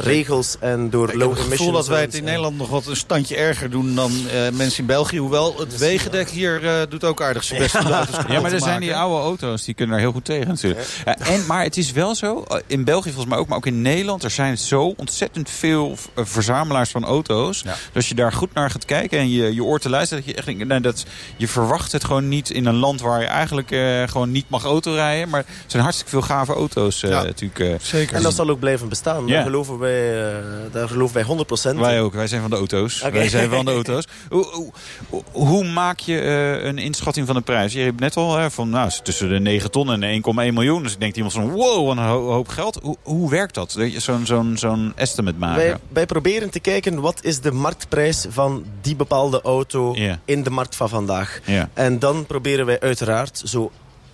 regels 0.00 0.56
en 0.60 0.90
door 0.90 1.06
low 1.06 1.16
emissions. 1.16 1.34
Ik 1.34 1.38
heb 1.38 1.50
het 1.50 1.58
gevoel 1.58 1.72
dat 1.72 1.86
wij 1.86 2.00
het 2.00 2.14
in 2.14 2.24
Nederland 2.24 2.56
nog 2.56 2.68
wat 2.68 2.86
een 2.86 2.96
standje 2.96 3.36
erger 3.36 3.70
doen 3.70 3.94
dan 3.94 4.12
uh, 4.12 4.48
mensen 4.52 4.80
in 4.80 4.86
België. 4.86 5.18
Hoewel 5.18 5.58
het 5.58 5.78
wegendek 5.78 6.28
hier 6.28 6.86
doet 6.88 7.04
ook 7.04 7.22
aardig 7.22 7.44
zijn 7.44 7.60
best. 7.60 7.72
Ja, 7.72 8.06
ja 8.28 8.40
maar 8.40 8.52
er 8.52 8.60
zijn 8.60 8.80
die 8.80 8.96
oude 8.96 9.22
auto's, 9.22 9.64
die 9.64 9.74
kunnen 9.74 9.94
daar 9.94 10.04
heel 10.04 10.12
goed 10.12 10.24
tegen 10.24 10.48
natuurlijk. 10.48 10.86
en, 11.04 11.46
maar 11.46 11.62
het 11.62 11.76
is 11.76 11.92
wel 11.92 12.14
zo, 12.14 12.44
in 12.66 12.84
België 12.84 13.08
volgens 13.08 13.30
mij 13.30 13.38
ook, 13.38 13.48
maar 13.48 13.56
ook 13.56 13.66
in 13.66 13.82
Nederland. 13.82 14.24
Er 14.24 14.30
zijn 14.30 14.58
zo 14.58 14.94
ontzettend 14.96 15.50
veel 15.50 15.96
verzamelaars 16.16 16.90
van 16.90 17.04
auto's. 17.04 17.62
Dus 17.62 17.72
als 17.94 18.08
je 18.08 18.14
daar 18.14 18.32
goed 18.32 18.54
naar 18.54 18.70
gaat 18.70 18.84
kijken 18.84 19.18
en 19.18 19.30
je, 19.30 19.54
je 19.54 19.64
oor 19.64 19.78
te 19.78 19.88
luisteren. 19.88 20.24
Dat 20.24 20.34
je 20.34 20.42
echt 20.42 20.66
nou, 20.66 20.80
dat 20.80 21.04
je 21.36 21.48
verwacht 21.48 21.92
het 21.92 22.04
gewoon 22.04 22.28
niet 22.28 22.50
in 22.50 22.66
een 22.66 22.76
land 22.76 23.00
waar 23.00 23.20
je 23.20 23.26
eigenlijk 23.26 23.67
uh, 23.70 24.02
gewoon 24.08 24.30
niet 24.30 24.44
mag 24.48 24.64
autorijden. 24.64 25.28
Maar 25.28 25.40
er 25.40 25.64
zijn 25.66 25.82
hartstikke 25.82 26.12
veel 26.12 26.22
gave 26.22 26.52
auto's 26.52 27.02
uh, 27.02 27.10
natuurlijk. 27.10 27.58
Uh, 27.58 27.74
Zeker. 27.80 28.16
En 28.16 28.22
dat 28.22 28.34
zal 28.34 28.48
ook 28.48 28.58
blijven 28.58 28.88
bestaan. 28.88 29.26
Daar, 29.26 29.42
geloven 29.42 29.78
wij, 29.78 30.32
daar 30.72 30.88
geloven 30.88 31.14
wij 31.14 31.74
100% 31.74 31.78
Wij 31.78 32.00
ook. 32.00 32.14
Wij 32.14 32.26
zijn 32.26 32.40
van 32.40 32.50
de 32.50 32.56
auto's. 32.56 33.02
Wij 33.12 33.28
zijn 33.28 33.50
van 33.50 33.64
de 33.64 33.70
auto's. 33.70 34.06
hoe, 34.30 34.72
hoe, 35.10 35.22
hoe, 35.32 35.64
maak 35.64 35.98
je 35.98 36.20
een 36.62 36.78
inschatting 36.78 37.26
van 37.26 37.34
de 37.34 37.40
prijs? 37.40 37.72
Je 37.72 37.80
hebt 37.80 38.00
net 38.00 38.16
al 38.16 38.50
van 38.50 38.68
nou, 38.70 38.90
tussen 39.02 39.28
de 39.28 39.40
9 39.40 39.70
ton 39.70 40.02
en 40.02 40.22
1,1 40.22 40.34
miljoen. 40.34 40.82
Dus 40.82 40.92
ik 40.92 41.00
denk 41.00 41.14
iemand 41.14 41.34
van 41.34 41.50
wow, 41.50 41.86
wat 41.86 41.96
een 41.96 42.02
hoop 42.04 42.48
geld. 42.48 42.78
Hoe, 42.82 42.96
hoe 43.02 43.30
werkt 43.30 43.54
dat? 43.54 43.78
Zo'n 43.96 44.26
zo'n 44.26 44.56
zo'n 44.56 44.92
estimate 44.96 45.38
maken? 45.38 45.62
Wij, 45.62 45.76
wij 45.88 46.06
proberen 46.06 46.50
te 46.50 46.60
kijken 46.60 47.00
wat 47.00 47.24
is 47.24 47.40
de 47.40 47.52
marktprijs 47.52 48.26
van 48.28 48.64
die 48.80 48.96
bepaalde 48.96 49.40
auto 49.42 49.96
in 50.24 50.42
de 50.42 50.50
markt 50.50 50.76
van 50.76 50.88
vandaag. 50.88 51.40
Ja. 51.44 51.68
En 51.74 51.98
dan 51.98 52.26
proberen 52.26 52.66
wij 52.66 52.80
uiteraard 52.80 53.42
zo 53.44 53.57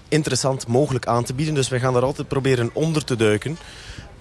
interessant 0.08 0.66
mogelijk 0.66 1.06
aan 1.06 1.24
te 1.24 1.34
bieden. 1.34 1.54
Dus 1.54 1.68
wij 1.68 1.80
gaan 1.80 1.96
er 1.96 2.02
altijd 2.02 2.28
proberen 2.28 2.70
onder 2.72 3.04
te 3.04 3.16
duiken 3.16 3.58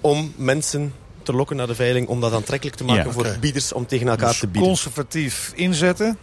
om 0.01 0.33
mensen 0.35 0.93
te 1.23 1.33
lokken 1.33 1.55
naar 1.55 1.67
de 1.67 1.75
veiling... 1.75 2.07
om 2.07 2.21
dat 2.21 2.33
aantrekkelijk 2.33 2.77
te 2.77 2.83
maken 2.83 3.13
voor 3.13 3.37
bieders 3.39 3.73
om 3.73 3.85
tegen 3.85 4.07
elkaar 4.07 4.29
dus 4.29 4.39
te 4.39 4.47
bieden. 4.47 4.69
conservatief 4.69 5.51
inzetten 5.55 6.17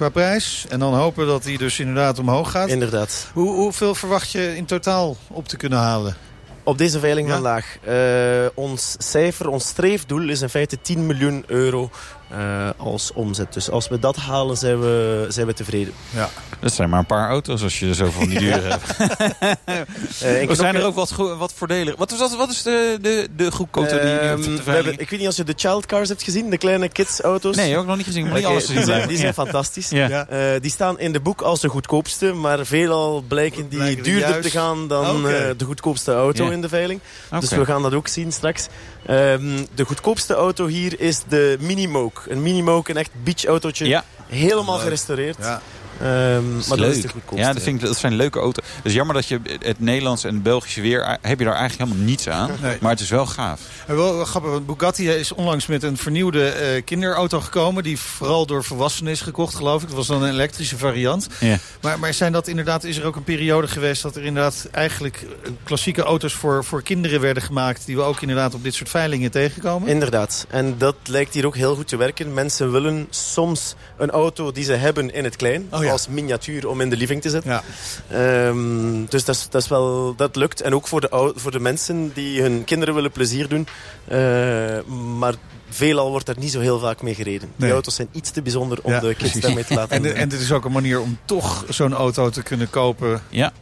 qua 0.00 0.08
prijs. 0.08 0.66
En 0.68 0.78
dan 0.78 0.94
hopen 0.94 1.26
dat 1.26 1.44
hij 1.44 1.56
dus 1.56 1.80
inderdaad 1.80 2.18
omhoog 2.18 2.50
gaat. 2.50 2.68
Inderdaad. 2.68 3.30
Hoe, 3.32 3.54
hoeveel 3.54 3.94
verwacht 3.94 4.30
je 4.30 4.56
in 4.56 4.64
totaal 4.64 5.16
op 5.28 5.48
te 5.48 5.56
kunnen 5.56 5.78
halen? 5.78 6.16
Op 6.62 6.78
deze 6.78 7.00
veiling 7.00 7.30
vandaag. 7.30 7.76
Uh, 7.88 8.46
ons 8.54 8.94
cijfer, 8.98 9.48
ons 9.48 9.68
streefdoel 9.68 10.28
is 10.28 10.40
in 10.40 10.48
feite 10.48 10.80
10 10.80 11.06
miljoen 11.06 11.44
euro 11.46 11.90
uh, 12.32 12.70
als 12.76 13.12
omzet. 13.12 13.52
Dus 13.52 13.70
als 13.70 13.88
we 13.88 13.98
dat 13.98 14.16
halen, 14.16 14.56
zijn 14.56 14.80
we, 14.80 15.26
zijn 15.28 15.46
we 15.46 15.54
tevreden. 15.54 15.92
Ja. 16.10 16.28
Dat 16.60 16.72
zijn 16.72 16.90
maar 16.90 16.98
een 16.98 17.06
paar 17.06 17.28
auto's 17.28 17.62
als 17.62 17.78
je 17.78 17.88
er 17.88 17.94
zo 17.94 18.10
van 18.10 18.28
die 18.28 18.38
duur 18.38 18.62
hebt. 18.62 18.98
uh, 20.22 20.48
er 20.48 20.56
zijn 20.56 20.74
er 20.74 20.84
ook 20.84 20.94
wat, 20.94 21.10
wat 21.38 21.52
voordelen. 21.52 21.94
Wat 21.96 22.12
is, 22.12 22.18
dat, 22.18 22.36
wat 22.36 22.50
is 22.50 22.62
de, 22.62 22.98
de, 23.00 23.28
de 23.36 23.50
die 23.50 23.84
uh, 23.84 24.62
we 24.64 24.70
hebben, 24.70 24.92
Ik 24.92 25.10
weet 25.10 25.18
niet 25.18 25.26
als 25.26 25.36
je 25.36 25.44
de 25.44 25.54
child 25.56 25.86
cars 25.86 26.08
hebt 26.08 26.22
gezien, 26.22 26.50
de 26.50 26.58
kleine 26.58 26.88
kids 26.88 27.20
auto's. 27.20 27.56
Nee, 27.56 27.76
ook 27.76 27.86
nog 27.86 27.96
niet 27.96 28.06
gezien. 28.06 28.28
Maar 28.28 28.38
okay, 28.38 28.50
alles 28.50 28.66
die, 28.66 28.84
zijn, 28.84 29.08
die 29.08 29.16
zijn 29.16 29.34
fantastisch. 29.34 29.88
Ja. 29.88 30.26
Uh, 30.32 30.60
die 30.60 30.70
staan 30.70 30.98
in 30.98 31.12
de 31.12 31.20
boek 31.20 31.40
als 31.40 31.60
de 31.60 31.68
goedkoopste, 31.68 32.32
maar 32.32 32.66
veelal 32.66 33.24
blijken 33.28 33.68
die 33.68 33.78
blijken 33.78 34.02
duurder 34.02 34.28
juist... 34.28 34.42
te 34.42 34.50
gaan 34.50 34.88
dan 34.88 35.18
okay. 35.18 35.56
de 35.56 35.64
goedkoopste 35.64 36.12
auto 36.12 36.48
in 36.48 36.60
de 36.60 36.68
veiling. 36.68 37.00
Okay. 37.26 37.40
Dus 37.40 37.50
we 37.50 37.64
gaan 37.64 37.82
dat 37.82 37.94
ook 37.94 38.08
zien 38.08 38.32
straks. 38.32 38.68
Um, 39.10 39.66
de 39.74 39.84
goedkoopste 39.84 40.34
auto 40.34 40.66
hier 40.66 41.00
is 41.00 41.22
de 41.28 41.56
Minimoke. 41.60 42.19
Een 42.28 42.42
Minimoke, 42.42 42.90
een 42.90 42.96
echt 42.96 43.10
beachautootje. 43.22 43.86
Ja. 43.86 44.04
Helemaal 44.26 44.78
gerestaureerd. 44.78 45.36
Ja. 45.40 45.60
Um, 46.02 46.52
maar 46.68 46.78
dat 46.78 46.96
is 46.96 47.02
de 47.02 47.08
Ja, 47.34 47.52
dat, 47.52 47.62
vind 47.62 47.80
ik, 47.80 47.86
dat 47.86 47.96
zijn 47.96 48.14
leuke 48.14 48.38
auto's. 48.38 48.64
Het 48.76 48.84
is 48.84 48.92
jammer 48.92 49.14
dat 49.14 49.26
je 49.26 49.40
het 49.58 49.80
Nederlands 49.80 50.24
en 50.24 50.34
het 50.34 50.42
Belgische 50.42 50.80
weer... 50.80 51.18
heb 51.20 51.38
je 51.38 51.44
daar 51.44 51.54
eigenlijk 51.54 51.90
helemaal 51.90 52.08
niets 52.08 52.28
aan. 52.28 52.50
Maar 52.80 52.90
het 52.90 53.00
is 53.00 53.10
wel 53.10 53.26
gaaf. 53.26 53.60
En 53.86 53.96
wel 53.96 54.24
grappig, 54.24 54.50
want 54.50 54.66
Bugatti 54.66 55.10
is 55.10 55.32
onlangs 55.32 55.66
met 55.66 55.82
een 55.82 55.96
vernieuwde 55.96 56.74
uh, 56.74 56.82
kinderauto 56.84 57.40
gekomen... 57.40 57.82
die 57.82 57.98
vooral 57.98 58.46
door 58.46 58.64
volwassenen 58.64 59.12
is 59.12 59.20
gekocht, 59.20 59.54
geloof 59.54 59.82
ik. 59.82 59.88
Dat 59.88 59.96
was 59.96 60.06
dan 60.06 60.22
een 60.22 60.30
elektrische 60.30 60.78
variant. 60.78 61.28
Ja. 61.40 61.58
Maar, 61.80 61.98
maar 61.98 62.14
zijn 62.14 62.32
dat 62.32 62.48
inderdaad, 62.48 62.84
is 62.84 62.96
er 62.96 63.04
ook 63.04 63.16
een 63.16 63.24
periode 63.24 63.68
geweest... 63.68 64.02
dat 64.02 64.16
er 64.16 64.24
inderdaad 64.24 64.68
eigenlijk 64.70 65.26
eh, 65.42 65.50
klassieke 65.64 66.02
auto's 66.02 66.32
voor, 66.32 66.64
voor 66.64 66.82
kinderen 66.82 67.20
werden 67.20 67.42
gemaakt... 67.42 67.86
die 67.86 67.96
we 67.96 68.02
ook 68.02 68.20
inderdaad 68.20 68.54
op 68.54 68.62
dit 68.62 68.74
soort 68.74 68.88
veilingen 68.88 69.30
tegenkomen? 69.30 69.88
Inderdaad. 69.88 70.46
En 70.48 70.74
dat 70.78 70.96
lijkt 71.04 71.34
hier 71.34 71.46
ook 71.46 71.56
heel 71.56 71.74
goed 71.74 71.88
te 71.88 71.96
werken. 71.96 72.34
Mensen 72.34 72.72
willen 72.72 73.06
soms 73.10 73.74
een 73.96 74.10
auto 74.10 74.52
die 74.52 74.64
ze 74.64 74.72
hebben 74.72 75.14
in 75.14 75.24
het 75.24 75.36
klein... 75.36 75.68
Oh, 75.70 75.89
als 75.90 76.08
miniatuur 76.08 76.68
om 76.68 76.80
in 76.80 76.90
de 76.90 76.96
living 76.96 77.22
te 77.22 77.30
zetten. 77.30 77.62
Ja. 78.10 78.46
Um, 78.48 79.06
dus 79.08 79.24
dat, 79.24 79.34
is, 79.34 79.46
dat, 79.50 79.62
is 79.62 79.68
wel, 79.68 80.14
dat 80.16 80.36
lukt. 80.36 80.60
En 80.60 80.74
ook 80.74 80.88
voor 80.88 81.00
de, 81.00 81.32
voor 81.36 81.50
de 81.50 81.60
mensen 81.60 82.10
die 82.14 82.42
hun 82.42 82.64
kinderen 82.64 82.94
willen 82.94 83.10
plezier 83.10 83.48
doen. 83.48 83.66
Uh, 84.12 84.16
maar 85.18 85.34
veelal 85.68 86.10
wordt 86.10 86.28
er 86.28 86.38
niet 86.38 86.52
zo 86.52 86.60
heel 86.60 86.78
vaak 86.78 87.02
mee 87.02 87.14
gereden. 87.14 87.48
Nee. 87.48 87.66
Die 87.66 87.72
auto's 87.72 87.94
zijn 87.94 88.08
iets 88.12 88.30
te 88.30 88.42
bijzonder 88.42 88.78
om 88.82 89.00
de 89.00 89.14
kids 89.14 89.40
daarmee 89.40 89.64
te 89.64 89.74
laten. 89.74 90.04
En, 90.04 90.14
en 90.14 90.28
dit 90.28 90.40
is 90.40 90.52
ook 90.52 90.64
een 90.64 90.72
manier 90.72 91.00
om 91.00 91.18
toch 91.24 91.64
zo'n 91.68 91.94
auto 91.94 92.30
te 92.30 92.42
kunnen 92.42 92.70
kopen... 92.70 93.22
Ja. 93.28 93.52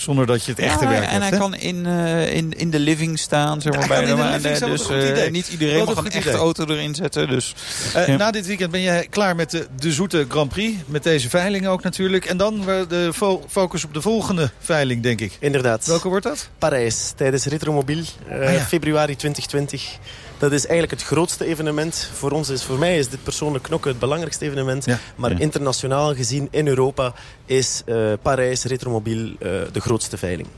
Zonder 0.00 0.26
dat 0.26 0.44
je 0.44 0.50
het 0.50 0.60
echte 0.60 0.84
ja, 0.84 0.90
werk 0.90 1.04
en 1.04 1.10
hebt. 1.10 1.22
En 1.22 1.28
hij 1.28 1.38
kan 1.38 1.54
in, 1.54 1.84
uh, 1.86 2.34
in, 2.34 2.52
in 2.52 2.70
de 2.70 2.78
living 2.78 3.18
staan. 3.18 3.60
Zeg 3.60 3.76
maar, 3.76 3.88
bij 3.88 4.04
de, 4.04 4.66
dus 4.66 4.90
uh, 4.90 5.30
niet 5.30 5.48
iedereen 5.48 5.84
mag 5.84 5.96
een 5.96 6.10
echte 6.10 6.30
auto 6.30 6.64
erin 6.66 6.94
zetten. 6.94 7.28
Dus, 7.28 7.54
uh, 7.96 8.06
ja. 8.06 8.16
Na 8.16 8.30
dit 8.30 8.46
weekend 8.46 8.70
ben 8.70 8.80
je 8.80 9.06
klaar 9.10 9.36
met 9.36 9.50
de, 9.50 9.66
de 9.80 9.92
Zoete 9.92 10.26
Grand 10.28 10.48
Prix. 10.48 10.76
Met 10.86 11.02
deze 11.02 11.28
veiling 11.28 11.66
ook 11.66 11.82
natuurlijk. 11.82 12.24
En 12.24 12.36
dan 12.36 12.60
de 12.88 13.10
fo 13.14 13.44
focus 13.48 13.84
op 13.84 13.94
de 13.94 14.00
volgende 14.00 14.50
veiling, 14.58 15.02
denk 15.02 15.20
ik. 15.20 15.36
Inderdaad. 15.40 15.86
Welke 15.86 16.08
wordt 16.08 16.24
dat? 16.24 16.48
Parijs, 16.58 17.12
tijdens 17.16 17.44
Retromobiel. 17.44 18.02
Ah, 18.30 18.54
februari 18.54 19.16
2020. 19.16 19.98
Dat 20.38 20.52
is 20.52 20.66
eigenlijk 20.66 21.00
het 21.00 21.08
grootste 21.08 21.44
evenement. 21.44 22.10
Voor 22.12 22.30
ons 22.30 22.48
is, 22.48 22.64
voor 22.64 22.78
mij 22.78 22.98
is 22.98 23.08
dit 23.08 23.22
persoonlijk 23.22 23.64
knokken 23.64 23.90
het 23.90 24.00
belangrijkste 24.00 24.44
evenement. 24.44 24.86
Maar 25.16 25.40
internationaal 25.40 26.14
gezien 26.14 26.48
in 26.50 26.66
Europa 26.66 27.14
is 27.44 27.82
uh, 27.86 28.12
Parijs 28.22 28.64
Retromobiel 28.64 29.26
uh, 29.26 29.36
de 29.72 29.80
grootste 29.80 30.16
veiling. 30.16 30.48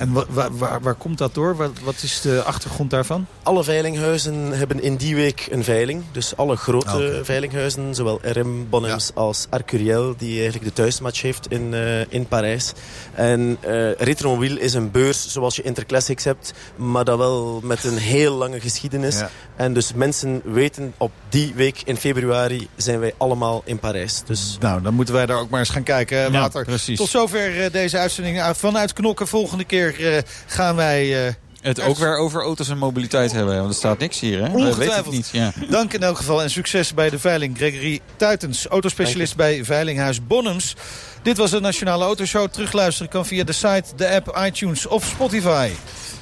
En 0.00 0.12
waar, 0.12 0.56
waar, 0.56 0.80
waar 0.80 0.94
komt 0.94 1.18
dat 1.18 1.34
door? 1.34 1.56
Wat, 1.56 1.70
wat, 1.82 2.02
is 2.02 2.20
de 2.20 2.42
achtergrond 2.42 2.90
daarvan? 2.90 3.26
Alle 3.42 3.64
veilinghuizen 3.64 4.52
hebben 4.52 4.82
in 4.82 4.96
die 4.96 5.14
week 5.14 5.48
een 5.50 5.64
veiling. 5.64 6.02
Dus 6.12 6.36
alle 6.36 6.56
grote 6.56 6.94
okay. 6.94 7.24
veilinghuizen, 7.24 7.94
zowel 7.94 8.20
RM, 8.22 8.68
Bonhams 8.68 9.10
ja. 9.14 9.20
als 9.20 9.46
Arcuriel... 9.50 10.14
die 10.18 10.40
eigenlijk 10.40 10.64
de 10.64 10.82
thuismatch 10.82 11.22
heeft 11.22 11.46
in, 11.50 11.72
uh, 11.72 12.12
in 12.12 12.26
Parijs. 12.26 12.72
En 13.14 13.58
uh, 13.66 14.58
is 14.60 14.74
een 14.74 14.90
beurs 14.90 15.32
zoals 15.32 15.56
je 15.56 15.62
Interclassics 15.62 16.24
hebt... 16.24 16.52
maar 16.76 17.04
dat 17.04 17.18
wel 17.18 17.60
met 17.62 17.84
een 17.84 17.98
heel 17.98 18.34
lange 18.34 18.60
geschiedenis. 18.60 19.18
Ja. 19.18 19.30
En 19.56 19.74
dus 19.74 19.92
mensen 19.94 20.42
weten, 20.44 20.94
op 20.96 21.12
die 21.28 21.52
week 21.54 21.82
in 21.84 21.96
februari 21.96 22.68
zijn 22.76 23.00
wij 23.00 23.14
allemaal 23.16 23.62
in 23.64 23.78
Parijs. 23.78 24.22
Dus... 24.26 24.56
Nou, 24.60 24.82
dan 24.82 24.94
moeten 24.94 25.14
wij 25.14 25.26
daar 25.26 25.38
ook 25.38 25.50
maar 25.50 25.60
eens 25.60 25.68
gaan 25.68 25.82
kijken, 25.82 26.32
Water. 26.32 26.64
precies. 26.64 26.98
Tot 26.98 27.08
zover 27.08 27.64
uh, 27.64 27.70
deze 27.72 27.98
uitzending 27.98 28.42
vanuit 28.56 28.92
Knokken. 28.92 29.28
Volgende 29.28 29.64
keer 29.64 29.89
uh, 29.98 30.18
gaan 30.46 30.76
wij... 30.76 31.26
Uh, 31.26 31.32
het 31.60 31.80
ook 31.80 31.96
weer 31.96 32.16
over 32.16 32.42
auto's 32.42 32.68
en 32.68 32.78
mobiliteit 32.78 33.32
hebben. 33.32 33.56
Want 33.56 33.68
er 33.68 33.74
staat 33.74 33.98
niks 33.98 34.20
hier, 34.20 34.42
hè? 34.42 34.52
Ongetwijfeld. 34.54 35.04
Weet 35.04 35.14
niet. 35.14 35.28
Ja. 35.32 35.52
Dank 35.70 35.92
in 35.92 36.02
elk 36.02 36.16
geval 36.16 36.42
en 36.42 36.50
succes 36.50 36.94
bij 36.94 37.10
de 37.10 37.18
veiling. 37.18 37.56
Gregory 37.56 38.00
Tuitens, 38.16 38.66
autospecialist 38.66 39.36
bij 39.36 39.64
Veilinghuis 39.64 40.26
Bonhams. 40.26 40.76
Dit 41.22 41.36
was 41.36 41.50
de 41.50 41.60
Nationale 41.60 42.04
Autoshow. 42.04 42.48
Terugluisteren 42.48 43.10
kan 43.10 43.26
via 43.26 43.44
de 43.44 43.52
site, 43.52 43.84
de 43.96 44.08
app, 44.08 44.40
iTunes 44.46 44.86
of 44.86 45.04
Spotify. 45.04 45.70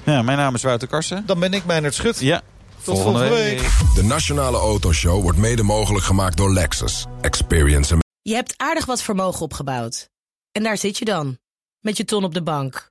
Ja, 0.04 0.22
mijn 0.22 0.38
naam 0.38 0.54
is 0.54 0.62
Wouter 0.62 0.88
Karsen. 0.88 1.22
Dan 1.26 1.40
ben 1.40 1.52
ik 1.52 1.64
Meijnerd 1.64 1.94
Schut. 1.94 2.20
Ja. 2.20 2.42
Tot 2.82 2.98
volgende, 2.98 3.18
volgende 3.18 3.44
week. 3.44 3.60
week. 3.60 3.94
De 3.94 4.02
Nationale 4.02 4.56
Autoshow 4.56 5.22
wordt 5.22 5.38
mede 5.38 5.62
mogelijk 5.62 6.04
gemaakt 6.04 6.36
door 6.36 6.52
Lexus. 6.52 7.06
Experience. 7.20 7.96
Je 8.22 8.34
hebt 8.34 8.54
aardig 8.56 8.86
wat 8.86 9.02
vermogen 9.02 9.40
opgebouwd. 9.40 10.08
En 10.52 10.62
daar 10.62 10.78
zit 10.78 10.98
je 10.98 11.04
dan. 11.04 11.38
Met 11.80 11.96
je 11.96 12.04
ton 12.04 12.24
op 12.24 12.34
de 12.34 12.42
bank. 12.42 12.90